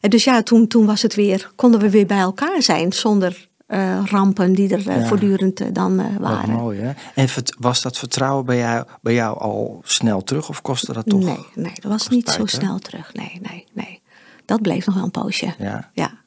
En 0.00 0.10
dus 0.10 0.24
ja, 0.24 0.42
toen, 0.42 0.66
toen 0.66 0.86
was 0.86 1.02
het 1.02 1.14
weer, 1.14 1.50
konden 1.54 1.80
we 1.80 1.90
weer 1.90 2.06
bij 2.06 2.18
elkaar 2.18 2.62
zijn 2.62 2.92
zonder 2.92 3.48
eh, 3.66 4.00
rampen 4.04 4.52
die 4.52 4.72
er 4.74 4.98
Ja. 4.98 5.06
voortdurend 5.06 5.74
dan 5.74 5.96
Wat 5.96 6.06
waren. 6.30 6.50
mooi, 6.54 6.80
hè? 6.80 6.92
En 7.14 7.28
was 7.58 7.82
dat 7.82 7.98
vertrouwen 7.98 8.44
bij 8.44 8.58
jou, 8.58 8.84
bij 9.02 9.14
jou 9.14 9.38
al 9.38 9.80
snel 9.84 10.22
terug 10.22 10.48
of 10.48 10.62
kostte 10.62 10.92
dat 10.92 11.06
toch? 11.08 11.20
Nee, 11.24 11.44
nee, 11.54 11.72
dat 11.80 11.90
was 11.90 12.08
niet 12.08 12.24
tijd, 12.24 12.36
zo 12.36 12.42
hè? 12.42 12.48
snel 12.48 12.78
terug. 12.78 13.14
Nee, 13.14 13.38
nee, 13.42 13.64
nee. 13.72 14.02
Dat 14.44 14.62
bleef 14.62 14.86
nog 14.86 14.94
wel 14.94 15.04
een 15.04 15.10
poosje. 15.10 15.54
Ja. 15.58 15.90
Ja, 15.92 16.18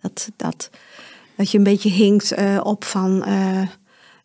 dat, 0.00 0.30
dat, 0.36 0.70
dat 1.36 1.50
je 1.50 1.58
een 1.58 1.64
beetje 1.64 1.90
hinkt 1.90 2.32
eh, 2.32 2.60
op 2.62 2.84
van, 2.84 3.24
eh, 3.24 3.62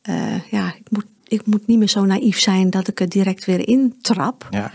eh, 0.02 0.43
ja, 0.49 0.74
ik 0.76 0.89
moet, 0.89 1.06
ik 1.28 1.45
moet 1.45 1.68
niet 1.68 1.78
meer 1.78 1.89
zo 1.89 2.06
naïef 2.06 2.39
zijn 2.39 2.70
dat 2.70 2.88
ik 2.88 2.99
er 2.99 3.10
direct 3.10 3.45
weer 3.45 3.68
intrap. 3.68 4.47
Ja. 4.49 4.72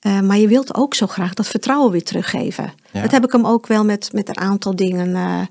Uh, 0.00 0.20
maar 0.20 0.38
je 0.38 0.48
wilt 0.48 0.74
ook 0.74 0.94
zo 0.94 1.06
graag 1.06 1.34
dat 1.34 1.46
vertrouwen 1.46 1.92
weer 1.92 2.04
teruggeven. 2.04 2.72
Ja. 2.92 3.02
Dat 3.02 3.10
heb 3.10 3.24
ik 3.24 3.32
hem 3.32 3.46
ook 3.46 3.66
wel 3.66 3.84
met, 3.84 4.12
met 4.12 4.28
een 4.28 4.38
aantal 4.38 4.76
dingen 4.76 5.48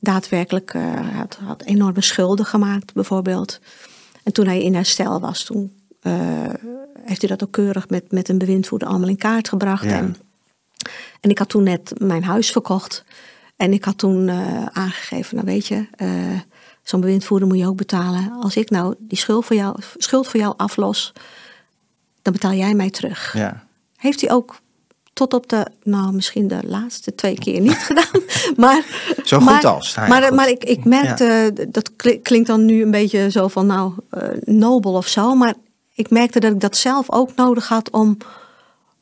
daadwerkelijk. 0.00 0.74
Had, 1.14 1.38
had 1.44 1.62
enorme 1.62 2.02
schulden 2.02 2.46
gemaakt, 2.46 2.92
bijvoorbeeld. 2.92 3.60
En 4.22 4.32
toen 4.32 4.46
hij 4.46 4.62
in 4.62 4.74
herstel 4.74 5.20
was, 5.20 5.44
toen 5.44 5.72
heeft 7.04 7.20
hij 7.20 7.28
dat 7.28 7.42
ook 7.42 7.52
keurig 7.52 7.88
met, 7.88 8.12
met 8.12 8.28
een 8.28 8.38
bewindvoerder 8.38 8.88
allemaal 8.88 9.08
in 9.08 9.16
kaart 9.16 9.48
gebracht. 9.48 9.84
Ja. 9.84 9.90
En, 9.90 10.16
en 11.24 11.30
ik 11.30 11.38
had 11.38 11.48
toen 11.48 11.62
net 11.62 11.92
mijn 11.98 12.24
huis 12.24 12.50
verkocht. 12.50 13.04
En 13.56 13.72
ik 13.72 13.84
had 13.84 13.98
toen 13.98 14.30
aangegeven, 14.72 15.34
nou 15.34 15.46
weet 15.46 15.66
je, 15.66 15.86
zo'n 16.82 17.00
bewindvoerder 17.00 17.48
moet 17.48 17.58
je 17.58 17.66
ook 17.66 17.76
betalen. 17.76 18.32
Als 18.40 18.56
ik 18.56 18.70
nou 18.70 18.94
die 18.98 19.18
schuld 19.18 19.44
voor 19.44 19.56
jou, 19.56 19.76
schuld 19.96 20.28
voor 20.28 20.40
jou 20.40 20.54
aflos, 20.56 21.12
dan 22.22 22.32
betaal 22.32 22.52
jij 22.52 22.74
mij 22.74 22.90
terug. 22.90 23.32
Ja. 23.36 23.66
Heeft 23.96 24.20
hij 24.20 24.30
ook 24.30 24.60
tot 25.12 25.34
op 25.34 25.48
de, 25.48 25.66
nou 25.82 26.12
misschien 26.12 26.48
de 26.48 26.60
laatste 26.66 27.14
twee 27.14 27.34
keer 27.34 27.60
niet 27.60 27.78
gedaan. 27.88 28.22
Maar, 28.56 28.84
Zo 29.24 29.36
goed 29.36 29.46
maar, 29.46 29.66
als. 29.66 29.94
Nou 29.94 30.08
ja, 30.08 30.14
maar, 30.14 30.28
goed. 30.28 30.36
maar 30.36 30.48
ik, 30.48 30.64
ik 30.64 30.84
merkte, 30.84 31.52
dat 31.68 31.96
klinkt 32.22 32.46
dan 32.46 32.64
nu 32.64 32.82
een 32.82 32.90
beetje 32.90 33.30
zo 33.30 33.48
van 33.48 33.66
nou, 33.66 33.92
uh, 34.10 34.22
nobel 34.44 34.92
of 34.92 35.08
zo. 35.08 35.34
Maar 35.34 35.54
ik 35.94 36.10
merkte 36.10 36.40
dat 36.40 36.52
ik 36.52 36.60
dat 36.60 36.76
zelf 36.76 37.10
ook 37.10 37.34
nodig 37.34 37.68
had 37.68 37.90
om, 37.90 38.16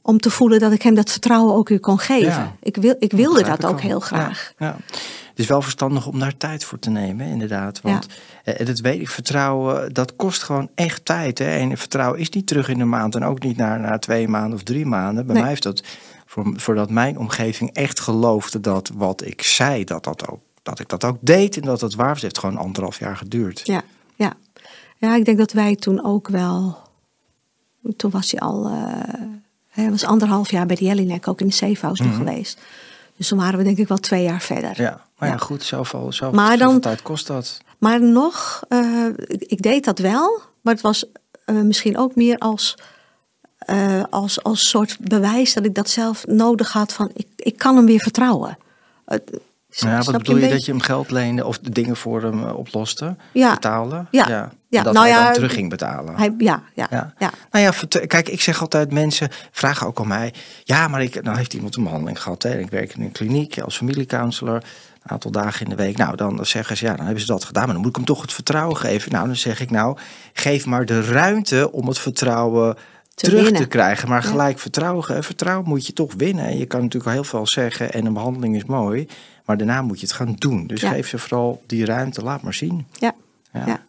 om 0.03 0.19
te 0.19 0.31
voelen 0.31 0.61
dat 0.61 0.73
ik 0.73 0.83
hem 0.83 0.95
dat 0.95 1.11
vertrouwen 1.11 1.55
ook 1.55 1.69
weer 1.69 1.81
kon 1.81 1.99
geven. 1.99 2.29
Ja. 2.29 2.57
Ik, 2.63 2.77
wil, 2.77 2.95
ik 2.99 3.13
wilde 3.13 3.43
dat 3.43 3.65
ook 3.65 3.81
heel 3.81 4.01
graag. 4.01 4.53
Ja, 4.59 4.67
ja. 4.67 4.77
Het 5.33 5.41
is 5.41 5.47
wel 5.47 5.63
verstandig 5.63 6.07
om 6.07 6.19
daar 6.19 6.37
tijd 6.37 6.65
voor 6.65 6.79
te 6.79 6.91
nemen, 6.91 7.27
inderdaad. 7.27 7.81
Want 7.81 8.07
ja. 8.45 8.65
dat 8.65 8.79
weet 8.79 9.01
ik, 9.01 9.09
vertrouwen, 9.09 9.93
dat 9.93 10.17
kost 10.17 10.43
gewoon 10.43 10.71
echt 10.75 11.05
tijd. 11.05 11.39
Hè? 11.39 11.59
En 11.59 11.79
vertrouwen 11.79 12.21
is 12.21 12.31
niet 12.31 12.47
terug 12.47 12.69
in 12.69 12.81
een 12.81 12.89
maand 12.89 13.15
en 13.15 13.25
ook 13.25 13.43
niet 13.43 13.57
na, 13.57 13.99
twee 13.99 14.29
maanden 14.29 14.55
of 14.55 14.63
drie 14.63 14.87
maanden. 14.87 15.27
Bij 15.27 15.33
Nee. 15.35 15.43
mij 15.43 15.51
heeft 15.51 15.63
dat, 15.63 15.83
voor, 16.27 16.53
voordat 16.57 16.91
mijn 16.91 17.19
omgeving 17.19 17.73
echt 17.73 18.01
geloofde 18.01 18.61
dat 18.61 18.91
wat 18.95 19.25
ik 19.25 19.43
zei, 19.43 19.85
dat, 19.85 20.05
dat, 20.05 20.29
ook, 20.29 20.41
dat 20.63 20.79
ik 20.79 20.89
dat 20.89 21.05
ook 21.05 21.19
deed 21.21 21.57
en 21.57 21.63
dat 21.63 21.81
het 21.81 21.95
waar 21.95 22.13
was, 22.13 22.23
heeft 22.23 22.39
gewoon 22.39 22.57
anderhalf 22.57 22.99
jaar 22.99 23.17
geduurd. 23.17 23.61
Ja, 23.65 23.83
ja. 24.15 24.33
ja, 24.97 25.15
ik 25.17 25.25
denk 25.25 25.39
dat 25.39 25.53
wij 25.53 25.77
toen 25.77 26.05
ook 26.05 26.29
wel. 26.29 26.79
Toen 27.97 28.11
was 28.11 28.31
hij 28.31 28.41
al. 28.41 28.71
Uh, 28.71 28.93
hij 29.73 29.91
was 29.91 30.05
anderhalf 30.05 30.51
jaar 30.51 30.67
bij 30.67 30.77
de 30.77 30.85
Jellinek 30.85 31.29
ook 31.29 31.41
in 31.41 31.47
de 31.47 31.53
Safehouse 31.53 32.03
nog 32.03 32.17
geweest. 32.17 32.61
Dus 33.17 33.29
toen 33.29 33.39
waren 33.39 33.59
we 33.59 33.65
denk 33.65 33.79
ik 33.79 33.89
wel 33.89 33.99
twee 33.99 34.23
jaar 34.23 34.41
verder. 34.41 34.83
Ja, 34.83 35.01
maar 35.19 35.29
ja, 35.29 35.35
Ja. 35.35 35.41
goed, 35.41 35.63
zoveel, 35.63 36.13
zoveel, 36.13 36.39
Maar 36.41 36.59
dan- 36.59 36.81
tijd 36.81 37.03
kost 37.03 37.27
dat. 37.27 37.59
Maar 37.79 38.03
nog, 38.03 38.63
eh, 38.69 39.07
ik, 39.27 39.43
ik 39.43 39.63
deed 39.63 39.85
dat 39.85 39.99
wel, 39.99 40.41
maar 40.61 40.73
het 40.75 40.83
was 40.83 41.05
eh, 41.45 41.57
misschien 41.61 41.99
ook 41.99 42.15
meer 42.15 42.39
als, 42.39 42.75
eh, 43.59 44.03
als, 44.11 44.43
als 44.43 44.69
soort 44.69 44.97
bewijs 45.01 45.55
dat 45.55 45.65
ik 45.65 45.75
dat 45.75 45.89
zelf 45.91 46.27
nodig 46.27 46.73
had 46.73 46.93
van 46.93 47.11
ik, 47.15 47.27
ik 47.37 47.59
kan 47.59 47.77
hem 47.77 47.87
weer 47.87 48.01
vertrouwen. 48.01 48.59
Ja, 49.69 50.03
wat 50.03 50.17
bedoel 50.17 50.37
je, 50.37 50.49
dat 50.49 50.65
je 50.65 50.71
hem 50.73 50.81
geld 50.81 51.11
leende 51.11 51.47
of 51.47 51.59
de 51.59 51.71
dingen 51.71 51.97
voor 51.97 52.23
hem 52.23 52.45
oploste? 52.45 53.17
Ja. 53.33 53.55
Betaalde? 53.55 54.05
Ja. 54.11 54.29
Ja, 54.29 54.53
En 54.79 54.85
Dat 54.85 54.95
nou 54.95 55.07
hij 55.07 55.17
ja, 55.17 55.25
dan 55.25 55.33
terug 55.33 55.53
ging 55.53 55.71
betalen. 55.71 56.17
Hij, 56.17 56.35
ja, 56.39 56.63
ja, 56.75 56.87
Ja. 56.91 57.13
ja. 57.19 57.31
Nou 57.51 57.65
ja, 57.65 57.73
kijk, 58.07 58.29
ik 58.29 58.41
zeg 58.41 58.61
altijd, 58.61 58.93
mensen 58.93 59.29
vragen 59.51 59.87
ook 59.87 60.01
aan 60.01 60.09
mij. 60.09 60.35
Ja, 60.65 60.89
maar 60.89 61.03
ik, 61.03 61.23
nou 61.23 61.37
heeft 61.37 61.55
iemand 61.55 61.77
een 61.77 61.83
behandeling 61.85 62.23
gehad. 62.23 62.43
Hè? 62.43 62.51
en 62.51 62.61
Ik 62.61 62.71
werk 62.71 62.95
in 62.95 63.03
een 63.03 63.13
kliniek 63.13 63.59
als 63.61 63.77
familiecounselor. 63.77 64.55
Een 64.55 65.11
aantal 65.11 65.31
dagen 65.31 65.65
in 65.65 65.71
de 65.71 65.83
week. 65.83 65.97
Nou, 65.97 66.17
dan 66.17 66.47
zeggen 66.47 66.77
ze, 66.77 66.85
ja, 66.85 66.95
dan 66.95 67.05
hebben 67.05 67.21
ze 67.25 67.33
dat 67.33 67.45
gedaan. 67.45 67.63
Maar 67.65 67.73
dan 67.73 67.81
moet 67.83 67.91
ik 67.91 67.97
hem 67.97 68.05
toch 68.05 68.23
het 68.23 68.33
vertrouwen 68.33 68.77
geven. 68.77 69.13
Nou, 69.13 69.27
dan 69.27 69.37
zeg 69.37 69.61
ik, 69.61 69.71
nou, 69.71 69.97
geef 70.33 70.67
maar 70.67 70.87
de 70.87 71.03
ruimte 71.03 71.73
om 71.73 71.89
het 71.89 71.99
vertrouwen 71.99 72.75
Te 72.75 72.81
terug 73.27 73.43
winnen. 73.43 73.61
te 73.63 73.69
krijgen. 73.69 74.09
Maar 74.09 74.23
Ja. 74.23 74.29
gelijk 74.31 74.59
vertrouwen, 74.59 75.05
ge- 75.05 75.23
vertrouwen 75.23 75.69
moet 75.69 75.87
je 75.87 75.93
toch 75.93 76.13
winnen. 76.17 76.45
En 76.45 76.59
je 76.59 76.67
kan 76.67 76.81
natuurlijk 76.81 77.07
al 77.07 77.13
heel 77.13 77.25
veel 77.25 77.47
zeggen 77.47 77.93
en 77.93 78.07
een 78.07 78.13
behandeling 78.13 78.57
is 78.57 78.65
mooi. 78.65 79.07
Maar 79.45 79.57
daarna 79.57 79.83
moet 79.83 80.01
je 80.01 80.07
het 80.07 80.15
gaan 80.15 80.35
doen. 80.39 80.67
Dus 80.67 80.81
Ja. 80.81 80.91
geef 80.91 81.09
ze 81.09 81.19
vooral 81.19 81.63
die 81.67 81.85
ruimte, 81.85 82.23
laat 82.23 82.43
maar 82.43 82.55
zien. 82.55 82.87
ja. 82.99 83.13
Ja. 83.67 83.81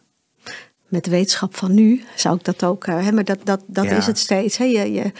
Met 0.94 1.04
de 1.04 1.10
wetenschap 1.10 1.56
van 1.56 1.74
nu 1.74 2.02
zou 2.16 2.36
ik 2.36 2.44
dat 2.44 2.64
ook, 2.64 2.84
eh, 2.86 3.04
hè, 3.04 3.12
maar 3.12 3.24
dat, 3.24 3.38
dat, 3.44 3.62
dat 3.66 3.84
Ja. 3.84 3.90
is 3.96 4.06
het 4.06 4.18
steeds. 4.18 4.56
Hè. 4.56 4.64
Je, 4.64 4.92
je, 4.92 5.12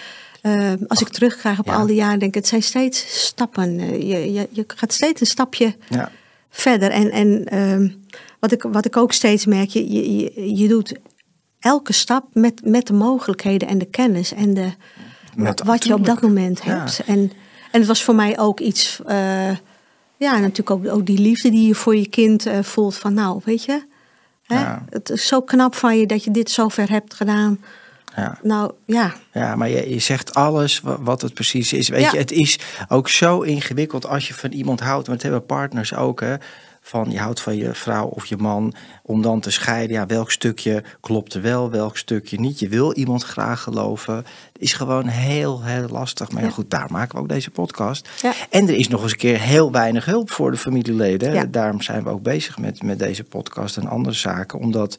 eh, 0.42 0.72
als 0.88 1.00
ik 1.00 1.08
terugkrijg 1.08 1.58
op 1.58 1.66
Ja. 1.66 1.74
al 1.74 1.86
die 1.86 1.96
jaren, 1.96 2.18
denk 2.18 2.30
ik, 2.30 2.34
het 2.40 2.46
zijn 2.48 2.62
steeds 2.62 3.24
stappen. 3.26 3.78
Eh, 3.78 3.90
Je, 4.02 4.32
je, 4.32 4.48
je 4.50 4.64
gaat 4.66 4.92
steeds 4.92 5.20
een 5.20 5.26
stapje 5.26 5.74
Ja. 5.88 6.10
verder. 6.50 6.90
En, 6.90 7.10
en 7.10 7.44
ehm, 7.44 7.88
wat, 8.40 8.52
ik, 8.52 8.62
wat 8.62 8.84
ik 8.84 8.96
ook 8.96 9.12
steeds 9.12 9.46
merk, 9.46 9.68
je, 9.68 9.92
je, 9.92 10.56
je, 10.56 10.68
doet 10.68 10.94
elke 11.60 11.92
stap 11.92 12.24
met, 12.32 12.60
met 12.64 12.86
de 12.86 12.92
mogelijkheden 12.92 13.68
en 13.68 13.78
de 13.78 13.88
kennis 13.90 14.32
en 14.32 14.54
de, 14.54 14.68
Met- 15.36 15.62
wat 15.64 15.84
je 15.84 15.94
op 15.94 16.04
dat 16.04 16.20
moment 16.22 16.62
hebt. 16.62 17.02
En, 17.06 17.18
en 17.72 17.78
het 17.80 17.86
was 17.86 18.02
voor 18.04 18.14
mij 18.14 18.38
ook 18.38 18.60
iets, 18.60 19.00
ja, 20.16 20.38
natuurlijk 20.38 20.70
ook, 20.70 20.88
ook 20.88 21.06
die 21.06 21.18
liefde 21.18 21.50
die 21.50 21.66
je 21.66 21.74
voor 21.74 21.96
je 21.96 22.08
kind 22.08 22.46
voelt. 22.62 22.94
Van 22.94 23.14
nou, 23.14 23.40
weet 23.44 23.64
je, 23.64 23.82
hè, 24.46 24.60
Ja. 24.60 24.84
het 24.90 25.10
is 25.10 25.26
zo 25.26 25.40
knap 25.42 25.74
van 25.74 25.98
je 25.98 26.06
dat 26.06 26.24
je 26.24 26.30
dit 26.30 26.50
zo 26.50 26.68
ver 26.68 26.90
hebt 26.90 27.14
gedaan. 27.14 27.64
Ja. 28.16 28.38
Nou 28.42 28.72
ja, 28.86 29.14
Ja, 29.32 29.56
maar 29.56 29.68
je, 29.68 29.90
je 29.90 29.98
zegt 29.98 30.34
alles 30.34 30.80
wa- 30.80 31.00
wat 31.02 31.22
het 31.22 31.34
precies 31.34 31.72
is. 31.72 31.88
Weet 31.88 32.00
Ja. 32.02 32.10
je, 32.12 32.18
het 32.18 32.32
is 32.32 32.58
ook 32.88 33.08
zo 33.08 33.40
ingewikkeld 33.40 34.06
als 34.06 34.28
je 34.28 34.34
van 34.34 34.52
iemand 34.52 34.80
houdt. 34.80 35.06
Want 35.06 35.22
het 35.22 35.30
hebben 35.30 35.46
partners 35.46 35.94
ook, 35.94 36.20
hè. 36.20 36.34
Van 36.86 37.10
je 37.10 37.18
houdt 37.18 37.40
van 37.40 37.56
je 37.56 37.74
vrouw 37.74 38.06
of 38.06 38.26
je 38.26 38.36
man. 38.36 38.74
Om 39.02 39.22
dan 39.22 39.40
te 39.40 39.50
scheiden. 39.50 39.96
Ja, 39.96 40.06
welk 40.06 40.30
stukje 40.30 40.82
klopt 41.00 41.34
er 41.34 41.42
wel, 41.42 41.70
welk 41.70 41.96
stukje 41.96 42.40
niet. 42.40 42.58
Je 42.58 42.68
wil 42.68 42.92
iemand 42.92 43.22
graag 43.22 43.62
geloven. 43.62 44.24
Is 44.58 44.72
gewoon 44.72 45.06
heel, 45.06 45.62
heel 45.62 45.88
lastig. 45.88 46.30
Maar 46.30 46.42
ja, 46.42 46.50
goed, 46.50 46.70
daar 46.70 46.90
maken 46.90 47.14
we 47.14 47.22
ook 47.22 47.28
deze 47.28 47.50
podcast. 47.50 48.08
Ja. 48.22 48.32
En 48.50 48.68
er 48.68 48.74
is 48.74 48.88
nog 48.88 49.02
eens 49.02 49.12
een 49.12 49.18
keer 49.18 49.40
heel 49.40 49.72
weinig 49.72 50.04
hulp 50.04 50.30
voor 50.30 50.50
de 50.50 50.56
familieleden. 50.56 51.32
Ja. 51.32 51.44
Daarom 51.44 51.82
zijn 51.82 52.04
we 52.04 52.10
ook 52.10 52.22
bezig 52.22 52.58
met, 52.58 52.82
met 52.82 52.98
deze 52.98 53.24
podcast 53.24 53.76
en 53.76 53.88
andere 53.88 54.14
zaken. 54.14 54.58
Omdat 54.58 54.96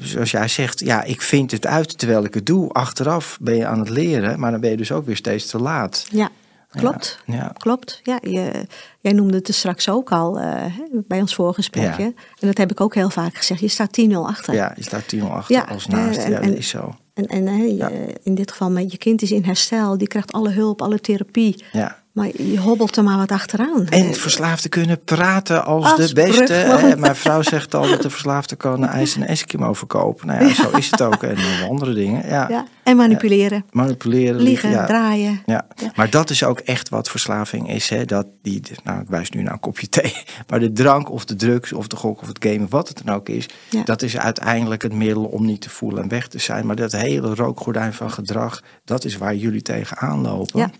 zoals 0.00 0.30
jij 0.30 0.48
zegt, 0.48 0.80
ja, 0.80 1.02
ik 1.02 1.22
vind 1.22 1.50
het 1.50 1.66
uit 1.66 1.98
terwijl 1.98 2.24
ik 2.24 2.34
het 2.34 2.46
doe. 2.46 2.72
Achteraf 2.72 3.38
ben 3.40 3.56
je 3.56 3.66
aan 3.66 3.78
het 3.78 3.88
leren, 3.88 4.40
maar 4.40 4.50
dan 4.50 4.60
ben 4.60 4.70
je 4.70 4.76
dus 4.76 4.92
ook 4.92 5.06
weer 5.06 5.16
steeds 5.16 5.46
te 5.46 5.58
laat. 5.58 6.06
ja, 6.10 6.30
klopt. 6.70 7.18
Ja. 7.26 7.52
Klopt. 7.58 8.00
Ja, 8.02 8.18
je, 8.22 8.66
jij 9.00 9.12
noemde 9.12 9.36
het 9.36 9.48
er 9.48 9.54
straks 9.54 9.88
ook 9.88 10.12
al 10.12 10.38
eh, 10.40 10.64
bij 10.92 11.20
ons 11.20 11.34
voorgesprekje. 11.34 12.02
Ja. 12.02 12.08
En 12.40 12.46
dat 12.46 12.56
heb 12.58 12.70
ik 12.70 12.80
ook 12.80 12.94
heel 12.94 13.10
vaak 13.10 13.34
gezegd. 13.36 13.60
Je 13.60 13.68
staat 13.68 14.00
10-0 14.00 14.12
achter. 14.12 14.54
Ja, 14.54 14.72
je 14.76 14.82
staat 14.82 15.08
10 15.08 15.22
achter 15.22 15.54
Ja, 15.54 15.62
als 15.62 15.86
naast. 15.86 16.18
eh, 16.18 16.24
en- 16.24 16.30
ja, 16.30 16.36
dat 16.36 16.46
en- 16.48 16.56
is 16.56 16.68
zo. 16.68 16.94
En, 17.14 17.26
en 17.26 17.74
je- 17.76 18.14
in 18.22 18.34
dit 18.34 18.50
geval, 18.50 18.70
met 18.70 18.92
je 18.92 18.98
kind 18.98 19.22
is 19.22 19.30
in 19.30 19.44
herstel. 19.44 19.98
Die 19.98 20.08
krijgt 20.08 20.32
alle 20.32 20.50
hulp, 20.50 20.82
alle 20.82 21.00
therapie. 21.00 21.64
Ja. 21.72 21.99
Maar 22.12 22.26
je 22.42 22.58
hobbelt 22.58 22.96
er 22.96 23.04
maar 23.04 23.16
wat 23.16 23.30
achteraan. 23.32 23.86
En 23.88 24.14
verslaafden 24.14 24.70
kunnen 24.70 25.04
praten 25.04 25.64
als, 25.64 25.84
Als 25.84 26.06
de 26.08 26.14
beste. 26.14 26.52
hè. 26.52 26.96
Mijn 26.96 27.16
vrouw 27.16 27.42
zegt 27.42 27.74
al 27.74 27.88
dat 27.88 28.02
de 28.02 28.10
verslaafde 28.10 28.56
kan 28.56 28.86
ijs 28.86 29.16
en 29.16 29.26
Eskimo 29.26 29.72
verkopen. 29.72 30.26
Nou 30.26 30.44
ja, 30.44 30.54
zo 30.54 30.70
is 30.70 30.90
het 30.90 31.02
ook. 31.02 31.22
En 31.22 31.36
andere 31.68 31.94
dingen. 31.94 32.28
Ja. 32.28 32.46
ja, 32.48 32.66
en 32.82 32.96
manipuleren. 32.96 33.64
Manipuleren, 33.70 34.40
Liegen, 34.40 34.70
ja. 34.70 34.86
draaien. 34.86 35.42
Ja. 35.46 35.66
Maar 35.94 36.10
dat 36.10 36.30
is 36.30 36.44
ook 36.44 36.58
echt 36.58 36.88
wat 36.88 37.10
verslaving 37.10 37.70
is. 37.70 37.88
Hè? 37.88 38.04
Dat 38.04 38.26
die, 38.42 38.62
nou, 38.84 39.00
ik 39.00 39.08
wijs 39.08 39.30
nu 39.30 39.42
naar 39.42 39.52
een 39.52 39.60
kopje 39.60 39.88
thee. 39.88 40.14
Maar 40.48 40.60
de 40.60 40.72
drank 40.72 41.10
of 41.10 41.24
de 41.24 41.36
drugs 41.36 41.72
of 41.72 41.86
de 41.86 41.96
gok 41.96 42.20
of 42.20 42.28
het 42.28 42.44
game 42.44 42.64
of 42.64 42.70
wat 42.70 42.88
het 42.88 43.02
dan 43.04 43.14
ook 43.14 43.28
is. 43.28 43.48
Dat 43.84 44.02
is 44.02 44.18
uiteindelijk 44.18 44.82
het 44.82 44.92
middel 44.92 45.24
om 45.24 45.44
niet 45.46 45.60
te 45.60 45.70
voelen 45.70 46.02
en 46.02 46.08
weg 46.08 46.28
te 46.28 46.38
zijn. 46.38 46.66
Maar 46.66 46.76
dat 46.76 46.92
hele 46.92 47.34
rookgordijn 47.34 47.92
van 47.92 48.10
gedrag, 48.10 48.62
dat 48.84 49.04
is 49.04 49.16
waar 49.16 49.34
jullie 49.34 49.62
tegenaan 49.62 50.20
lopen. 50.20 50.72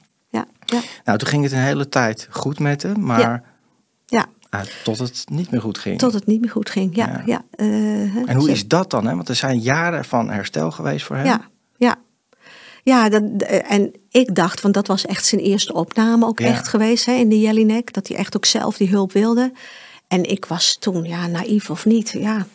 Ja, 0.70 0.80
Nou, 1.04 1.18
toen 1.18 1.28
ging 1.28 1.42
het 1.42 1.52
een 1.52 1.58
hele 1.58 1.88
tijd 1.88 2.28
goed 2.30 2.58
met 2.58 2.82
hem. 2.82 3.00
Maar 3.04 3.20
Ja. 3.20 3.42
ja. 4.06 4.26
ah, 4.50 4.60
tot 4.84 4.98
het 4.98 5.24
niet 5.30 5.50
meer 5.50 5.60
goed 5.60 5.78
ging. 5.78 5.98
Tot 5.98 6.12
het 6.12 6.26
niet 6.26 6.40
meer 6.40 6.50
goed 6.50 6.70
ging. 6.70 6.96
Ja, 6.96 7.06
Ja. 7.06 7.22
ja. 7.26 7.42
eh, 7.50 8.16
En 8.28 8.36
hoe 8.36 8.50
is 8.50 8.68
dat 8.68 8.90
dan? 8.90 9.06
Hè? 9.06 9.14
Want 9.14 9.28
er 9.28 9.34
zijn 9.34 9.58
jaren 9.58 10.04
van 10.04 10.30
herstel 10.30 10.70
geweest 10.70 11.04
voor 11.06 11.16
hem. 11.16 11.26
Ja, 11.26 11.40
ja. 11.76 11.96
Ja, 12.82 13.08
dat, 13.08 13.22
en 13.48 13.92
ik 14.10 14.34
dacht, 14.34 14.60
want 14.60 14.74
dat 14.74 14.86
was 14.86 15.06
echt 15.06 15.24
zijn 15.26 15.40
eerste 15.40 15.72
opname 15.72 16.26
ook 16.26 16.38
Ja. 16.38 16.46
echt 16.46 16.68
geweest 16.68 17.04
hè, 17.06 17.12
in 17.12 17.28
de 17.28 17.40
Jellinek. 17.40 17.92
Dat 17.92 18.08
hij 18.08 18.16
echt 18.16 18.36
ook 18.36 18.44
zelf 18.44 18.76
die 18.76 18.88
hulp 18.88 19.12
wilde. 19.12 19.52
En 20.08 20.24
ik 20.30 20.44
was 20.44 20.76
toen, 20.78 21.04
ja, 21.04 21.26
naïef 21.26 21.70
of 21.70 21.84
niet, 21.84 22.10
ja. 22.10 22.46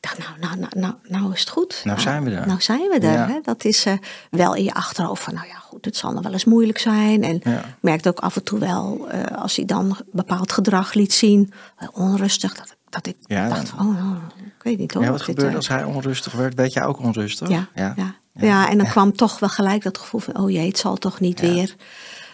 Ik 0.00 0.04
dacht, 0.04 0.18
nou, 0.18 0.30
nou, 0.40 0.56
nou, 0.58 0.72
nou, 0.76 0.94
nou 1.20 1.32
is 1.32 1.40
het 1.40 1.48
goed. 1.48 1.80
Nou 1.84 2.00
zijn 2.00 2.24
we 2.24 2.30
er. 2.30 2.46
Nou 2.46 2.60
zijn 2.60 2.88
we 2.88 2.98
er. 2.98 3.12
Ja. 3.12 3.26
Hè? 3.26 3.38
Dat 3.42 3.64
is 3.64 3.84
eh, 3.84 3.92
wel 4.30 4.54
in 4.54 4.64
je 4.64 4.74
achterhoofd 4.74 5.22
van, 5.22 5.34
nou 5.34 5.46
ja, 5.46 5.54
goed, 5.54 5.84
het 5.84 5.96
zal 5.96 6.12
nog 6.12 6.22
wel 6.22 6.32
eens 6.32 6.44
moeilijk 6.44 6.78
zijn. 6.78 7.22
En 7.24 7.40
Ja. 7.42 7.58
ik 7.58 7.64
merkte 7.80 8.08
ook 8.08 8.18
af 8.18 8.36
en 8.36 8.42
toe 8.42 8.58
wel, 8.58 9.08
eh, 9.08 9.36
als 9.42 9.56
hij 9.56 9.64
dan 9.64 9.96
bepaald 10.12 10.52
gedrag 10.52 10.92
liet 10.94 11.12
zien, 11.12 11.52
eh, 11.76 11.88
onrustig, 11.92 12.54
dat, 12.54 12.76
dat 12.88 13.06
ik 13.06 13.16
Ja, 13.20 13.48
dacht, 13.48 13.68
van, 13.68 13.78
oh, 13.78 13.94
nou, 14.02 14.16
ik 14.36 14.62
weet 14.62 14.78
niet 14.78 14.94
hoor. 14.94 15.02
Ja, 15.02 15.10
wat 15.10 15.22
gebeurde 15.22 15.50
eh, 15.50 15.56
als 15.56 15.68
hij 15.68 15.84
onrustig 15.84 16.32
werd? 16.32 16.54
Weet 16.54 16.72
jij 16.72 16.84
ook 16.84 16.98
onrustig? 16.98 17.48
ja, 17.48 17.68
ja. 17.74 17.94
ja. 18.34 18.70
en 18.70 18.78
dan 18.78 18.86
kwam 18.86 19.12
toch 19.12 19.38
wel 19.38 19.48
gelijk 19.48 19.82
dat 19.82 19.98
gevoel 19.98 20.20
van, 20.20 20.38
oh 20.38 20.50
jee, 20.50 20.68
het 20.68 20.78
zal 20.78 20.96
toch 20.96 21.20
niet 21.20 21.40
weer. 21.40 21.74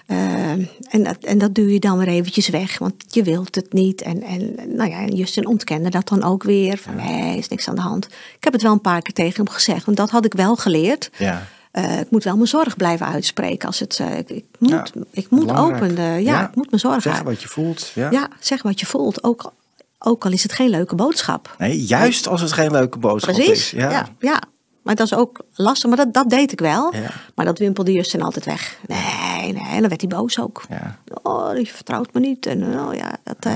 Eh, 0.06 0.50
en, 0.88 1.02
dat, 1.02 1.16
en 1.20 1.38
dat 1.38 1.54
duw 1.54 1.68
je 1.68 1.80
dan 1.80 1.98
weer 1.98 2.08
eventjes 2.08 2.48
weg, 2.48 2.78
want 2.78 2.94
je 3.08 3.22
wilt 3.22 3.54
het 3.54 3.72
niet. 3.72 4.02
En, 4.02 4.22
en 4.22 4.54
nou 4.68 4.90
ja, 4.90 5.04
Justin 5.04 5.46
ontkende 5.46 5.88
dat 5.88 6.08
dan 6.08 6.22
ook 6.22 6.42
weer. 6.42 6.78
Van 6.78 6.96
nee, 6.96 7.38
is 7.38 7.48
niks 7.48 7.68
aan 7.68 7.74
de 7.74 7.80
hand. 7.80 8.06
Ik 8.36 8.44
heb 8.44 8.52
het 8.52 8.62
wel 8.62 8.72
een 8.72 8.80
paar 8.80 9.02
keer 9.02 9.14
tegen 9.14 9.44
hem 9.44 9.54
gezegd, 9.54 9.84
want 9.84 9.96
dat 9.96 10.10
had 10.10 10.24
ik 10.24 10.34
wel 10.34 10.56
geleerd. 10.56 11.10
Ja. 11.18 11.46
Uh, 11.72 12.00
ik 12.00 12.10
moet 12.10 12.24
wel 12.24 12.36
mijn 12.36 12.48
zorg 12.48 12.76
blijven 12.76 13.06
uitspreken. 13.06 13.66
Als 13.66 13.78
het, 13.78 13.98
uh, 13.98 14.18
ik, 14.18 14.28
ik, 14.28 14.44
moet, 14.58 14.70
ja, 14.70 14.86
ik 15.10 15.30
moet 15.30 15.52
open. 15.52 15.96
Ja, 15.96 16.14
ja, 16.14 16.48
ik 16.48 16.54
moet 16.54 16.70
mijn 16.70 16.80
zorg 16.80 17.02
Zeg 17.02 17.22
wat 17.22 17.42
je 17.42 17.48
voelt. 17.48 17.90
Ja. 17.94 18.10
ja, 18.10 18.28
zeg 18.40 18.62
wat 18.62 18.80
je 18.80 18.86
voelt. 18.86 19.24
Ook, 19.24 19.52
ook 19.98 20.24
al 20.24 20.32
is 20.32 20.42
het 20.42 20.52
geen 20.52 20.70
leuke 20.70 20.94
boodschap. 20.94 21.54
Nee, 21.58 21.84
juist 21.84 22.28
als 22.28 22.40
het 22.40 22.52
geen 22.52 22.70
leuke 22.70 22.98
boodschap 22.98 23.34
Precies. 23.34 23.52
is. 23.52 23.70
Ja. 23.70 23.90
Ja, 23.90 24.08
ja. 24.18 24.42
Maar 24.84 24.94
dat 24.94 25.06
is 25.06 25.14
ook 25.14 25.40
lastig. 25.54 25.88
Maar 25.88 25.96
dat, 25.96 26.14
dat 26.14 26.30
deed 26.30 26.52
ik 26.52 26.60
wel. 26.60 26.94
Ja. 26.94 27.10
Maar 27.34 27.44
dat 27.44 27.58
wimpelde 27.58 27.92
Justin 27.92 28.22
altijd 28.22 28.44
weg. 28.44 28.78
Nee, 28.86 29.52
nee. 29.52 29.66
En 29.68 29.80
dan 29.80 29.88
werd 29.88 30.00
hij 30.00 30.10
boos 30.10 30.40
ook. 30.40 30.62
Ja. 30.68 30.98
Oh, 31.22 31.58
je 31.58 31.66
vertrouwt 31.66 32.12
me 32.12 32.20
niet. 32.20 32.46
En 32.46 32.80
oh 32.80 32.94
ja, 32.94 33.16
dat... 33.24 33.52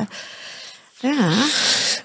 ja. 0.99 1.31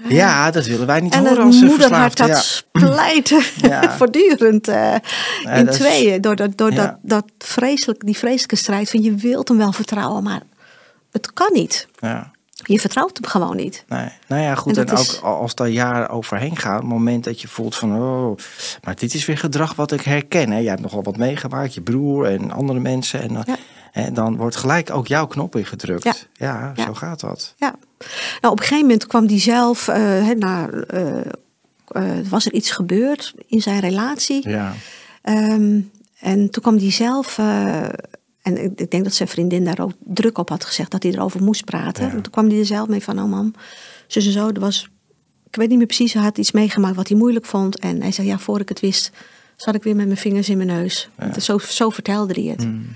Ja, 0.07 0.51
dat 0.51 0.65
willen 0.65 0.88
wij 0.88 0.99
niet 0.99 1.13
en 1.13 1.28
horen 1.28 1.43
als 1.43 1.61
moeder 1.61 1.93
had 1.93 2.17
dat 2.17 2.28
ja. 2.28 2.36
splijten 2.36 3.41
voortdurend 3.97 4.67
uh, 4.67 4.95
in 5.55 5.67
tweeën. 5.69 6.21
Door, 6.21 6.36
dat, 6.36 6.57
door 6.57 6.74
dat, 6.74 6.95
dat 7.01 7.26
vreselijk, 7.38 8.05
die 8.05 8.17
vreselijke 8.17 8.55
strijd 8.55 8.89
van 8.89 9.01
je 9.01 9.15
wilt 9.15 9.47
hem 9.47 9.57
wel 9.57 9.71
vertrouwen, 9.71 10.24
maar 10.24 10.41
het 11.11 11.34
kan 11.34 11.49
niet. 11.53 11.88
Ja. 11.99 12.32
Je 12.64 12.80
vertrouwt 12.80 13.18
hem 13.18 13.30
gewoon 13.30 13.55
niet. 13.55 13.84
Nee. 13.88 14.07
Nou 14.28 14.41
ja, 14.41 14.55
goed. 14.55 14.78
En 14.78 14.91
ook 14.91 14.99
is- 14.99 15.22
als 15.22 15.55
daar 15.55 15.68
jaren 15.70 16.09
overheen 16.09 16.57
gaan, 16.57 16.76
het 16.76 16.84
moment 16.84 17.24
dat 17.24 17.41
je 17.41 17.47
voelt 17.47 17.76
van, 17.76 17.95
oh, 18.01 18.38
maar 18.84 18.95
dit 18.95 19.14
is 19.14 19.26
weer 19.26 19.38
gedrag 19.38 19.76
wat 19.76 19.91
ik 19.91 20.01
herken. 20.01 20.51
Hè. 20.51 20.57
Jij 20.57 20.70
hebt 20.70 20.82
nogal 20.82 21.03
wat 21.03 21.18
meegemaakt, 21.18 21.74
je 21.74 21.82
broer 21.82 22.26
en 22.26 22.51
andere 22.51 22.80
mensen. 22.80 23.22
En, 23.22 23.32
Ja. 23.45 23.55
en 23.91 24.14
dan 24.14 24.38
wordt 24.38 24.55
gelijk 24.55 24.89
ook 24.91 25.07
jouw 25.07 25.28
knop 25.28 25.55
ingedrukt. 25.55 26.03
Ja. 26.03 26.14
Ja, 26.34 26.72
Ja. 26.76 26.86
zo 26.86 26.93
gaat 26.93 27.20
dat. 27.20 27.53
Ja. 27.57 27.76
Nou, 28.41 28.53
op 28.53 28.59
een 28.59 28.66
gegeven 28.66 28.82
moment 28.86 29.07
kwam 29.07 29.28
hij 29.28 29.39
zelf, 29.39 29.88
eh, 29.88 29.95
hè, 29.97 30.34
na, 30.34 30.70
eh, 30.70 31.20
eh, 31.88 32.28
was 32.30 32.45
er 32.45 32.53
iets 32.53 32.72
gebeurd 32.72 33.34
in 33.47 33.61
zijn 33.61 33.80
relatie. 33.80 34.49
Ja. 34.49 34.74
Ehm, 35.22 35.80
en 36.20 36.49
toen 36.49 36.61
kwam 36.61 36.78
hij 36.78 36.91
zelf, 36.91 37.38
eh, 37.38 37.84
en 38.44 38.64
ik, 38.64 38.91
denk 38.91 39.04
dat 39.04 39.14
zijn 39.14 39.30
vriendin 39.30 39.66
daar 39.66 39.80
ook 39.80 39.91
druk 40.00 40.38
op 40.38 40.50
had 40.50 40.66
gezegd 40.66 40.91
dat 40.91 41.04
hij 41.04 41.12
erover 41.12 41.44
moest 41.44 41.66
praten. 41.66 42.06
Ja. 42.06 42.12
En 42.12 42.22
toen 42.22 42.32
kwam 42.32 42.48
hij 42.48 42.60
er 42.60 42.66
zelf 42.66 42.88
mee 42.88 43.04
van, 43.04 43.20
oh 43.20 43.30
mam, 43.30 43.54
zus 44.08 44.26
en 44.26 44.32
zo, 44.32 44.48
er 44.48 44.60
was, 44.60 44.89
ik 45.50 45.56
weet 45.56 45.70
niet 45.70 45.78
meer 45.78 45.88
precies, 45.88 46.14
hij 46.14 46.24
had 46.24 46.38
iets 46.38 46.52
meegemaakt 46.52 46.96
wat 46.96 47.08
hij 47.08 47.18
moeilijk 47.18 47.46
vond. 47.46 47.80
En 47.80 48.02
hij 48.02 48.12
zei, 48.12 48.28
ja, 48.28 48.39
voor 48.39 48.60
ik 48.60 48.70
het 48.70 48.80
wist, 48.80 49.12
zat 49.56 49.76
ik 49.76 49.84
weer 49.84 49.96
met 49.96 50.06
mijn 50.06 50.18
vingers 50.18 50.50
in 50.50 50.58
mijn 50.58 50.70
neus. 50.70 51.10
Zo, 51.39 51.58
zo 51.58 51.89
vertelde 51.89 52.34
hij 52.34 52.52
het. 52.52 52.66
Mm. 52.66 52.96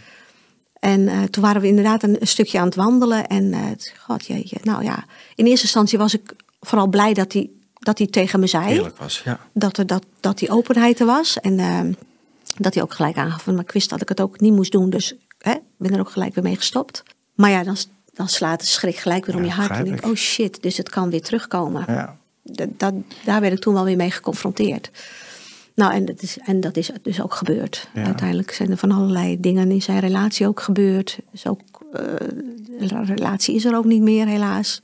En 0.79 1.07
eh, 1.07 1.23
toen 1.23 1.43
waren 1.43 1.61
we 1.61 1.67
inderdaad 1.67 2.03
een, 2.03 2.17
een 2.19 2.27
stukje 2.27 2.59
aan 2.59 2.65
het 2.65 2.75
wandelen. 2.75 3.27
En 3.27 3.53
eh, 3.53 3.61
god, 3.99 4.25
jeetje, 4.25 4.57
nou 4.63 4.83
ja, 4.83 5.05
in 5.35 5.45
eerste 5.45 5.65
instantie 5.65 5.97
was 5.97 6.13
ik 6.13 6.33
vooral 6.59 6.87
blij 6.87 7.13
dat 7.13 7.33
hij, 7.33 7.49
dat 7.73 7.97
hij 7.97 8.07
tegen 8.07 8.39
me 8.39 8.47
zei 8.47 8.65
Heerlijk 8.65 8.97
was, 8.97 9.21
ja. 9.25 9.39
dat, 9.53 9.77
er, 9.77 9.87
dat, 9.87 10.05
dat 10.19 10.37
die 10.37 10.49
openheid 10.49 10.99
er 10.99 11.05
was. 11.05 11.39
En 11.39 11.59
ehm, 11.59 11.91
dat 12.57 12.73
hij 12.73 12.83
ook 12.83 12.93
gelijk 12.93 13.17
aangaf. 13.17 13.45
Maar 13.45 13.59
ik 13.59 13.71
wist 13.71 13.89
dat 13.89 14.01
ik 14.01 14.09
het 14.09 14.21
ook 14.21 14.39
niet 14.39 14.53
moest 14.53 14.71
doen. 14.71 14.89
Dus 14.89 15.13
ben 15.77 15.93
er 15.93 15.99
ook 15.99 16.09
gelijk 16.09 16.35
weer 16.35 16.43
mee 16.43 16.55
gestopt. 16.55 17.03
Maar 17.35 17.49
ja, 17.49 17.63
dan, 17.63 17.75
dan 18.13 18.27
slaat 18.27 18.59
de 18.59 18.65
schrik 18.65 18.95
gelijk 18.95 19.25
weer 19.25 19.35
om 19.35 19.41
Ja, 19.41 19.47
je 19.47 19.53
hart. 19.53 19.71
En 19.71 19.83
denk 19.85 20.05
oh 20.05 20.15
shit, 20.15 20.61
dus 20.63 20.77
het 20.77 20.89
kan 20.89 21.09
weer 21.09 21.21
terugkomen. 21.21 21.83
ja. 21.87 22.17
Dat, 22.49 22.69
dat, 22.79 22.93
daar 23.25 23.41
werd 23.41 23.53
ik 23.53 23.59
toen 23.59 23.73
wel 23.73 23.83
weer 23.83 23.95
mee 23.95 24.11
geconfronteerd. 24.11 24.91
Nou, 25.75 25.93
en 25.93 26.05
dat 26.05 26.21
is, 26.21 26.37
en 26.45 26.59
dat 26.59 26.77
is 26.77 26.89
dus 27.01 27.21
ook 27.21 27.33
gebeurd. 27.33 27.87
Ja. 27.93 28.03
Uiteindelijk 28.03 28.51
zijn 28.51 28.71
er 28.71 28.77
van 28.77 28.91
allerlei 28.91 29.39
dingen 29.39 29.71
in 29.71 29.81
zijn 29.81 29.99
relatie 29.99 30.47
ook 30.47 30.59
gebeurd. 30.59 31.19
Dus 31.31 31.47
ook, 31.47 31.59
eh, 31.93 32.01
de 32.79 33.03
relatie 33.05 33.55
is 33.55 33.65
er 33.65 33.75
ook 33.75 33.85
niet 33.85 34.01
meer, 34.01 34.27
helaas. 34.27 34.81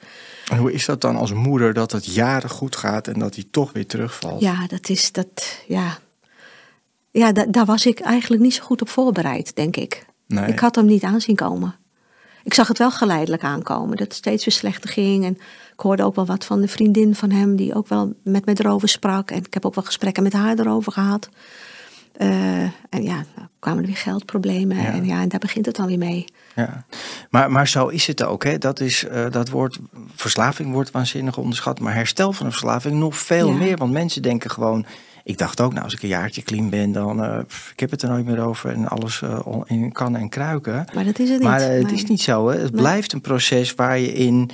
En 0.51 0.57
hoe 0.57 0.71
is 0.73 0.85
dat 0.85 1.01
dan 1.01 1.15
als 1.15 1.33
moeder 1.33 1.73
dat 1.73 1.91
het 1.91 2.05
jaren 2.05 2.49
goed 2.49 2.75
gaat 2.75 3.07
en 3.07 3.19
dat 3.19 3.35
hij 3.35 3.43
toch 3.51 3.71
weer 3.71 3.87
terugvalt? 3.87 4.41
Ja, 4.41 4.67
dat 4.67 4.89
is 4.89 5.11
dat. 5.11 5.59
Ja, 5.67 5.97
ja 7.11 7.31
da- 7.31 7.45
daar 7.45 7.65
was 7.65 7.85
ik 7.85 7.99
eigenlijk 7.99 8.41
niet 8.41 8.53
zo 8.53 8.63
goed 8.63 8.81
op 8.81 8.89
voorbereid, 8.89 9.55
denk 9.55 9.75
ik. 9.77 10.05
Nee. 10.27 10.45
Ik 10.47 10.59
had 10.59 10.75
hem 10.75 10.85
niet 10.85 11.03
aanzien 11.03 11.35
komen. 11.35 11.75
Ik 12.43 12.53
zag 12.53 12.67
het 12.67 12.77
wel 12.77 12.91
geleidelijk 12.91 13.43
aankomen, 13.43 13.97
dat 13.97 14.07
het 14.07 14.15
steeds 14.15 14.45
weer 14.45 14.53
slechter 14.53 14.89
ging. 14.89 15.25
En 15.25 15.33
ik 15.73 15.79
hoorde 15.79 16.03
ook 16.03 16.15
wel 16.15 16.25
wat 16.25 16.45
van 16.45 16.61
de 16.61 16.67
vriendin 16.67 17.15
van 17.15 17.31
hem, 17.31 17.55
die 17.55 17.75
ook 17.75 17.87
wel 17.87 18.13
met 18.23 18.45
me 18.45 18.53
erover 18.57 18.89
sprak. 18.89 19.31
En 19.31 19.37
ik 19.37 19.53
heb 19.53 19.65
ook 19.65 19.75
wel 19.75 19.83
gesprekken 19.83 20.23
met 20.23 20.33
haar 20.33 20.59
erover 20.59 20.91
gehad. 20.91 21.29
Eh, 22.13 22.61
en 22.61 23.03
ja, 23.03 23.25
dan 23.35 23.49
kwamen 23.59 23.79
er 23.81 23.87
weer 23.87 23.97
geldproblemen. 23.97 24.77
Ja. 24.77 24.91
En 24.91 25.05
ja, 25.05 25.21
en 25.21 25.29
daar 25.29 25.39
begint 25.39 25.65
het 25.65 25.75
dan 25.75 25.87
weer 25.87 25.97
mee. 25.97 26.25
Ja, 26.55 26.85
maar, 27.29 27.51
maar 27.51 27.67
zo 27.67 27.87
is 27.87 28.07
het 28.07 28.23
ook. 28.23 28.43
Hè? 28.43 28.57
Dat, 28.57 28.79
is, 28.79 29.05
eh, 29.05 29.25
dat 29.29 29.49
woord 29.49 29.79
verslaving 30.15 30.71
wordt 30.71 30.91
waanzinnig 30.91 31.37
onderschat, 31.37 31.79
maar 31.79 31.93
herstel 31.93 32.33
van 32.33 32.45
een 32.45 32.51
verslaving 32.51 32.95
nog 32.95 33.17
veel 33.17 33.47
Ja. 33.47 33.57
meer. 33.57 33.77
Want 33.77 33.91
mensen 33.91 34.21
denken 34.21 34.51
gewoon. 34.51 34.85
Ik 35.23 35.37
dacht 35.37 35.61
ook, 35.61 35.71
nou, 35.71 35.83
als 35.83 35.93
ik 35.93 36.01
een 36.01 36.07
jaartje 36.07 36.41
clean 36.41 36.69
ben, 36.69 36.91
dan 36.91 37.45
pff, 37.47 37.71
ik 37.71 37.79
heb 37.79 37.91
het 37.91 38.01
er 38.01 38.09
nooit 38.09 38.25
meer 38.25 38.39
over 38.39 38.69
en 38.71 38.87
alles 38.87 39.21
eh, 39.21 39.39
in 39.65 39.91
kannen 39.91 40.21
en 40.21 40.29
kruiken. 40.29 40.85
Maar 40.93 41.03
dat 41.03 41.19
is 41.19 41.29
het 41.29 41.39
niet. 41.39 41.47
Maar 41.47 41.61
eh, 41.61 41.81
het 41.81 41.91
is 41.91 42.05
niet 42.05 42.21
zo. 42.21 42.47
Hè? 42.49 42.59
Het 42.59 42.71
Nee. 42.71 42.81
blijft 42.81 43.13
een 43.13 43.21
proces 43.21 43.75
waar 43.75 43.99
je 43.99 44.13
in 44.13 44.51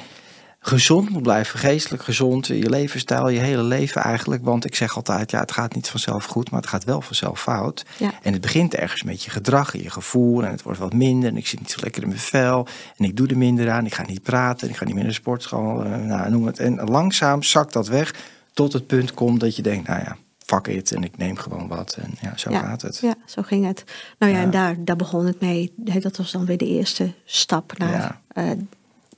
gezond 0.60 1.10
moet 1.10 1.22
blijven, 1.22 1.60
geestelijk 1.60 2.04
gezond, 2.04 2.48
je 2.48 2.70
levensstijl, 2.70 3.30
je 3.30 3.40
hele 3.40 3.64
leven 3.64 4.02
eigenlijk. 4.02 4.44
Want 4.44 4.66
ik 4.66 4.76
zeg 4.76 4.96
altijd, 4.96 5.32
ja, 5.32 5.40
het 5.40 5.52
gaat 5.52 5.76
niet 5.76 5.90
vanzelf 5.90 6.26
goed, 6.26 6.52
maar 6.52 6.60
het 6.62 6.70
gaat 6.70 6.84
wel 6.84 7.02
vanzelf 7.02 7.42
fout. 7.42 7.86
Ja. 7.98 8.12
En 8.22 8.32
het 8.34 8.42
begint 8.42 8.76
ergens 8.76 9.04
met 9.04 9.24
je 9.24 9.30
gedrag 9.30 9.74
en 9.74 9.84
je 9.84 9.90
gevoel 9.90 10.44
en 10.44 10.52
het 10.52 10.62
wordt 10.62 10.80
wat 10.80 10.94
minder 10.94 11.30
en 11.30 11.38
ik 11.38 11.48
zit 11.48 11.60
niet 11.60 11.72
zo 11.72 11.80
lekker 11.82 12.02
in 12.02 12.08
mijn 12.08 12.20
vel 12.20 12.68
en 12.98 13.06
ik 13.06 13.16
doe 13.16 13.28
er 13.28 13.38
minder 13.38 13.70
aan, 13.72 13.86
ik 13.86 13.94
ga 13.94 14.04
niet 14.08 14.24
praten, 14.24 14.70
ik 14.70 14.76
ga 14.78 14.86
niet 14.86 14.94
meer 14.94 15.04
naar 15.04 15.12
de 15.14 15.20
sportschool, 15.20 15.74
nou, 15.82 16.30
noem 16.30 16.46
het. 16.46 16.60
En 16.60 16.76
langzaam 16.90 17.44
zakt 17.44 17.74
dat 17.74 17.88
weg 17.88 18.14
tot 18.54 18.74
het 18.74 18.88
punt 18.88 19.14
komt 19.14 19.40
dat 19.40 19.56
je 19.56 19.62
denkt, 19.62 19.88
nou 19.88 20.00
ja, 20.00 20.18
fuck 20.50 20.68
it 20.68 20.92
en 20.92 21.04
ik 21.04 21.18
neem 21.18 21.38
gewoon 21.38 21.68
wat 21.68 21.98
en 22.02 22.12
ja, 22.22 22.38
zo 22.38 22.52
ja, 22.52 22.60
gaat 22.60 22.82
het. 22.82 22.98
Ja, 23.02 23.16
zo 23.26 23.42
ging 23.42 23.66
het. 23.66 23.84
Nou 24.20 24.32
ja, 24.32 24.38
Ja. 24.38 24.44
en 24.44 24.52
daar, 24.52 24.76
daar 24.84 24.96
begon 24.96 25.26
het 25.26 25.40
mee. 25.42 25.74
Dat 25.76 26.18
was 26.18 26.32
dan 26.32 26.46
weer 26.46 26.58
de 26.58 26.66
eerste 26.68 27.14
stap 27.26 27.78
naar 27.78 28.22
eh, 28.28 28.50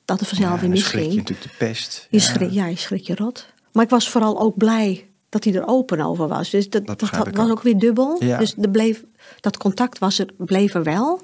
dat 0.05 0.19
het 0.19 0.29
vanzelf 0.29 0.53
weer 0.53 0.63
en 0.63 0.69
dan 0.69 0.77
schrik 0.77 0.91
je 1.01 1.07
misging. 1.07 1.15
natuurlijk 1.27 1.41
de 1.59 1.65
pest. 1.65 2.07
Je 2.09 2.17
Ja. 2.17 2.23
schrik, 2.23 2.51
ja, 2.51 2.65
je 2.65 2.75
schrik 2.75 3.07
je 3.07 3.15
rot. 3.15 3.47
Maar 3.71 3.83
ik 3.83 3.89
was 3.89 4.09
vooral 4.09 4.39
ook 4.39 4.57
blij 4.57 5.09
dat 5.29 5.43
hij 5.43 5.53
er 5.53 5.67
open 5.67 6.01
over 6.01 6.27
was. 6.27 6.49
Dus 6.49 6.69
dat, 6.69 6.85
dat, 6.87 7.01
had- 7.01 7.09
was 7.35 7.45
ook. 7.45 7.51
ook 7.51 7.61
weer 7.61 7.77
dubbel. 7.77 8.23
Ja. 8.23 8.37
Dus 8.37 8.55
er 8.61 8.69
bleef, 8.69 9.03
dat 9.39 9.57
contact 9.57 9.99
was 9.99 10.19
er, 10.19 10.27
bleef 10.37 10.73
er 10.73 10.83
wel. 10.83 11.21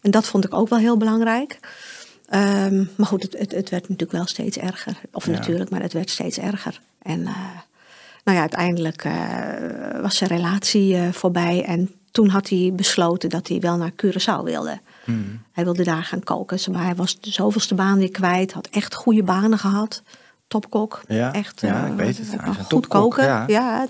En 0.00 0.10
dat 0.10 0.26
vond 0.26 0.44
ik 0.44 0.54
ook 0.54 0.68
wel 0.68 0.78
heel 0.78 0.96
belangrijk. 0.96 1.58
Ehm, 2.28 2.84
maar 2.96 3.06
goed, 3.06 3.22
het, 3.22 3.38
het, 3.38 3.52
het 3.52 3.70
werd 3.70 3.82
natuurlijk 3.82 4.12
wel 4.12 4.26
steeds 4.26 4.56
erger. 4.56 4.96
Of 5.12 5.26
Ja. 5.26 5.32
natuurlijk, 5.32 5.70
maar 5.70 5.82
het 5.82 5.92
werd 5.92 6.10
steeds 6.10 6.38
erger. 6.38 6.80
En 7.02 7.26
eh, 7.26 7.34
nou 8.24 8.36
ja, 8.36 8.40
uiteindelijk 8.40 9.04
eh, 9.04 10.00
was 10.02 10.16
zijn 10.16 10.30
relatie 10.30 10.96
eh, 10.96 11.12
voorbij. 11.12 11.64
En 11.64 11.90
toen 12.10 12.28
had 12.28 12.48
hij 12.48 12.72
besloten 12.74 13.28
dat 13.30 13.48
hij 13.48 13.60
wel 13.60 13.76
naar 13.76 13.92
Curaçao 13.92 14.42
wilde. 14.44 14.80
Hmm. 15.04 15.42
Hij 15.52 15.64
wilde 15.64 15.84
daar 15.84 16.02
gaan 16.04 16.22
koken. 16.22 16.72
Maar 16.72 16.84
hij 16.84 16.94
was 16.94 17.20
de 17.20 17.30
zoveelste 17.30 17.74
baan 17.74 17.98
weer 17.98 18.10
kwijt. 18.10 18.52
Had 18.52 18.66
echt 18.70 18.94
goede 18.94 19.22
banen 19.22 19.58
gehad. 19.58 20.02
Topkok. 20.48 21.02
Ja, 21.08 21.32
echt, 21.32 21.60
ja, 21.60 21.84
eh, 21.84 21.90
ik 21.90 21.96
weet 21.96 22.18
het. 22.18 22.28
Goed 22.44 22.68
topkok, 22.68 23.00
koken. 23.00 23.44
ja. 23.46 23.86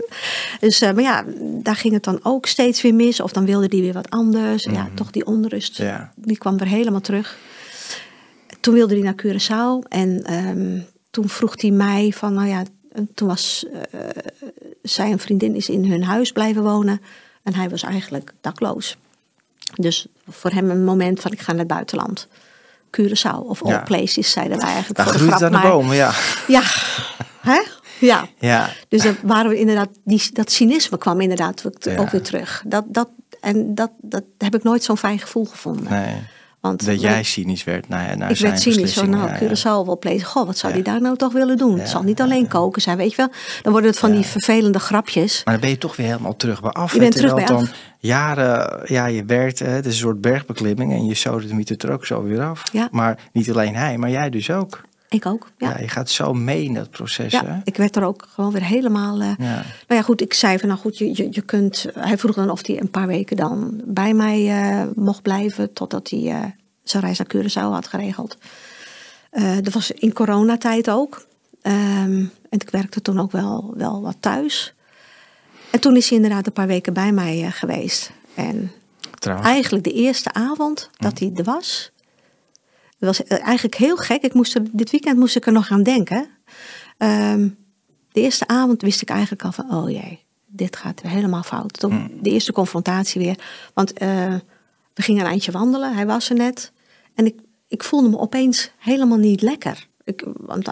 dus, 0.60 0.80
maar 0.80 1.00
ja, 1.00 1.24
daar 1.62 1.76
ging 1.76 1.94
het 1.94 2.04
dan 2.04 2.20
ook 2.22 2.46
steeds 2.46 2.82
weer 2.82 2.94
mis. 2.94 3.20
Of 3.20 3.32
dan 3.32 3.44
wilde 3.44 3.66
hij 3.70 3.80
weer 3.80 3.92
wat 3.92 4.10
anders. 4.10 4.64
Ja, 4.64 4.82
Mhm. 4.82 4.94
toch 4.94 5.10
die 5.10 5.26
onrust. 5.26 5.76
Ja. 5.76 6.12
Die 6.16 6.38
kwam 6.38 6.56
weer 6.58 6.68
helemaal 6.68 7.00
terug. 7.00 7.36
Toen 8.60 8.74
wilde 8.74 8.94
hij 8.94 9.02
naar 9.02 9.22
Curaçao. 9.26 9.88
En 9.88 10.22
ehm, 10.24 10.80
toen 11.10 11.28
vroeg 11.28 11.60
hij 11.60 11.70
mij 11.70 12.12
van, 12.16 12.34
nou 12.34 12.48
ja, 12.48 12.62
en 12.94 13.08
toen 13.14 13.28
was 13.28 13.66
eh, 13.90 14.00
zij 14.82 15.10
een 15.12 15.18
vriendin 15.18 15.54
is 15.56 15.68
in 15.68 15.90
hun 15.90 16.04
huis 16.04 16.32
blijven 16.32 16.62
wonen. 16.62 17.00
En 17.42 17.54
hij 17.54 17.68
was 17.68 17.82
eigenlijk 17.82 18.32
dakloos. 18.40 18.96
Dus 19.74 20.06
voor 20.28 20.50
hem 20.50 20.70
een 20.70 20.84
moment 20.84 21.20
van 21.20 21.32
ik 21.32 21.40
ga 21.40 21.50
naar 21.50 21.58
het 21.60 21.68
buitenland. 21.68 22.28
Curaçao 23.00 23.36
of 23.46 23.62
all 23.62 23.70
Ja. 23.70 23.78
places 23.82 24.30
zeiden 24.30 24.56
wij 24.58 24.66
eigenlijk 24.68 24.96
Daar 24.96 25.06
groeit 25.14 25.42
aan 25.42 25.52
de 25.52 25.60
bomen, 25.60 25.96
ja. 25.96 26.12
Ja, 26.46 26.62
hè? 27.52 27.62
Ja. 28.00 28.28
Ja, 28.38 28.70
Dus 28.88 29.02
dat 29.02 29.14
waren 29.22 29.50
we 29.50 29.58
inderdaad, 29.58 29.88
die, 30.04 30.22
dat 30.32 30.50
cynisme 30.50 30.98
kwam 30.98 31.20
inderdaad 31.20 31.66
ook, 31.66 31.74
Ja. 31.82 31.96
ook 31.98 32.10
weer 32.10 32.22
terug. 32.22 32.62
Dat, 32.66 32.84
dat, 32.88 33.08
en 33.40 33.74
dat, 33.74 33.90
dat 34.00 34.24
heb 34.38 34.54
ik 34.54 34.62
nooit 34.62 34.84
zo'n 34.84 34.96
fijn 34.98 35.18
gevoel 35.18 35.44
gevonden. 35.44 35.90
nee. 35.92 36.14
Want 36.62 36.86
Dat 36.86 37.00
jij 37.00 37.22
cynisch 37.22 37.64
werd 37.64 37.88
naar, 37.88 38.16
naar 38.16 38.30
ik 38.30 38.36
zijn 38.36 38.50
werd 38.50 38.62
cynisch 38.62 38.80
beslissing, 38.80 39.14
nou. 39.14 39.30
Curaçao 39.38 39.86
wel 39.86 39.98
plezen. 39.98 40.26
Goh, 40.26 40.46
wat 40.46 40.58
zou 40.58 40.72
Ja. 40.72 40.78
die 40.78 40.92
daar 40.92 41.00
nou 41.00 41.16
toch 41.16 41.32
willen 41.32 41.56
doen? 41.56 41.78
Het 41.78 41.88
zal 41.88 42.02
niet 42.02 42.20
alleen 42.20 42.48
koken 42.48 42.82
zijn, 42.82 42.96
weet 42.96 43.10
je 43.10 43.16
wel. 43.16 43.28
Dan 43.62 43.72
worden 43.72 43.90
het 43.90 43.98
van 43.98 44.12
die 44.12 44.24
vervelende 44.24 44.78
grapjes. 44.78 45.40
Maar 45.44 45.54
dan 45.54 45.62
ben 45.62 45.70
je 45.70 45.78
toch 45.78 45.96
weer 45.96 46.06
helemaal 46.06 46.36
terug 46.36 46.60
bij 46.62 46.70
af. 46.70 46.92
Je 46.92 46.98
bent 46.98 47.16
terug 47.16 47.34
bij 47.34 47.44
dan 47.44 47.68
jaren, 47.98 48.80
ja, 48.84 49.06
je 49.06 49.24
werkt, 49.24 49.58
het 49.58 49.86
is 49.86 49.92
een 49.92 49.98
soort 49.98 50.20
bergbeklimming 50.20 50.92
en 50.92 51.04
je 51.06 51.14
sodemiet 51.14 51.82
er 51.82 51.92
ook 51.92 52.06
zo 52.06 52.22
weer 52.22 52.42
af. 52.42 52.62
Ja. 52.72 52.88
Maar 52.90 53.18
niet 53.32 53.50
alleen 53.50 53.74
hij, 53.74 53.98
maar 53.98 54.10
jij 54.10 54.30
dus 54.30 54.50
ook. 54.50 54.80
Ik 55.12 55.26
ook, 55.26 55.50
ja. 55.58 55.68
Ja. 55.68 55.78
je 55.78 55.88
gaat 55.88 56.10
zo 56.10 56.32
mee 56.34 56.64
in 56.64 56.74
dat 56.74 56.90
proces, 56.90 57.32
hè? 57.32 57.38
Ja, 57.46 57.60
ik 57.64 57.76
werd 57.76 57.96
er 57.96 58.04
ook 58.04 58.26
gewoon 58.34 58.52
weer 58.52 58.64
helemaal. 58.64 59.20
eh, 59.20 59.28
Ja. 59.38 59.54
Nou 59.54 59.64
ja, 59.86 60.02
goed, 60.02 60.20
ik 60.20 60.34
zei 60.34 60.58
van 60.58 60.68
nou 60.68 60.80
goed, 60.80 60.98
je, 60.98 61.08
je, 61.14 61.28
je 61.30 61.42
kunt. 61.42 61.86
Hij 61.94 62.18
vroeg 62.18 62.34
dan 62.34 62.50
of 62.50 62.66
hij 62.66 62.80
een 62.80 62.90
paar 62.90 63.06
weken 63.06 63.36
dan 63.36 63.80
bij 63.84 64.14
mij 64.14 64.48
eh, 64.50 64.86
mocht 64.94 65.22
blijven. 65.22 65.72
Totdat 65.72 66.10
hij 66.10 66.20
eh, 66.30 66.44
zijn 66.82 67.02
reis 67.02 67.18
naar 67.18 67.26
Curaçao 67.36 67.72
had 67.72 67.86
geregeld. 67.86 68.36
Eh, 69.30 69.56
dat 69.62 69.72
was 69.72 69.90
in 69.90 70.12
coronatijd 70.12 70.90
ook. 70.90 71.26
Ehm, 71.62 72.18
en 72.50 72.58
ik 72.58 72.70
werkte 72.70 73.02
toen 73.02 73.20
ook 73.20 73.32
wel, 73.32 73.74
wel 73.76 74.02
wat 74.02 74.16
thuis. 74.20 74.74
En 75.70 75.80
toen 75.80 75.96
is 75.96 76.08
hij 76.08 76.16
inderdaad 76.18 76.46
een 76.46 76.52
paar 76.52 76.66
weken 76.66 76.92
bij 76.92 77.12
mij 77.12 77.42
eh, 77.44 77.52
geweest. 77.52 78.12
En 78.34 78.72
Trouwens. 79.18 79.48
eigenlijk 79.48 79.84
de 79.84 79.92
eerste 79.92 80.32
avond 80.32 80.90
dat 80.96 81.18
hij 81.18 81.30
er 81.34 81.44
was. 81.44 81.91
Het 83.06 83.16
was 83.16 83.38
eigenlijk 83.38 83.74
heel 83.74 83.96
gek. 83.96 84.22
Ik 84.22 84.34
moest 84.34 84.54
er, 84.54 84.62
dit 84.72 84.90
weekend 84.90 85.18
moest 85.18 85.36
ik 85.36 85.46
er 85.46 85.52
nog 85.52 85.70
aan 85.70 85.82
denken. 85.82 86.28
Ehm, 86.98 87.48
de 88.12 88.20
eerste 88.20 88.46
avond 88.46 88.82
wist 88.82 89.02
ik 89.02 89.08
eigenlijk 89.10 89.42
al 89.42 89.52
van, 89.52 89.74
oh 89.74 89.90
jee, 89.90 90.24
dit 90.46 90.76
gaat 90.76 91.00
helemaal 91.00 91.42
fout. 91.42 91.72
Toen 91.72 92.18
de 92.22 92.30
eerste 92.30 92.52
confrontatie 92.52 93.20
weer. 93.20 93.38
Want 93.74 93.92
eh, 93.92 94.34
we 94.94 95.02
gingen 95.02 95.24
een 95.24 95.30
eindje 95.30 95.52
wandelen, 95.52 95.94
hij 95.94 96.06
was 96.06 96.30
er 96.30 96.36
net. 96.36 96.72
En 97.14 97.26
ik, 97.26 97.40
ik 97.68 97.82
voelde 97.84 98.08
me 98.08 98.18
opeens 98.18 98.70
helemaal 98.78 99.18
niet 99.18 99.42
lekker. 99.42 99.86
Ik, 100.04 100.24
want 100.36 100.68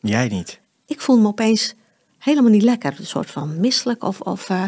Jij 0.00 0.28
niet. 0.28 0.60
ik 0.86 1.00
voelde 1.00 1.22
me 1.22 1.28
opeens 1.28 1.74
helemaal 2.18 2.50
niet 2.50 2.62
lekker. 2.62 2.94
Een 2.98 3.06
soort 3.06 3.30
van 3.30 3.60
misselijk 3.60 4.04
of... 4.04 4.20
of 4.20 4.50
eh, 4.50 4.64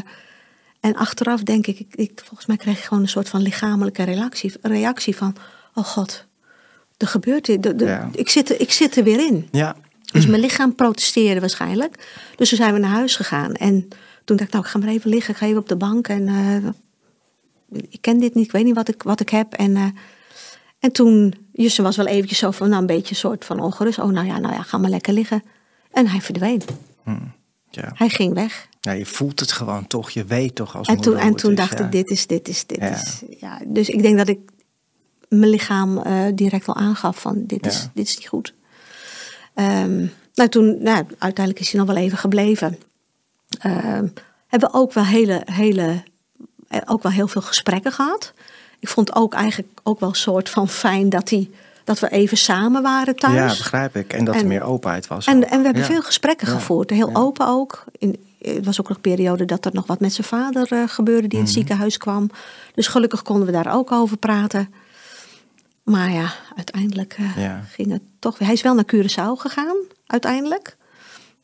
en 0.81 0.97
achteraf 0.97 1.43
denk 1.43 1.67
ik, 1.67 1.79
ik, 1.79 1.95
ik, 1.95 2.23
volgens 2.25 2.47
mij 2.47 2.57
kreeg 2.57 2.79
ik 2.79 2.85
gewoon 2.85 3.03
een 3.03 3.09
soort 3.09 3.29
van 3.29 3.43
lichamelijke 3.43 4.03
reactie, 4.03 4.53
reactie 4.63 5.17
van, 5.17 5.37
oh 5.75 5.85
god, 5.85 6.27
er 6.97 7.07
gebeurt 7.07 7.45
dit. 7.45 7.63
De, 7.63 7.75
de, 7.77 7.85
Ja. 7.85 8.09
ik, 8.15 8.29
zit 8.29 8.51
er, 8.51 8.61
ik 8.61 8.73
zit 8.73 8.97
er 8.97 9.05
weer 9.05 9.27
in. 9.27 9.49
Ja. 9.51 9.77
Dus 10.13 10.27
mijn 10.27 10.41
lichaam 10.41 10.75
protesteerde 10.75 11.41
waarschijnlijk. 11.41 12.09
Dus 12.37 12.49
toen 12.49 12.59
zijn 12.59 12.73
we 12.73 12.79
naar 12.79 12.91
huis 12.91 13.17
gegaan. 13.17 13.55
En 13.55 13.89
toen 14.25 14.37
dacht 14.37 14.49
ik, 14.49 14.53
nou, 14.55 14.65
ik 14.65 14.71
ga 14.71 14.79
maar 14.79 14.89
even 14.89 15.11
liggen. 15.11 15.33
Ik 15.33 15.39
ga 15.41 15.47
even 15.47 15.59
op 15.59 15.69
de 15.69 15.77
bank. 15.77 16.09
En 16.09 16.29
eh, 16.29 17.81
ik 17.91 17.99
ken 18.01 18.19
dit 18.19 18.35
niet. 18.35 18.45
Ik 18.45 18.53
weet 18.53 18.65
niet 18.65 18.75
wat 18.75 18.89
ik, 18.89 19.03
wat 19.03 19.21
ik 19.21 19.29
heb. 19.29 19.53
En, 19.53 19.77
eh, 19.77 19.85
en 20.79 20.93
toen, 20.93 21.35
Jussen 21.53 21.85
was 21.85 21.97
wel 21.97 22.07
eventjes 22.07 22.39
zo 22.39 22.51
van, 22.51 22.69
nou, 22.69 22.81
een 22.81 22.87
beetje 22.87 23.11
een 23.11 23.17
soort 23.17 23.45
van 23.45 23.61
ongerust. 23.61 23.99
Oh, 23.99 24.11
nou 24.11 24.27
ja, 24.27 24.39
nou 24.39 24.55
ja, 24.55 24.63
ga 24.63 24.79
maar 24.79 24.91
lekker 24.91 25.13
liggen. 25.13 25.43
En 25.91 26.07
hij 26.09 26.21
verdween. 26.21 26.63
Ja. 27.71 27.93
Hij 27.95 28.09
ging 28.09 28.35
weg. 28.35 28.69
ja, 28.81 28.93
je 28.93 29.07
voelt 29.07 29.41
het 29.41 29.53
gewoon 29.53 29.87
toch. 29.87 30.11
Je 30.11 30.25
weet 30.25 30.55
toch 30.55 30.77
als 30.77 30.89
En 30.89 31.01
toen, 31.01 31.17
en 31.17 31.35
toen 31.35 31.51
is, 31.51 31.57
dacht 31.57 31.79
ja. 31.79 31.85
ik, 31.85 31.93
dit 31.93 32.11
is, 32.11 32.27
dit 32.27 32.49
is, 32.49 32.67
dit 32.67 32.79
Ja. 32.79 32.89
is. 32.91 33.23
Ja, 33.41 33.61
dus 33.67 33.89
ik 33.89 34.03
denk 34.03 34.17
dat 34.17 34.29
ik 34.29 34.39
mijn 35.39 35.51
lichaam 35.51 35.99
eh, 35.99 36.15
direct 36.35 36.67
al 36.67 36.77
aangaf 36.77 37.21
van, 37.21 37.45
dit, 37.47 37.67
is, 37.67 37.81
Ja. 37.83 37.91
dit 37.95 38.09
is 38.09 38.17
niet 38.19 38.29
goed. 38.29 38.55
Ehm, 39.55 40.07
nou, 40.35 40.49
toen, 40.49 40.83
nou, 40.83 41.05
uiteindelijk 41.19 41.61
is 41.61 41.71
hij 41.73 41.81
nog 41.81 41.89
wel 41.95 42.03
even 42.03 42.19
gebleven. 42.19 42.79
Ehm, 43.59 44.07
hebben 44.47 44.71
we 44.71 44.73
ook 44.73 44.93
wel, 44.93 45.05
hele, 45.05 45.43
hele, 45.45 46.03
eh, 46.69 46.81
ook 46.87 47.03
wel 47.03 47.13
heel 47.13 47.29
veel 47.29 47.43
gesprekken 47.43 47.93
gehad. 47.93 48.33
Ik 48.79 48.89
vond 48.89 49.15
ook 49.15 49.35
eigenlijk 49.35 49.69
ook 49.83 50.01
wel 50.01 50.09
een 50.09 50.15
soort 50.15 50.49
van 50.49 50.69
fijn 50.69 51.09
dat, 51.09 51.31
hij, 51.31 51.51
dat 51.85 51.99
we 51.99 52.09
even 52.09 52.37
samen 52.37 52.83
waren 52.83 53.17
thuis. 53.17 53.35
Ja, 53.35 53.47
begrijp 53.47 53.97
ik. 53.97 54.13
En 54.13 54.25
dat 54.25 54.35
er 54.35 54.47
meer 54.47 54.63
openheid 54.63 55.07
was. 55.07 55.27
En, 55.27 55.37
ook. 55.37 55.43
en 55.51 55.59
we 55.59 55.65
hebben 55.65 55.83
Ja. 55.83 55.89
veel 55.89 56.03
gesprekken 56.03 56.47
Ja. 56.49 56.53
gevoerd. 56.55 56.91
Heel 56.91 57.11
open 57.15 57.47
ook. 57.49 57.85
In, 57.99 58.17
het 58.39 58.65
was 58.65 58.81
ook 58.81 58.89
nog 58.89 58.97
een 58.97 59.03
periode 59.03 59.45
dat 59.45 59.65
er 59.65 59.71
nog 59.75 59.87
wat 59.87 60.01
met 60.01 60.13
zijn 60.13 60.27
vader 60.27 60.73
eh, 60.73 60.83
gebeurde 60.87 61.29
die 61.29 61.31
in 61.31 61.37
Mhm. 61.37 61.45
het 61.45 61.53
ziekenhuis 61.55 61.97
kwam. 61.97 62.31
Dus 62.75 62.87
gelukkig 62.87 63.23
konden 63.23 63.47
we 63.47 63.53
daar 63.53 63.75
ook 63.75 63.93
over 63.93 64.17
praten. 64.17 64.75
Maar 65.83 66.11
ja, 66.11 66.33
uiteindelijk 66.57 67.15
eh, 67.19 67.37
Ja. 67.45 67.61
ging 67.71 67.91
het 67.93 68.03
toch 68.19 68.39
weer. 68.39 68.47
Hij 68.49 68.57
is 68.57 68.63
wel 68.63 68.75
naar 68.75 68.85
Curaçao 68.95 69.41
gegaan, 69.41 69.77
uiteindelijk. 70.07 70.65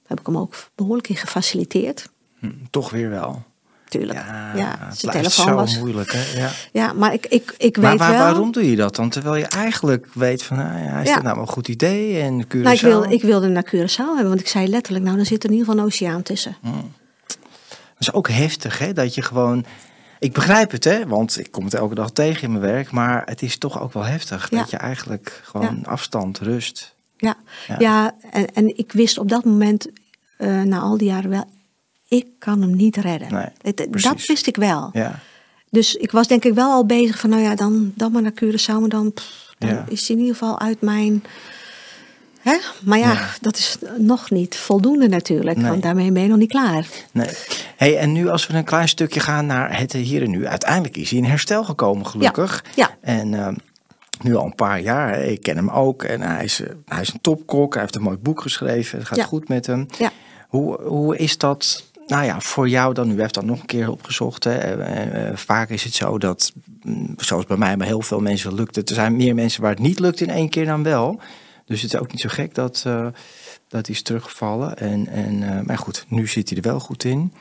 Daar 0.02 0.06
heb 0.06 0.20
ik 0.20 0.26
hem 0.26 0.36
ook 0.38 0.54
behoorlijk 0.74 1.08
in 1.08 1.16
gefaciliteerd. 1.16 2.08
Hm, 2.38 2.50
toch 2.70 2.90
weer 2.90 3.10
wel. 3.10 3.42
Tuurlijk. 3.88 4.18
Ja, 4.18 4.52
Ja, 4.56 4.76
het 4.80 4.98
zijn 4.98 5.12
blijft 5.12 5.34
telefoon 5.36 5.46
zo 5.46 5.54
was. 5.54 5.78
moeilijk. 5.78 6.12
Hè? 6.12 6.38
Ja. 6.40 6.50
Ja, 6.72 6.92
maar 6.92 7.12
ik, 7.12 7.26
ik, 7.26 7.54
ik 7.58 7.76
Maar 7.76 7.90
weet 7.90 7.98
waar- 7.98 8.10
wel. 8.10 8.18
waarom 8.20 8.52
doe 8.52 8.70
je 8.70 8.76
dat 8.76 8.96
dan? 8.96 9.08
Terwijl 9.10 9.36
je 9.36 9.46
eigenlijk 9.46 10.06
weet 10.14 10.42
van, 10.42 10.56
nou 10.56 10.78
ja, 10.82 11.00
is 11.00 11.08
Ja. 11.08 11.14
dat 11.14 11.22
nou 11.22 11.38
een 11.38 11.46
goed 11.46 11.68
idee? 11.68 12.20
En 12.20 12.44
Curaçao? 12.46 12.50
Nou, 12.62 12.74
ik, 12.74 12.80
wilde, 12.80 13.08
ik 13.14 13.22
wilde 13.22 13.44
hem 13.44 13.54
naar 13.54 13.66
Curaçao 13.74 13.96
hebben, 14.14 14.28
want 14.28 14.40
ik 14.40 14.48
zei 14.48 14.68
letterlijk, 14.68 15.04
nou, 15.04 15.16
dan 15.16 15.26
zit 15.26 15.42
er 15.44 15.50
in 15.50 15.54
ieder 15.56 15.68
geval 15.68 15.84
een 15.84 15.90
oceaan 15.90 16.22
tussen. 16.22 16.56
Dat 16.62 18.08
is 18.08 18.12
ook 18.12 18.28
heftig, 18.28 18.78
hè? 18.78 18.92
Dat 18.92 19.14
je 19.14 19.22
gewoon... 19.22 19.64
Ik 20.18 20.32
begrijp 20.32 20.70
het, 20.70 20.84
hè? 20.84 21.06
Want 21.06 21.38
ik 21.38 21.50
kom 21.50 21.64
het 21.64 21.74
elke 21.74 21.94
dag 21.94 22.10
tegen 22.10 22.42
in 22.42 22.50
mijn 22.52 22.72
werk. 22.72 22.90
Maar 22.90 23.22
het 23.24 23.42
is 23.42 23.58
toch 23.58 23.80
ook 23.80 23.92
wel 23.92 24.04
heftig. 24.04 24.50
Ja. 24.50 24.58
Dat 24.58 24.70
je 24.70 24.76
eigenlijk 24.76 25.40
gewoon 25.44 25.84
afstand, 25.86 26.38
rust... 26.38 26.94
Ja, 27.16 27.36
Ja. 27.68 27.76
ja. 27.78 28.14
en, 28.30 28.54
en 28.54 28.78
ik 28.78 28.92
wist 28.92 29.18
op 29.18 29.28
dat 29.28 29.44
moment, 29.44 29.86
eh, 30.36 30.62
na 30.62 30.78
al 30.80 30.96
die 30.96 31.08
jaren 31.08 31.30
wel, 31.30 31.44
ik 32.08 32.26
kan 32.38 32.60
hem 32.62 32.76
niet 32.76 32.96
redden. 32.96 33.32
Nee, 33.32 33.46
Het- 33.62 33.88
dat 34.02 34.26
wist 34.26 34.46
ik 34.46 34.56
wel. 34.56 34.90
Ja, 34.92 35.18
Dus 35.70 35.94
ik 35.94 36.10
was 36.10 36.26
denk 36.28 36.44
ik 36.44 36.54
wel 36.54 36.70
al 36.72 36.86
bezig 36.86 37.18
van, 37.18 37.30
nou 37.30 37.42
ja, 37.42 37.54
dan, 37.54 37.92
dan 37.94 38.12
maar 38.12 38.22
naar 38.22 38.32
Curaçao, 38.44 38.80
maar 38.80 38.88
dan, 38.88 39.12
pff, 39.12 39.54
dan 39.58 39.68
Ja. 39.70 39.84
is 39.88 40.06
hij 40.08 40.16
in 40.16 40.22
ieder 40.22 40.36
geval 40.38 40.60
uit 40.60 40.80
mijn... 40.80 41.24
Hè? 42.48 42.56
Maar 42.82 42.98
ja, 42.98 43.12
Ja. 43.12 43.28
dat 43.40 43.56
is 43.56 43.76
nog 43.98 44.30
niet 44.30 44.56
voldoende 44.56 45.08
natuurlijk, 45.08 45.56
Nee. 45.56 45.70
want 45.70 45.82
daarmee 45.82 46.12
ben 46.12 46.22
je 46.22 46.28
nog 46.28 46.38
niet 46.38 46.50
klaar. 46.50 46.86
nee. 47.12 47.28
Hey, 47.76 47.98
en 47.98 48.12
nu 48.12 48.28
als 48.28 48.46
we 48.46 48.54
een 48.54 48.64
klein 48.64 48.88
stukje 48.88 49.20
gaan 49.20 49.46
naar 49.46 49.78
het 49.78 49.92
hier 49.92 50.22
en 50.22 50.30
nu. 50.30 50.46
Uiteindelijk 50.46 50.96
is 50.96 51.10
hij 51.10 51.18
in 51.18 51.24
herstel 51.24 51.64
gekomen, 51.64 52.06
gelukkig. 52.06 52.64
Ja. 52.74 52.90
En 53.00 53.34
ehm, 53.34 53.54
nu 54.22 54.34
al 54.34 54.44
een 54.44 54.54
paar 54.54 54.80
jaar. 54.80 55.20
Ik 55.24 55.42
ken 55.42 55.56
hem 55.56 55.70
ook. 55.70 56.02
En 56.02 56.20
hij 56.20 56.44
is, 56.44 56.60
eh, 56.60 56.68
hij 56.86 57.00
is 57.00 57.12
een 57.12 57.20
topkok. 57.20 57.72
Hij 57.72 57.82
heeft 57.82 57.94
een 57.96 58.02
mooi 58.02 58.16
boek 58.16 58.40
geschreven. 58.40 58.98
Het 58.98 59.06
gaat 59.08 59.16
Ja. 59.18 59.24
goed 59.24 59.48
met 59.48 59.66
hem. 59.66 59.86
Ja. 59.98 60.10
Hoe, 60.48 60.82
hoe 60.82 61.16
is 61.16 61.38
dat, 61.38 61.84
nou 62.06 62.24
ja, 62.24 62.40
voor 62.40 62.68
jou 62.68 62.94
dan? 62.94 63.10
U 63.10 63.20
heeft 63.20 63.34
dat 63.34 63.44
nog 63.44 63.60
een 63.60 63.66
keer 63.66 63.90
opgezocht. 63.90 64.44
Hè? 64.44 64.58
Eh, 64.58 65.28
eh, 65.28 65.36
vaak 65.36 65.68
is 65.70 65.84
het 65.84 65.94
zo 65.94 66.18
dat, 66.18 66.52
mm, 66.82 67.14
zoals 67.16 67.44
bij 67.46 67.56
mij, 67.56 67.76
bij 67.76 67.86
heel 67.86 68.02
veel 68.02 68.20
mensen 68.20 68.54
lukt 68.54 68.76
het. 68.76 68.88
Er 68.88 68.94
zijn 68.94 69.16
meer 69.16 69.34
mensen 69.34 69.62
waar 69.62 69.70
het 69.70 69.78
niet 69.80 69.98
lukt 69.98 70.20
in 70.20 70.30
één 70.30 70.48
keer 70.48 70.66
dan 70.66 70.82
wel. 70.82 71.20
Dus 71.68 71.82
het 71.82 71.92
is 71.92 72.00
ook 72.00 72.10
niet 72.10 72.20
zo 72.20 72.28
gek 72.28 72.54
dat, 72.54 72.82
eh, 72.86 73.06
dat 73.68 73.86
hij 73.86 73.94
is 73.94 74.02
teruggevallen. 74.02 74.76
En, 74.76 75.06
en, 75.06 75.42
eh, 75.42 75.64
maar 75.64 75.78
goed, 75.78 76.04
nu 76.08 76.26
zit 76.26 76.48
hij 76.48 76.58
er 76.58 76.64
wel 76.64 76.80
goed 76.80 77.04
in. 77.04 77.32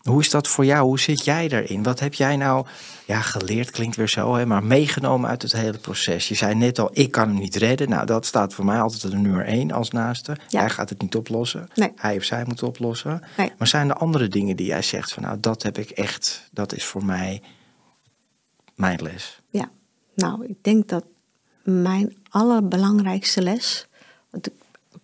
Hoe 0.00 0.20
is 0.20 0.30
dat 0.30 0.48
voor 0.48 0.64
jou? 0.64 0.86
Hoe 0.86 1.00
zit 1.00 1.24
jij 1.24 1.48
daarin? 1.48 1.82
Wat 1.82 2.00
heb 2.00 2.14
jij 2.14 2.36
nou, 2.36 2.66
ja, 3.06 3.20
geleerd 3.20 3.70
klinkt 3.70 3.96
weer 3.96 4.08
zo, 4.08 4.34
hè, 4.34 4.46
maar 4.46 4.64
meegenomen 4.64 5.30
uit 5.30 5.42
het 5.42 5.52
hele 5.52 5.78
proces? 5.78 6.28
Je 6.28 6.34
zei 6.34 6.54
net 6.54 6.78
al, 6.78 6.90
ik 6.92 7.10
kan 7.10 7.28
hem 7.28 7.38
niet 7.38 7.56
redden. 7.56 7.88
Nou, 7.88 8.06
dat 8.06 8.26
staat 8.26 8.54
voor 8.54 8.64
mij 8.64 8.80
altijd 8.80 9.02
de 9.02 9.18
nummer 9.18 9.44
één 9.44 9.70
als 9.70 9.90
naaste. 9.90 10.36
Ja. 10.48 10.60
Hij 10.60 10.70
gaat 10.70 10.88
het 10.88 11.02
niet 11.02 11.14
oplossen. 11.14 11.68
Nee. 11.74 11.92
Hij 11.96 12.16
of 12.16 12.24
zij 12.24 12.44
moet 12.46 12.62
oplossen. 12.62 13.22
Nee. 13.36 13.52
Maar 13.58 13.68
zijn 13.68 13.88
er 13.88 13.94
andere 13.94 14.28
dingen 14.28 14.56
die 14.56 14.66
jij 14.66 14.82
zegt 14.82 15.12
van, 15.12 15.22
nou, 15.22 15.40
dat 15.40 15.62
heb 15.62 15.78
ik 15.78 15.90
echt, 15.90 16.48
dat 16.52 16.72
is 16.72 16.84
voor 16.84 17.04
mij 17.04 17.42
mijn 18.74 19.02
les? 19.02 19.40
Ja, 19.50 19.70
nou, 20.14 20.46
ik 20.46 20.56
denk 20.62 20.88
dat 20.88 21.04
mijn 21.62 22.19
allerbelangrijkste 22.30 23.42
les. 23.42 23.86
Want 24.30 24.46
ik, 24.46 24.52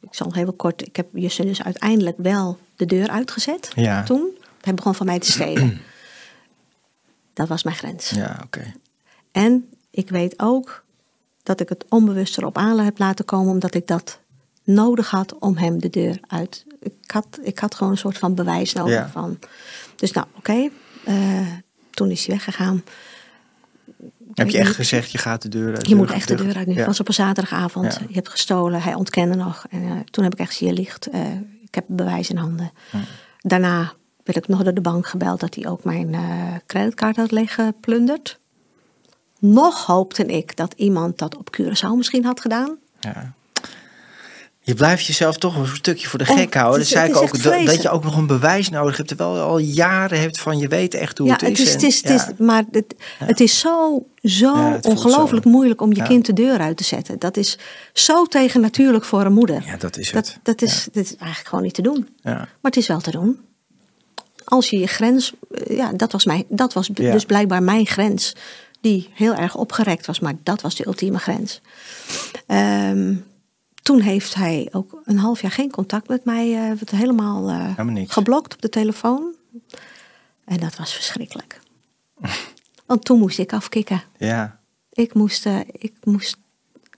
ik 0.00 0.14
zal 0.14 0.34
even 0.34 0.56
kort. 0.56 0.86
Ik 0.86 0.96
heb 0.96 1.06
Jussen 1.12 1.46
dus 1.46 1.62
uiteindelijk 1.62 2.16
wel 2.18 2.58
de 2.76 2.86
deur 2.86 3.08
uitgezet. 3.08 3.70
Ja. 3.74 4.02
Toen. 4.02 4.28
Hij 4.60 4.74
begon 4.74 4.94
van 4.94 5.06
mij 5.06 5.18
te 5.18 5.32
stelen. 5.32 5.80
dat 7.32 7.48
was 7.48 7.62
mijn 7.62 7.76
grens. 7.76 8.10
Ja, 8.10 8.40
oké. 8.44 8.74
En 9.32 9.68
ik 9.90 10.08
weet 10.10 10.34
ook 10.36 10.84
dat 11.42 11.60
ik 11.60 11.68
het 11.68 11.84
onbewust 11.88 12.38
erop 12.38 12.58
aan 12.58 12.78
heb 12.78 12.98
laten 12.98 13.24
komen, 13.24 13.52
omdat 13.52 13.74
ik 13.74 13.86
dat 13.86 14.18
nodig 14.64 15.10
had 15.10 15.38
om 15.38 15.56
hem 15.56 15.80
de 15.80 15.90
deur 15.90 16.20
uit. 16.26 16.64
Ik 16.80 17.10
had, 17.10 17.38
ik 17.42 17.58
had 17.58 17.74
gewoon 17.74 17.92
een 17.92 17.98
soort 17.98 18.18
van 18.18 18.34
bewijs 18.34 18.72
nodig. 18.72 18.94
Ja. 18.94 19.08
Van. 19.08 19.38
Dus 19.96 20.12
nou, 20.12 20.26
oké. 20.36 20.68
eh, 21.04 21.46
toen 21.90 22.10
is 22.10 22.26
hij 22.26 22.34
weggegaan. 22.34 22.84
Heb 24.36 24.50
je 24.50 24.58
echt 24.58 24.66
niet. 24.66 24.76
gezegd, 24.76 25.10
je 25.10 25.18
gaat 25.18 25.42
de 25.42 25.48
deur 25.48 25.74
uit? 25.76 25.88
Je 25.88 25.94
moet 25.94 26.10
echt 26.10 26.28
de 26.28 26.34
deur 26.34 26.56
uit 26.56 26.66
nu. 26.66 26.72
Ja. 26.72 26.78
Het 26.78 26.86
was 26.86 27.00
op 27.00 27.08
een 27.08 27.14
zaterdagavond. 27.14 27.94
Ja. 27.94 28.06
Je 28.08 28.14
hebt 28.14 28.28
gestolen. 28.28 28.82
Hij 28.82 28.94
ontkende 28.94 29.34
nog. 29.34 29.66
En 29.70 29.82
eh, 29.82 29.90
toen 30.10 30.24
heb 30.24 30.32
ik 30.32 30.38
echt 30.38 30.56
je 30.56 30.72
licht. 30.72 31.06
eh, 31.06 31.20
ik 31.62 31.74
heb 31.74 31.84
bewijs 31.88 32.30
in 32.30 32.36
handen. 32.36 32.70
Daarna 33.40 33.92
werd 34.24 34.38
ik 34.38 34.48
nog 34.48 34.62
door 34.62 34.74
de 34.74 34.80
bank 34.80 35.06
gebeld 35.06 35.40
dat 35.40 35.54
hij 35.54 35.66
ook 35.66 35.84
mijn 35.84 36.14
eh, 36.14 36.22
creditcard 36.66 37.16
had 37.16 37.30
leeggeplunderd. 37.30 38.38
Nog 39.38 39.86
hoopte 39.86 40.26
ik 40.26 40.56
dat 40.56 40.72
iemand 40.76 41.18
dat 41.18 41.36
op 41.36 41.56
Curaçao 41.60 41.96
misschien 41.96 42.24
had 42.24 42.40
gedaan. 42.40 42.76
Ja. 43.00 43.32
Je 44.66 44.74
blijft 44.74 45.06
jezelf 45.06 45.36
toch 45.38 45.56
een 45.56 45.66
stukje 45.66 46.08
voor 46.08 46.18
de 46.18 46.26
Oh, 46.30 46.36
gek 46.36 46.54
houden. 46.54 46.80
het 46.80 46.88
Dat 46.90 46.98
zei 46.98 47.08
ik 47.08 47.14
het 47.14 47.22
ook, 47.22 47.66
dat, 47.66 47.82
je 47.82 47.90
ook 47.90 48.04
nog 48.04 48.16
een 48.16 48.26
bewijs 48.26 48.68
nodig 48.68 48.96
hebt. 48.96 49.08
Terwijl 49.08 49.34
je 49.34 49.40
al 49.40 49.58
jaren 49.58 50.20
hebt 50.20 50.40
van 50.40 50.58
je 50.58 50.68
weet 50.68 50.94
echt 50.94 51.18
hoe 51.18 51.26
ja, 51.26 51.32
het 51.32 51.42
is. 51.42 51.48
het 51.48 51.58
is, 51.58 51.72
en- 51.72 51.72
het 51.74 51.82
is, 51.82 51.96
het 51.96 52.08
ja. 52.08 52.32
is, 52.32 52.46
maar 52.46 52.64
het, 52.70 52.94
het 53.18 53.40
is 53.40 53.58
zo, 53.58 54.06
zo 54.22 54.56
het 54.56 54.86
ongelooflijk 54.86 55.44
zo. 55.44 55.50
moeilijk 55.50 55.80
om 55.80 55.92
je 55.92 56.02
kind 56.02 56.26
de 56.26 56.32
deur 56.32 56.58
uit 56.58 56.76
te 56.76 56.84
zetten. 56.84 57.18
Dat 57.18 57.36
is 57.36 57.58
zo 57.92 58.24
tegennatuurlijk 58.24 59.04
voor 59.04 59.24
een 59.24 59.32
moeder. 59.32 59.62
Ja, 59.66 59.76
dat 59.76 59.96
is 59.96 60.10
het. 60.10 60.38
dat, 60.42 60.62
is, 60.62 60.88
dat 60.92 61.04
is 61.04 61.16
eigenlijk 61.16 61.48
gewoon 61.48 61.64
niet 61.64 61.74
te 61.74 61.82
doen. 61.82 62.08
Ja. 62.22 62.34
Maar 62.34 62.48
het 62.60 62.76
is 62.76 62.86
wel 62.86 63.00
te 63.00 63.10
doen. 63.10 63.40
Als 64.44 64.70
je 64.70 64.78
je 64.78 64.86
grens, 64.86 65.32
eh, 65.50 65.76
ja, 65.76 65.92
dat 65.92 66.12
was, 66.12 66.24
mijn, 66.24 66.44
dat 66.48 66.72
was 66.72 66.88
dus 66.88 67.24
blijkbaar 67.24 67.62
mijn 67.62 67.86
grens, 67.86 68.32
die 68.80 69.10
heel 69.14 69.34
erg 69.34 69.54
opgerekt 69.54 70.06
was, 70.06 70.20
maar 70.20 70.34
dat 70.42 70.60
was 70.62 70.74
de 70.74 70.86
ultieme 70.86 71.18
grens. 71.18 71.60
Ehm, 72.46 73.14
toen 73.86 74.00
heeft 74.00 74.34
hij 74.34 74.68
ook 74.72 75.00
een 75.04 75.18
half 75.18 75.40
jaar 75.40 75.50
geen 75.50 75.70
contact 75.70 76.08
met 76.08 76.24
mij, 76.24 76.52
werd 76.52 76.90
helemaal 76.90 77.48
eh, 77.48 78.06
geblokt 78.06 78.54
op 78.54 78.62
de 78.62 78.68
telefoon. 78.68 79.34
En 80.44 80.60
dat 80.60 80.76
was 80.76 80.94
verschrikkelijk. 80.94 81.60
Want 82.86 83.04
toen 83.04 83.18
moest 83.18 83.38
ik 83.38 83.52
afkicken. 83.52 84.02
ja. 84.18 84.58
Ik 84.92 85.14
moest, 85.14 85.46
eh, 85.46 85.60
ik 85.72 85.94
moest 86.04 86.36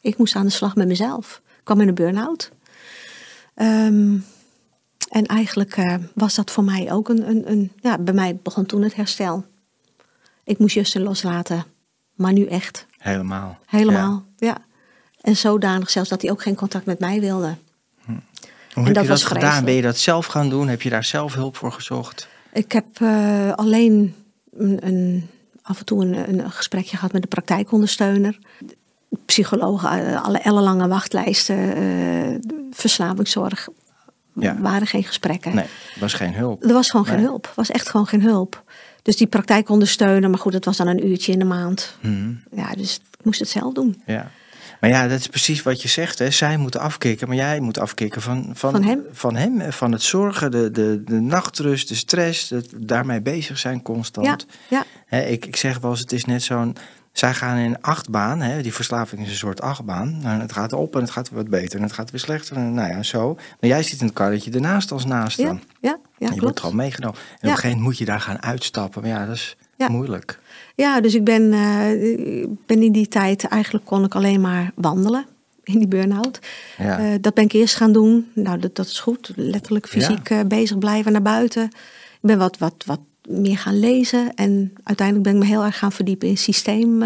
ik 0.01 0.19
moest 0.19 0.37
aan 0.37 0.45
de 0.45 0.51
slag 0.51 0.77
met 0.77 0.89
mezelf. 0.89 1.43
Ik 1.45 1.65
kwam 1.65 1.81
in 1.81 1.89
een 1.89 1.95
burn-out. 1.95 2.51
Ehm, 3.55 4.19
en 5.09 5.27
eigenlijk 5.27 5.99
was 6.15 6.35
dat 6.35 6.51
voor 6.51 6.65
mij 6.65 6.93
ook 6.93 7.09
een, 7.09 7.29
een, 7.29 7.51
een, 7.51 7.73
Ja, 7.81 7.99
bij 7.99 8.15
mij 8.15 8.37
begon 8.43 8.67
toen 8.67 8.83
het 8.83 8.95
herstel. 8.95 9.45
Ik 10.45 10.59
moest 10.59 10.75
Justin 10.75 11.03
loslaten. 11.03 11.65
Maar 12.15 12.33
nu 12.33 12.45
echt. 12.45 12.87
Helemaal. 12.99 13.59
Helemaal, 13.67 14.27
ja. 14.37 14.67
En 15.29 15.37
zodanig 15.37 15.91
zelfs 15.91 16.09
dat 16.09 16.23
hij 16.23 16.31
ook 16.31 16.43
geen 16.43 16.55
contact 16.55 16.87
met 16.87 16.99
mij 16.99 17.21
wilde. 17.21 17.55
Hoe 18.05 18.15
En 18.75 18.85
heb 18.85 18.95
dat 18.95 19.03
je 19.03 19.09
dat 19.09 19.23
gedaan? 19.23 19.41
vreselijk. 19.41 19.65
Ben 19.65 19.75
je 19.75 19.83
dat 19.83 19.99
zelf 19.99 20.27
gaan 20.27 20.49
doen? 20.49 20.69
Heb 20.69 20.83
je 20.83 20.91
daar 20.91 21.05
zelf 21.05 21.35
hulp 21.35 21.57
voor 21.57 21.73
gezocht? 21.73 22.29
Ik 22.53 22.73
heb 22.73 22.87
eh, 23.01 23.53
alleen 23.53 24.15
een, 24.57 24.87
een, 24.87 25.29
af 25.63 25.79
en 25.79 25.85
toe 25.85 26.05
een, 26.05 26.41
een 26.41 26.51
gesprekje 26.51 26.97
gehad 26.97 27.13
met 27.13 27.23
de 27.23 27.29
praktijkondersteuner. 27.29 28.39
Psychologen, 29.27 29.91
eh, 29.91 30.23
alle 30.23 30.39
ellenlange 30.39 30.89
wachtlijsten, 30.89 31.75
eh, 31.77 32.35
verslavingszorg. 32.71 33.69
Ja. 34.33 34.61
waren 34.61 34.87
geen 34.87 35.05
gesprekken. 35.05 35.55
Nee, 35.55 35.67
was 36.01 36.15
geen 36.15 36.35
hulp. 36.35 36.65
Er 36.65 36.73
was 36.73 36.91
gewoon 36.91 37.07
geen 37.07 37.21
hulp. 37.21 37.47
Er 37.47 37.53
was 37.55 37.71
echt 37.71 37.89
gewoon 37.89 38.07
geen 38.07 38.23
hulp. 38.23 38.63
Dus 39.03 39.17
die 39.17 39.27
praktijkondersteuner, 39.27 40.31
maar 40.31 40.39
goed, 40.39 40.53
dat 40.53 40.65
was 40.65 40.77
dan 40.77 40.87
een 40.87 41.07
uurtje 41.07 41.33
in 41.33 41.39
de 41.39 41.45
maand. 41.45 41.97
Mhm. 42.01 42.33
Ja, 42.51 42.75
dus 42.75 43.01
ik 43.19 43.25
moest 43.25 43.41
het 43.41 43.49
zelf 43.49 43.75
doen. 43.75 44.03
Ja. 44.07 44.31
Maar 44.81 44.91
ja, 44.91 45.09
dat 45.09 45.19
is 45.19 45.27
precies 45.27 45.63
wat 45.63 45.83
je 45.83 45.89
zegt. 45.89 46.19
Hè. 46.19 46.31
Zij 46.31 46.57
moeten 46.57 46.81
afkicken, 46.81 47.29
maar 47.29 47.37
jij 47.37 47.61
moet 47.61 47.79
afkicken 47.79 48.23
van, 48.23 48.51
van, 48.55 48.73
Van 48.73 48.85
hem. 48.85 49.03
Van 49.13 49.37
hem, 49.37 49.73
van 49.73 49.93
het 49.93 50.03
zorgen, 50.03 50.51
de, 50.51 50.71
de, 50.71 51.03
de 51.05 51.21
nachtrust, 51.21 51.89
de 51.89 51.95
stress, 51.95 52.51
het 52.51 52.71
daarmee 52.77 53.21
bezig 53.21 53.59
zijn 53.59 53.83
constant. 53.83 54.47
Ja, 54.69 54.77
ja, 54.79 54.85
Hè, 55.07 55.23
ik, 55.23 55.47
ik 55.47 55.57
zeg 55.57 55.79
wel 55.79 55.91
eens, 55.91 56.01
het 56.01 56.13
is 56.13 56.25
net 56.25 56.43
zo'n... 56.43 56.77
Zij 57.13 57.35
gaan 57.35 57.57
in 57.57 57.65
een 57.65 57.83
achtbaan, 57.83 58.41
hè, 58.41 58.63
die 58.63 58.75
verslaving 58.75 59.23
is 59.23 59.29
een 59.29 59.37
soort 59.37 59.61
achtbaan. 59.61 60.21
En 60.23 60.41
het 60.41 60.53
gaat 60.53 60.73
op 60.73 60.95
en 60.95 61.01
het 61.01 61.11
gaat 61.11 61.31
wat 61.31 61.49
beter 61.49 61.77
en 61.77 61.83
het 61.83 61.93
gaat 61.93 62.11
weer 62.11 62.21
slechter. 62.21 62.57
En 62.57 62.75
nou 62.75 62.89
ja, 62.89 63.03
zo. 63.03 63.35
Maar 63.35 63.71
jij 63.71 63.83
zit 63.83 64.01
in 64.01 64.07
het 64.07 64.15
karretje 64.15 64.51
ernaast 64.51 64.93
als 64.93 65.05
naast 65.05 65.39
ja, 65.39 65.47
dan. 65.47 65.63
ja, 65.81 65.99
ja, 66.19 66.31
je 66.35 66.41
wordt 66.41 66.61
gewoon 66.61 66.77
meegenomen. 66.77 67.19
En 67.19 67.25
op 67.25 67.43
een 67.43 67.49
gegeven 67.49 67.69
moment 67.69 67.87
moet 67.87 67.99
je 67.99 68.05
daar 68.05 68.21
gaan 68.21 68.43
uitstappen. 68.43 69.03
Maar 69.03 69.11
ja, 69.11 69.27
dat 69.27 69.35
is 69.35 69.57
moeilijk. 69.89 70.39
Ja, 70.79 71.01
dus 71.01 71.15
ik 71.15 71.25
ben, 71.25 71.53
eh, 71.53 72.47
ben 72.67 72.83
in 72.83 72.93
die 72.93 73.09
tijd, 73.09 73.45
eigenlijk 73.45 73.85
kon 73.85 74.05
ik 74.05 74.15
alleen 74.15 74.41
maar 74.41 74.73
wandelen 74.75 75.27
in 75.63 75.79
die 75.79 75.89
burn-out. 75.89 76.39
Ja. 76.79 76.99
Eh, 76.99 77.15
dat 77.21 77.35
ben 77.35 77.45
ik 77.45 77.53
eerst 77.53 77.77
gaan 77.77 77.93
doen. 77.93 78.31
Nou, 78.35 78.59
dat, 78.59 78.77
dat 78.77 78.87
is 78.87 79.01
goed. 79.01 79.33
Letterlijk 79.37 79.89
fysiek 79.89 80.31
eh, 80.31 80.41
bezig 80.47 80.79
blijven 80.79 81.13
naar 81.13 81.23
buiten. 81.23 81.65
Ik 81.65 81.71
ben 82.21 82.39
wat, 82.39 82.59
wat, 82.59 82.85
wat 82.87 83.01
meer 83.29 83.59
gaan 83.59 83.79
lezen. 83.79 84.35
En 84.35 84.73
uiteindelijk 84.83 85.27
ben 85.27 85.37
ik 85.37 85.43
me 85.43 85.49
heel 85.55 85.65
erg 85.65 85.79
gaan 85.79 85.93
verdiepen 85.93 86.29
in 86.29 86.39
systeem, 86.39 87.05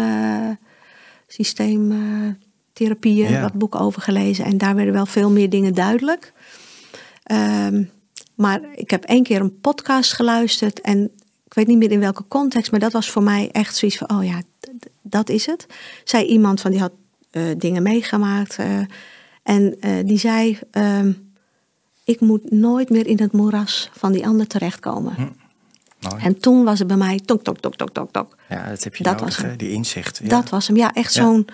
systeemtherapieën. 1.27 3.29
Ja. 3.29 3.41
Wat 3.41 3.53
boeken 3.53 3.79
over 3.79 4.01
gelezen. 4.01 4.45
En 4.45 4.57
daar 4.57 4.75
werden 4.75 4.93
wel 4.93 5.05
veel 5.05 5.29
meer 5.29 5.49
dingen 5.49 5.73
duidelijk. 5.73 6.33
Ehm, 7.23 7.83
maar 8.35 8.61
ik 8.75 8.89
heb 8.89 9.03
één 9.03 9.23
keer 9.23 9.41
een 9.41 9.59
podcast 9.59 10.13
geluisterd. 10.13 10.81
En 10.81 11.11
ik 11.53 11.59
weet 11.59 11.67
niet 11.67 11.77
meer 11.77 11.91
in 11.91 11.99
welke 11.99 12.27
context. 12.27 12.71
Maar 12.71 12.79
dat 12.79 12.91
was 12.91 13.09
voor 13.09 13.23
mij 13.23 13.49
echt 13.51 13.75
zoiets 13.75 13.97
van, 13.97 14.09
oh 14.11 14.25
ja, 14.25 14.41
dat 15.01 15.29
is 15.29 15.45
het. 15.45 15.65
Zei 16.03 16.25
iemand 16.25 16.61
van, 16.61 16.71
die 16.71 16.79
had 16.79 16.91
eh, 17.31 17.43
dingen 17.57 17.83
meegemaakt. 17.83 18.55
eh, 18.55 18.79
en 19.43 19.75
eh, 19.79 19.91
die 20.05 20.17
zei, 20.17 20.59
ehm, 20.71 21.11
ik 22.03 22.19
moet 22.19 22.51
nooit 22.51 22.89
meer 22.89 23.07
in 23.07 23.19
het 23.19 23.31
moeras 23.31 23.89
van 23.93 24.11
die 24.11 24.25
ander 24.27 24.47
terechtkomen. 24.47 25.15
Mooi. 26.09 26.23
En 26.23 26.39
toen 26.39 26.63
was 26.63 26.79
het 26.79 26.87
bij 26.87 26.97
mij, 26.97 27.19
tok, 27.25 27.43
tok, 27.43 27.57
tok, 27.59 27.75
tok, 27.75 27.89
tok, 27.93 28.11
tok. 28.11 28.35
ja, 28.49 28.69
dat 28.69 28.83
heb 28.83 28.95
je 28.95 29.03
dat 29.03 29.19
nodig, 29.19 29.35
was 29.37 29.45
hem. 29.45 29.57
die 29.57 29.71
inzicht. 29.71 30.19
Ja. 30.23 30.27
Dat 30.29 30.49
was 30.49 30.67
hem, 30.67 30.75
ja, 30.77 30.93
echt 30.93 31.13
Ja. 31.13 31.21
zo'n... 31.23 31.47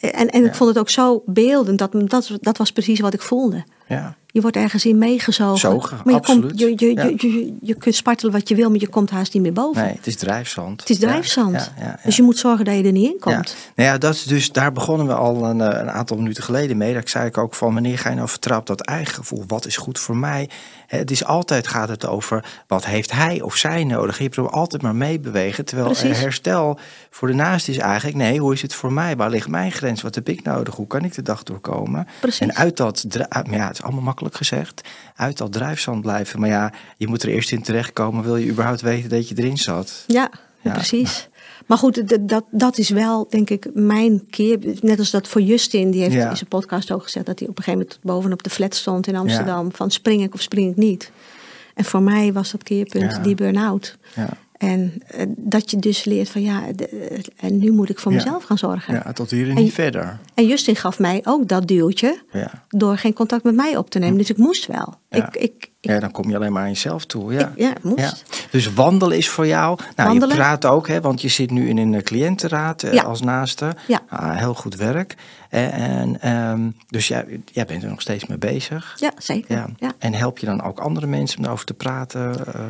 En, 0.00 0.28
en 0.30 0.42
Ja. 0.42 0.48
ik 0.48 0.54
vond 0.54 0.68
het 0.70 0.78
ook 0.78 0.90
zo 0.90 1.22
beeldend, 1.26 1.78
dat, 1.78 1.92
dat, 2.10 2.38
dat 2.40 2.56
was 2.56 2.72
precies 2.72 3.00
wat 3.00 3.14
ik 3.14 3.20
voelde. 3.22 3.64
ja. 3.88 4.16
Je 4.32 4.40
wordt 4.40 4.56
ergens 4.56 4.84
in 4.84 4.98
meegezogen. 4.98 5.58
Zogen, 5.58 5.96
maar 6.04 6.14
je, 6.14 6.20
absoluut. 6.20 6.46
komt, 6.46 6.60
je, 6.60 6.86
je, 6.86 6.94
Ja. 6.94 7.04
je, 7.04 7.32
je, 7.32 7.54
je 7.60 7.74
kunt 7.74 7.94
spartelen 7.94 8.32
wat 8.32 8.48
je 8.48 8.54
wil, 8.54 8.70
maar 8.70 8.80
je 8.80 8.88
komt 8.88 9.10
haast 9.10 9.34
niet 9.34 9.42
meer 9.42 9.52
boven. 9.52 9.82
Nee, 9.82 9.92
het 9.94 10.06
is 10.06 10.16
drijfzand. 10.16 10.80
Het 10.80 10.90
is 10.90 10.98
drijfzand. 10.98 11.52
ja, 11.54 11.72
ja, 11.78 11.84
ja. 11.84 11.98
Dus 12.04 12.16
je 12.16 12.22
moet 12.22 12.38
zorgen 12.38 12.64
dat 12.64 12.74
je 12.76 12.82
er 12.82 12.92
niet 12.92 13.10
in 13.12 13.18
komt. 13.20 13.56
Nou 13.76 13.88
ja, 13.88 13.98
dat 13.98 14.14
is 14.14 14.22
dus, 14.22 14.52
daar 14.52 14.72
begonnen 14.72 15.06
we 15.06 15.14
al 15.14 15.44
een, 15.44 15.60
eh, 15.60 15.80
een 15.80 15.90
aantal 15.90 16.16
minuten 16.16 16.42
geleden 16.42 16.76
mee. 16.76 16.94
Dat 16.94 17.08
zei 17.08 17.26
ik 17.26 17.38
ook 17.38 17.54
van, 17.54 17.74
wanneer 17.74 17.98
ga 17.98 18.08
je 18.10 18.16
nou 18.16 18.28
vertrapt 18.28 18.66
dat 18.66 18.80
eigen 18.80 19.14
gevoel? 19.14 19.44
Wat 19.46 19.66
is 19.66 19.76
goed 19.76 19.98
voor 19.98 20.16
mij? 20.16 20.48
Het 20.90 21.10
is 21.10 21.24
altijd 21.24 21.66
gaat 21.68 21.88
het 21.88 22.06
over, 22.06 22.44
wat 22.66 22.84
heeft 22.84 23.12
hij 23.12 23.40
of 23.40 23.56
zij 23.56 23.84
nodig? 23.84 24.18
Je 24.18 24.28
probeert 24.28 24.54
altijd 24.54 24.82
maar 24.82 24.94
meebewegen. 24.94 25.64
Terwijl 25.64 25.88
Precies. 25.88 26.18
herstel 26.18 26.78
voor 27.10 27.28
de 27.28 27.34
naast 27.34 27.68
is 27.68 27.76
eigenlijk, 27.76 28.16
nee, 28.16 28.38
hoe 28.40 28.52
is 28.52 28.62
het 28.62 28.74
voor 28.74 28.92
mij? 28.92 29.16
Waar 29.16 29.30
ligt 29.30 29.48
mijn 29.48 29.72
grens? 29.72 30.02
Wat 30.02 30.14
heb 30.14 30.28
ik 30.28 30.42
nodig? 30.42 30.74
Hoe 30.74 30.86
kan 30.86 31.04
ik 31.04 31.14
de 31.14 31.22
dag 31.22 31.42
doorkomen? 31.42 32.06
Precies. 32.20 32.40
En 32.40 32.54
uit 32.54 32.76
dat, 32.76 33.04
maar 33.30 33.56
ja, 33.58 33.66
het 33.66 33.76
is 33.76 33.82
allemaal 33.82 34.02
makkelijk 34.02 34.34
gezegd, 34.36 34.88
uit 35.16 35.38
dat 35.38 35.52
drijfzand 35.52 36.00
blijven. 36.00 36.40
Maar 36.40 36.48
ja, 36.48 36.72
je 36.96 37.06
moet 37.08 37.22
er 37.22 37.28
eerst 37.28 37.52
in 37.52 37.62
terechtkomen, 37.62 38.24
wil 38.24 38.36
je 38.36 38.50
überhaupt 38.50 38.80
weten 38.80 39.10
dat 39.10 39.28
je 39.28 39.34
erin 39.38 39.58
zat? 39.58 40.04
Ja, 40.06 40.30
Ja. 40.60 40.72
precies. 40.72 41.28
Maar 41.70 41.78
goed, 41.78 42.28
dat, 42.28 42.44
dat 42.50 42.78
is 42.78 42.88
wel, 42.88 43.26
denk 43.28 43.50
ik, 43.50 43.70
mijn 43.74 44.26
keer. 44.30 44.58
Net 44.80 44.98
als 44.98 45.10
dat 45.10 45.28
voor 45.28 45.40
Justin, 45.40 45.90
die 45.90 46.00
heeft 46.02 46.14
Ja. 46.14 46.30
in 46.30 46.36
zijn 46.36 46.48
podcast 46.48 46.90
ook 46.92 47.02
gezegd 47.02 47.26
dat 47.26 47.38
hij 47.38 47.48
op 47.48 47.58
een 47.58 47.62
gegeven 47.64 47.86
moment 47.86 48.04
bovenop 48.04 48.42
de 48.42 48.50
flat 48.50 48.74
stond 48.74 49.06
in 49.06 49.16
Amsterdam. 49.16 49.72
Van 49.72 49.90
spring 49.90 50.22
ik 50.22 50.34
of 50.34 50.40
spring 50.42 50.70
ik 50.70 50.76
niet. 50.76 51.10
En 51.74 51.84
voor 51.84 52.02
mij 52.02 52.32
was 52.32 52.50
dat 52.50 52.62
keerpunt 52.62 53.12
Ja. 53.12 53.18
die 53.18 53.34
burn-out. 53.34 53.96
Ja. 54.16 54.28
En 54.56 55.02
eh, 55.06 55.26
dat 55.36 55.70
je 55.70 55.76
dus 55.78 56.04
leert 56.04 56.28
van 56.28 56.42
ja, 56.42 56.62
de- 56.76 57.20
en 57.36 57.58
nu 57.58 57.70
moet 57.72 57.88
ik 57.90 57.98
voor 57.98 58.12
mezelf 58.12 58.44
gaan 58.44 58.58
zorgen. 58.58 58.94
Ja, 58.94 59.12
tot 59.12 59.30
hier 59.30 59.48
en 59.50 59.56
En- 59.56 59.62
niet 59.62 59.72
verder. 59.72 60.18
En 60.34 60.46
Justin 60.46 60.76
gaf 60.76 60.98
mij 60.98 61.20
ook 61.24 61.48
dat 61.48 61.68
duwtje 61.68 62.18
door 62.68 62.96
geen 62.96 63.12
contact 63.12 63.44
met 63.44 63.54
mij 63.54 63.76
op 63.76 63.90
te 63.90 63.98
nemen. 63.98 64.18
Dus 64.18 64.30
ik 64.30 64.36
moest 64.36 64.66
wel. 64.66 64.94
Ik, 65.10 65.36
ik, 65.36 65.69
Ja, 65.82 65.98
dan 66.00 66.10
kom 66.10 66.28
je 66.30 66.36
alleen 66.36 66.52
maar 66.52 66.62
aan 66.62 66.68
jezelf 66.68 67.04
toe. 67.04 67.32
Ja. 67.32 67.40
ik- 67.48 67.58
ja, 67.58 67.70
ik 67.70 67.82
moest. 67.84 67.98
Ja. 68.00 68.12
Dus 68.50 68.72
wandelen 68.72 69.16
is 69.16 69.28
voor 69.28 69.46
jou. 69.46 69.78
Nou, 69.96 70.08
Wandelen. 70.08 70.28
je 70.36 70.42
praat 70.42 70.64
ook, 70.66 70.88
hè, 70.88 71.00
want 71.00 71.20
je 71.22 71.28
zit 71.28 71.50
nu 71.50 71.68
in 71.68 71.76
een 71.78 71.94
eh, 71.94 72.02
cliëntenraad 72.02 72.82
eh, 72.82 72.92
Ja. 72.92 73.02
als 73.02 73.20
naaste. 73.20 73.76
Ja. 73.86 74.00
Ah, 74.08 74.36
heel 74.36 74.54
goed 74.54 74.76
werk. 74.76 75.14
En, 75.48 75.72
en, 75.72 76.20
ehm, 76.20 76.70
dus 76.88 77.08
jij, 77.08 77.40
jij 77.52 77.64
bent 77.66 77.82
er 77.82 77.88
nog 77.88 78.00
steeds 78.00 78.26
mee 78.26 78.38
bezig. 78.38 78.94
Ja, 78.98 79.10
zeker. 79.18 79.56
Ja. 79.56 79.66
Ja. 79.78 79.92
En 79.98 80.14
help 80.14 80.38
je 80.38 80.46
dan 80.46 80.62
ook 80.62 80.78
andere 80.78 81.06
mensen 81.06 81.36
om 81.36 81.42
daarover 81.42 81.66
te 81.66 81.74
praten? 81.74 82.46
Eh, 82.54 82.60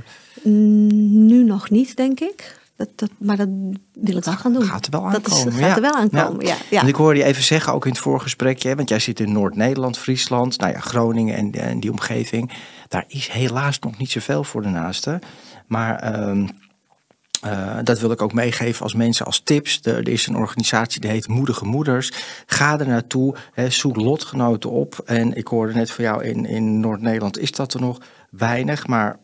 Nu 0.43 1.45
nog 1.45 1.71
niet, 1.71 1.97
denk 1.97 2.21
ik. 2.21 2.59
Dat, 2.77 2.89
dat, 2.97 3.11
maar 3.19 3.37
dat 3.37 3.49
wil 3.93 4.17
ik 4.17 4.25
wel 4.25 4.35
gaan 4.35 4.53
doen. 4.53 4.63
gaat 4.63 4.85
er 4.87 4.91
wel 4.91 5.11
Dat 5.11 5.27
is- 5.27 5.33
aankomen. 5.33 5.53
gaat 5.53 5.69
ja. 5.69 5.75
er 5.75 5.81
wel 5.81 5.95
aankomen, 5.95 6.47
ja. 6.47 6.55
ja. 6.71 6.77
Want 6.77 6.89
ik 6.89 6.95
hoorde 6.95 7.19
je 7.19 7.25
even 7.25 7.43
zeggen, 7.43 7.73
ook 7.73 7.85
in 7.85 7.91
het 7.91 8.01
voorgesprekje, 8.01 8.75
want 8.75 8.89
jij 8.89 8.99
zit 8.99 9.21
in 9.21 9.33
Noord-Nederland, 9.33 9.99
Friesland, 9.99 10.59
nou 10.59 10.73
ja, 10.73 10.79
Groningen 10.81 11.37
en, 11.37 11.53
en 11.53 11.81
die 11.81 11.91
omgeving. 11.91 12.51
Daar 12.91 13.05
is 13.09 13.29
helaas 13.29 13.79
nog 13.79 13.99
niet 13.99 14.11
zoveel 14.11 14.45
voor 14.45 14.63
de 14.63 14.69
naaste. 14.69 15.19
Maar 15.67 15.99
ehm, 15.99 16.49
eh, 17.41 17.79
dat 17.83 18.01
wil 18.01 18.11
ik 18.11 18.23
ook 18.23 18.33
meegeven 18.33 18.83
als 18.83 18.95
mensen 18.95 19.27
als 19.27 19.41
tips. 19.41 19.81
Er, 19.83 20.09
is 20.09 20.27
een 20.27 20.37
organisatie 20.37 21.01
die 21.01 21.11
heet 21.11 21.29
Moedige 21.29 21.65
Moeders. 21.65 22.13
Ga 22.47 22.79
er 22.79 22.87
naartoe, 22.87 23.35
zoek 23.69 23.97
lotgenoten 23.97 24.71
op. 24.71 25.03
En 25.05 25.37
ik 25.37 25.47
hoorde 25.47 25.75
net 25.75 25.91
van 25.91 26.05
jou 26.05 26.25
in, 26.25 26.47
in 26.47 26.81
Noord-Nederland 26.81 27.39
is 27.39 27.53
dat 27.53 27.75
er 27.75 27.81
nog 27.81 27.99
weinig, 28.31 28.87
maar 28.87 29.19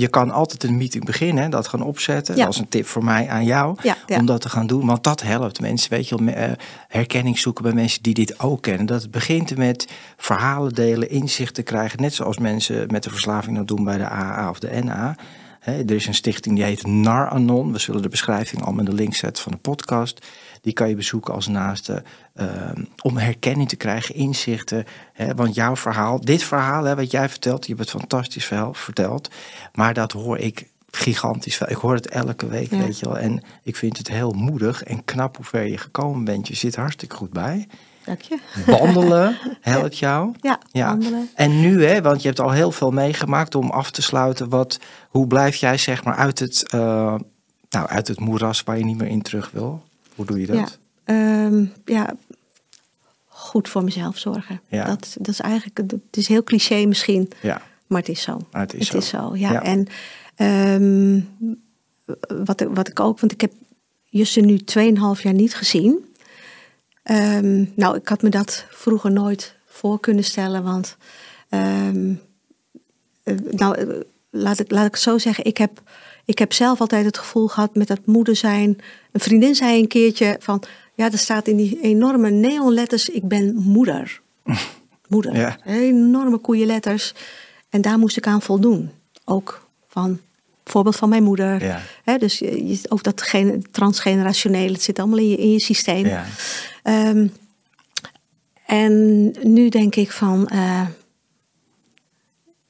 je 0.00 0.08
kan 0.08 0.30
altijd 0.30 0.64
een 0.64 0.76
meeting 0.76 1.04
beginnen, 1.04 1.50
dat 1.50 1.68
gaan 1.68 1.82
opzetten. 1.82 2.36
Ja. 2.36 2.44
Dat 2.44 2.54
is 2.54 2.60
een 2.60 2.68
tip 2.68 2.86
voor 2.86 3.04
mij 3.04 3.28
aan 3.28 3.44
jou, 3.44 3.76
Ja, 3.82 3.96
ja. 4.06 4.18
om 4.18 4.26
dat 4.26 4.40
te 4.40 4.48
gaan 4.48 4.66
doen. 4.66 4.86
Want 4.86 5.04
dat 5.04 5.22
helpt 5.22 5.60
mensen, 5.60 5.90
weet 5.90 6.08
je 6.08 6.16
eh, 6.32 6.52
herkenning 6.88 7.38
zoeken 7.38 7.62
bij 7.62 7.72
mensen 7.72 8.02
die 8.02 8.14
dit 8.14 8.40
ook 8.40 8.62
kennen. 8.62 8.86
Dat 8.86 9.02
het 9.02 9.10
begint 9.10 9.56
met 9.56 9.88
verhalen 10.16 10.72
delen, 10.72 11.10
inzichten 11.10 11.64
krijgen. 11.64 12.00
Net 12.00 12.14
zoals 12.14 12.38
mensen 12.38 12.86
met 12.90 13.02
de 13.02 13.10
verslaving 13.10 13.56
dat 13.56 13.68
doen 13.68 13.84
bij 13.84 13.98
de 13.98 14.10
AA 14.10 14.50
of 14.50 14.58
de 14.58 14.82
NA. 14.84 15.16
Er 15.60 15.90
is 15.90 16.06
een 16.06 16.14
stichting 16.14 16.54
die 16.56 16.64
heet 16.64 16.86
NAR-Anon. 16.86 17.72
We 17.72 17.78
zullen 17.78 18.02
de 18.02 18.08
beschrijving 18.08 18.62
allemaal 18.62 18.84
in 18.84 18.90
de 18.90 18.96
link 18.96 19.14
zetten 19.14 19.42
van 19.42 19.52
de 19.52 19.58
podcast. 19.58 20.26
Die 20.60 20.72
kan 20.72 20.88
je 20.88 20.94
bezoeken 20.94 21.34
als 21.34 21.46
naaste. 21.46 22.02
eh, 22.34 22.46
om 23.02 23.16
herkenning 23.16 23.68
te 23.68 23.76
krijgen, 23.76 24.14
inzichten. 24.14 24.84
Want 25.36 25.54
jouw 25.54 25.76
verhaal, 25.76 26.20
dit 26.20 26.42
verhaal 26.42 26.94
wat 26.94 27.10
jij 27.10 27.28
vertelt, 27.28 27.66
je 27.66 27.74
hebt 27.74 27.90
het 27.90 28.00
fantastisch 28.00 28.44
verhaal 28.44 28.74
verteld. 28.74 29.30
Maar 29.74 29.94
dat 29.94 30.12
hoor 30.12 30.38
ik 30.38 30.66
gigantisch 30.90 31.56
veel. 31.56 31.70
Ik 31.70 31.76
hoor 31.76 31.94
het 31.94 32.08
elke 32.08 32.46
week, 32.48 32.70
Ja. 32.70 32.78
weet 32.78 32.98
je 32.98 33.04
wel. 33.04 33.18
En 33.18 33.42
ik 33.62 33.76
vind 33.76 33.98
het 33.98 34.08
heel 34.08 34.30
moedig 34.32 34.82
en 34.82 35.04
knap 35.04 35.36
hoe 35.36 35.44
ver 35.44 35.66
je 35.66 35.78
gekomen 35.78 36.24
bent. 36.24 36.48
Je 36.48 36.54
zit 36.56 36.76
hartstikke 36.76 37.16
goed 37.16 37.30
bij. 37.32 37.66
Dank 38.04 38.20
je. 38.22 38.38
Wandelen 38.66 39.36
helpt 39.60 39.98
jou. 39.98 40.34
Ja, 40.40 40.58
wandelen. 40.72 41.28
En 41.34 41.60
nu, 41.60 41.84
hè, 41.84 42.02
want 42.02 42.20
je 42.22 42.28
hebt 42.28 42.40
al 42.40 42.50
heel 42.50 42.72
veel 42.72 42.90
meegemaakt 42.90 43.54
om 43.54 43.70
af 43.70 43.90
te 43.90 44.02
sluiten. 44.02 44.48
Wat, 44.48 44.78
hoe 45.08 45.26
blijf 45.26 45.56
jij 45.56 45.78
zeg 45.78 46.04
maar 46.04 46.14
uit 46.16 46.38
het, 46.38 46.70
eh, 46.72 47.14
nou, 47.70 47.86
uit 47.88 48.08
het 48.08 48.20
moeras 48.20 48.62
waar 48.62 48.78
je 48.78 48.84
niet 48.84 48.98
meer 48.98 49.08
in 49.08 49.22
terug 49.22 49.50
wil? 49.50 49.82
Hoe 50.14 50.26
doe 50.26 50.40
je 50.40 50.46
dat? 50.46 50.56
Ja, 50.56 50.68
ehm, 51.04 51.64
ja, 51.84 52.14
goed 53.28 53.68
voor 53.68 53.84
mezelf 53.84 54.18
zorgen. 54.18 54.60
Ja. 54.68 54.84
Dat, 54.84 55.16
dat 55.18 55.28
is 55.28 55.40
eigenlijk, 55.40 55.76
het 55.88 56.16
is 56.16 56.28
heel 56.28 56.44
cliché 56.44 56.84
misschien, 56.86 57.30
Ja, 57.42 57.62
maar 57.86 57.98
het 58.00 58.08
is 58.08 58.22
zo. 58.22 58.38
het 58.50 58.74
is 58.74 58.86
zo. 58.86 58.94
Het 58.94 59.02
is 59.04 59.08
zo, 59.10 59.30
ja. 59.36 59.52
Ja. 59.52 59.62
En 59.62 59.86
ehm, 60.36 61.20
wat, 62.44 62.60
ik- 62.60 62.68
wat 62.74 62.88
ik 62.88 63.00
ook, 63.00 63.20
want 63.20 63.32
ik 63.32 63.40
heb 63.40 63.52
Justin 64.04 64.46
nu 64.46 64.58
2,5 64.58 65.22
jaar 65.22 65.32
niet 65.34 65.54
gezien. 65.54 66.04
Ehm, 67.10 67.64
nou, 67.74 67.96
ik 67.96 68.08
had 68.08 68.22
me 68.22 68.28
dat 68.28 68.64
vroeger 68.70 69.12
nooit 69.12 69.54
voor 69.66 70.00
kunnen 70.00 70.24
stellen, 70.24 70.62
want 70.62 70.96
ehm, 71.48 72.14
eh, 73.22 73.34
nou, 73.50 73.76
eh, 73.76 73.86
laat 74.30 74.58
ik, 74.58 74.70
laat 74.70 74.86
ik 74.86 74.92
het 74.92 75.00
zo 75.00 75.18
zeggen, 75.18 75.44
ik 75.44 75.56
heb, 75.56 75.82
ik 76.24 76.38
heb 76.38 76.52
zelf 76.52 76.80
altijd 76.80 77.04
het 77.04 77.18
gevoel 77.18 77.48
gehad 77.48 77.74
met 77.74 77.88
dat 77.88 78.06
moeder 78.06 78.36
zijn. 78.36 78.78
Een 79.12 79.20
vriendin 79.20 79.54
zei 79.54 79.80
een 79.80 79.88
keertje 79.88 80.36
van, 80.40 80.62
ja, 80.94 81.10
er 81.10 81.18
staat 81.18 81.48
in 81.48 81.56
die 81.56 81.80
enorme 81.80 82.30
neonletters, 82.30 83.08
ik 83.08 83.28
ben 83.28 83.54
moeder. 83.54 84.20
moeder. 85.08 85.36
Ja. 85.36 85.58
Enorme 85.64 86.38
koeienletters. 86.38 87.14
En 87.70 87.80
daar 87.80 87.98
moest 87.98 88.16
ik 88.16 88.26
aan 88.26 88.42
voldoen. 88.42 88.90
Ook 89.24 89.68
van 89.88 90.20
voorbeeld 90.64 90.96
van 90.96 91.08
mijn 91.08 91.22
moeder. 91.22 91.64
Ja. 92.04 92.18
Dus 92.18 92.38
je, 92.38 92.80
ook 92.88 93.02
dat 93.02 93.22
gen- 93.22 93.64
transgenerationele, 93.70 94.72
het 94.72 94.82
zit 94.82 94.98
allemaal 94.98 95.18
in 95.18 95.28
je, 95.28 95.36
in 95.36 95.50
je 95.52 95.60
systeem. 95.60 96.06
Ja. 96.06 96.26
Ehm, 96.90 97.26
en 98.66 99.24
nu 99.42 99.68
denk 99.68 99.94
ik 99.94 100.10
van, 100.10 100.48
eh, 100.48 100.86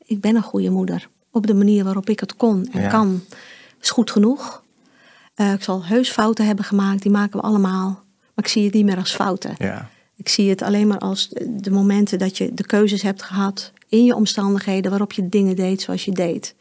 ik 0.04 0.20
ben 0.20 0.36
een 0.36 0.42
goede 0.42 0.70
moeder. 0.70 1.08
Op 1.30 1.46
de 1.46 1.54
manier 1.54 1.84
waarop 1.84 2.08
ik 2.08 2.20
het 2.20 2.36
kon 2.36 2.68
en 2.72 2.80
Ja. 2.80 2.88
kan, 2.88 3.20
is 3.80 3.90
goed 3.90 4.10
genoeg. 4.10 4.62
Eh, 5.34 5.52
ik 5.52 5.62
zal 5.62 5.84
heus 5.84 6.10
fouten 6.10 6.46
hebben 6.46 6.64
gemaakt, 6.64 7.02
die 7.02 7.10
maken 7.10 7.40
we 7.40 7.46
allemaal. 7.46 7.88
Maar 8.34 8.44
ik 8.44 8.48
zie 8.50 8.64
het 8.64 8.74
niet 8.74 8.84
meer 8.84 8.96
als 8.96 9.14
fouten. 9.14 9.54
Ja. 9.58 9.88
Ik 10.16 10.28
zie 10.28 10.50
het 10.50 10.62
alleen 10.62 10.86
maar 10.86 10.98
als 10.98 11.28
de 11.46 11.70
momenten 11.70 12.18
dat 12.18 12.38
je 12.38 12.54
de 12.54 12.66
keuzes 12.66 13.02
hebt 13.02 13.22
gehad 13.22 13.72
in 13.88 14.04
je 14.04 14.14
omstandigheden 14.14 14.90
waarop 14.90 15.12
je 15.12 15.28
dingen 15.28 15.56
deed 15.56 15.82
zoals 15.82 16.04
je 16.04 16.12
deed. 16.12 16.54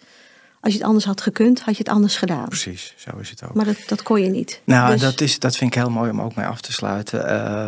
Als 0.61 0.73
je 0.73 0.79
het 0.79 0.87
anders 0.87 1.05
had 1.05 1.21
gekund, 1.21 1.61
had 1.61 1.77
je 1.77 1.83
het 1.83 1.93
anders 1.93 2.17
gedaan. 2.17 2.47
Precies, 2.47 2.93
zo 2.97 3.17
is 3.17 3.29
het 3.29 3.43
ook. 3.43 3.53
Maar 3.53 3.65
dat, 3.65 3.77
dat 3.87 4.03
kon 4.03 4.21
je 4.21 4.29
niet. 4.29 4.61
Nou, 4.63 4.91
Dus- 4.91 5.01
dat, 5.01 5.21
is, 5.21 5.39
dat 5.39 5.55
vind 5.55 5.75
ik 5.75 5.81
heel 5.81 5.89
mooi 5.89 6.11
om 6.11 6.21
ook 6.21 6.35
mee 6.35 6.45
af 6.45 6.61
te 6.61 6.71
sluiten. 6.71 7.27
Eh, 7.27 7.67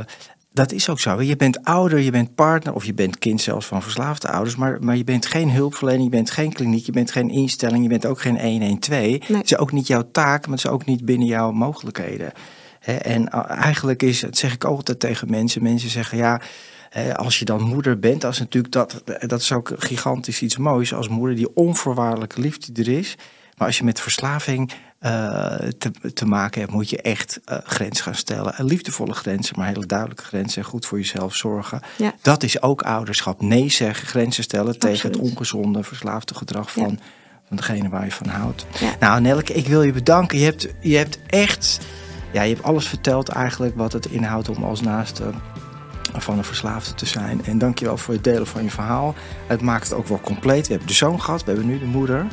dat 0.54 0.72
is 0.72 0.90
ook 0.90 1.00
zo. 1.00 1.22
Je 1.22 1.36
bent 1.36 1.64
ouder, 1.64 2.00
je 2.00 2.12
bent 2.12 2.36
partner 2.36 2.74
of 2.74 2.86
je 2.86 2.94
bent 2.94 3.18
kind 3.20 3.42
zelfs 3.42 3.66
van 3.66 3.82
verslaafde 3.82 4.30
ouders. 4.30 4.56
Maar, 4.56 4.78
maar 4.84 4.98
je 4.98 5.04
bent 5.04 5.26
geen 5.26 5.52
hulpverlening, 5.52 6.04
je 6.04 6.10
bent 6.10 6.32
geen 6.32 6.54
kliniek, 6.54 6.86
je 6.86 6.92
bent 6.92 7.12
geen 7.12 7.30
instelling, 7.30 7.84
je 7.84 7.90
bent 7.90 8.06
ook 8.06 8.22
geen 8.22 8.40
112. 8.40 9.00
Nee. 9.00 9.22
Het 9.28 9.52
is 9.52 9.58
ook 9.58 9.72
niet 9.72 9.88
jouw 9.88 10.10
taak, 10.12 10.48
maar 10.48 10.56
het 10.56 10.66
is 10.66 10.72
ook 10.72 10.86
niet 10.86 11.06
binnen 11.06 11.28
jouw 11.28 11.52
mogelijkheden. 11.52 12.32
En 12.82 13.30
eh, 13.30 13.44
eigenlijk 13.48 14.04
is, 14.04 14.20
dat 14.20 14.38
zeg 14.38 14.54
ik 14.54 14.64
altijd 14.64 15.00
tegen 15.00 15.30
mensen, 15.30 15.64
mensen 15.64 15.90
zeggen 15.90 16.18
ja... 16.18 16.42
Als 17.16 17.40
je 17.40 17.46
dan 17.46 17.62
moeder 17.62 18.00
bent, 18.00 18.22
dat 18.22 18.32
is 18.32 18.40
natuurlijk 18.40 18.74
dat, 18.74 19.04
dat 19.20 19.42
is 19.42 19.52
ook 19.52 19.72
gigantisch 19.78 20.42
iets 20.42 20.58
moois 20.58 20.94
als 20.94 21.08
moeder, 21.08 21.36
die 21.36 21.56
onvoorwaardelijke 21.56 22.42
liefde 22.42 22.72
die 22.72 22.86
er 22.86 22.98
is. 22.98 23.16
Maar 23.58 23.68
als 23.68 23.78
je 23.78 23.84
met 23.84 24.00
verslaving 24.00 24.72
eh, 25.00 25.12
te, 25.78 25.92
te 26.14 26.26
maken 26.26 26.62
hebt, 26.62 26.74
moet 26.74 26.90
je 26.90 27.02
echt 27.02 27.40
eh 27.46 27.58
grenzen 27.64 28.04
gaan 28.04 28.16
stellen. 28.16 28.56
En 28.56 28.66
liefdevolle 28.66 29.14
grenzen, 29.14 29.56
maar 29.58 29.68
hele 29.68 29.86
duidelijke 29.86 30.24
grenzen. 30.24 30.62
En 30.62 30.68
goed 30.68 30.86
voor 30.86 30.98
jezelf 30.98 31.36
zorgen. 31.36 31.82
Ja. 31.98 32.14
Dat 32.22 32.44
is 32.44 32.62
ook 32.62 32.82
ouderschap. 32.82 33.42
Nee 33.42 33.70
zeggen, 33.70 34.08
grenzen 34.08 34.44
stellen 34.44 34.80
tegen 34.80 35.12
het 35.12 35.20
ongezonde, 35.20 35.84
verslaafde 35.84 36.36
gedrag 36.36 36.76
Ja. 36.76 36.84
van, 36.84 37.00
van 37.48 37.58
degene 37.58 37.90
waar 37.90 38.06
je 38.06 38.12
van 38.12 38.28
houdt. 38.28 38.66
Ja. 38.80 38.96
Nou, 39.00 39.22
Nelke, 39.22 39.54
ik 39.54 39.68
wil 39.68 39.84
je 39.84 39.92
bedanken. 39.92 40.38
Je 40.38 40.46
hebt, 40.46 40.68
je 40.82 40.98
hebt 40.98 41.20
echt, 41.28 41.80
ja, 42.34 42.42
je 42.42 42.54
hebt 42.54 42.66
alles 42.66 42.88
verteld 42.88 43.30
eigenlijk 43.30 43.76
wat 43.76 43.94
het 43.94 44.06
inhoudt 44.06 44.50
om 44.50 44.64
als 44.64 44.82
naaste 44.82 45.24
van 46.14 46.38
een 46.38 46.44
verslaafde 46.44 46.94
te 46.94 47.06
zijn. 47.06 47.46
En 47.46 47.58
dankjewel 47.58 47.98
voor 47.98 48.14
het 48.14 48.24
delen 48.24 48.48
van 48.48 48.64
je 48.64 48.70
verhaal. 48.70 49.16
Het 49.48 49.62
maakt 49.62 49.90
het 49.90 49.98
ook 49.98 50.08
wel 50.08 50.20
compleet. 50.22 50.64
We 50.64 50.70
hebben 50.70 50.88
de 50.88 50.94
zoon 50.94 51.22
gehad, 51.22 51.44
we 51.44 51.52
hebben 51.52 51.70
nu 51.70 51.80
de 51.80 51.86
moeder. 51.86 52.26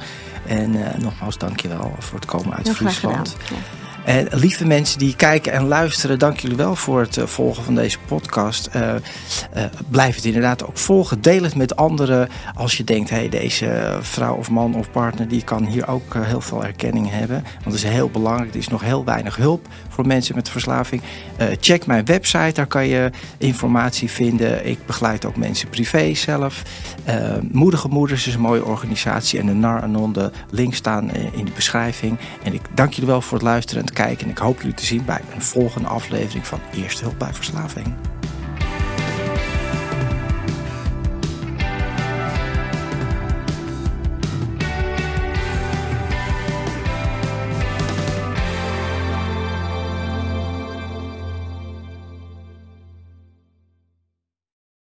En 0.47 0.85
eh, 0.85 1.01
nogmaals, 1.01 1.39
dankjewel 1.39 1.95
voor 1.99 2.19
het 2.19 2.29
komen 2.29 2.57
uit 2.57 2.67
Heel. 2.67 2.75
Friesland. 2.75 3.37
En 4.09 4.29
lieve 4.31 4.67
mensen 4.67 4.99
die 4.99 5.17
kijken 5.17 5.53
en 5.53 5.67
luisteren, 5.67 6.19
dank 6.19 6.41
jullie 6.41 6.57
wel 6.57 6.77
voor 6.77 7.01
het 7.01 7.17
eh, 7.17 7.27
volgen 7.27 7.65
van 7.65 7.75
deze 7.75 7.99
podcast. 8.07 8.67
Eh, 8.67 8.95
eh, 8.95 9.01
blijf 9.89 10.15
het 10.15 10.25
inderdaad 10.25 10.67
ook 10.67 10.79
volgen. 10.79 11.21
Deel 11.21 11.43
het 11.43 11.55
met 11.55 11.77
anderen 11.77 12.29
als 12.55 12.77
je 12.77 12.85
denkt, 12.85 13.11
hey, 13.11 13.29
deze 13.29 13.99
vrouw 14.01 14.35
of 14.35 14.51
man 14.51 14.75
of 14.75 14.91
partner 14.91 15.29
die 15.29 15.45
kan 15.45 15.65
hier 15.65 15.89
ook 15.89 16.15
eh, 16.15 16.23
heel 16.23 16.41
veel 16.41 16.65
erkenning 16.65 17.11
hebben. 17.11 17.43
Want 17.43 17.65
het 17.65 17.75
is 17.75 17.83
heel 17.83 18.11
belangrijk. 18.11 18.51
Er 18.51 18.59
is 18.59 18.69
nog 18.69 18.83
heel 18.83 19.05
weinig 19.05 19.37
hulp 19.37 19.67
voor 19.99 20.07
mensen 20.07 20.35
met 20.35 20.49
verslaving. 20.49 21.03
Eh, 21.37 21.47
check 21.61 21.87
mijn 21.87 22.05
website, 22.05 22.53
daar 22.53 22.67
kan 22.67 22.87
je 22.87 23.11
informatie 23.39 24.11
vinden. 24.11 24.67
Ik 24.67 24.87
begeleid 24.87 25.25
ook 25.25 25.37
mensen 25.37 25.69
privé 25.69 26.15
zelf. 26.15 26.63
Eh, 27.05 27.37
Moedige 27.53 27.89
Moeders 27.89 28.27
is 28.27 28.35
een 28.35 28.41
mooie 28.41 28.65
organisatie 28.65 29.41
en 29.41 29.47
de 29.47 29.53
NAR 29.53 29.83
Anon, 29.83 30.13
de 30.13 30.31
links 30.51 30.77
staan 30.77 31.11
eh, 31.11 31.23
in 31.33 31.45
de 31.45 31.51
beschrijving. 31.55 32.19
En 32.43 32.55
ik 32.55 32.61
dank 32.75 32.93
jullie 32.93 33.11
wel 33.11 33.21
voor 33.21 33.39
het 33.39 33.47
luisteren 33.47 33.81
en 33.81 33.89
het 33.89 33.97
kijken. 33.97 34.25
En 34.25 34.31
ik 34.31 34.39
hoop 34.39 34.61
jullie 34.61 34.77
te 34.77 34.87
zien 34.87 35.05
bij 35.05 35.21
een 35.35 35.43
volgende 35.43 35.89
aflevering 35.89 36.47
van 36.47 36.61
Eerste 36.75 37.03
Hulp 37.03 37.19
bij 37.19 37.35
Verslaving. 37.35 38.18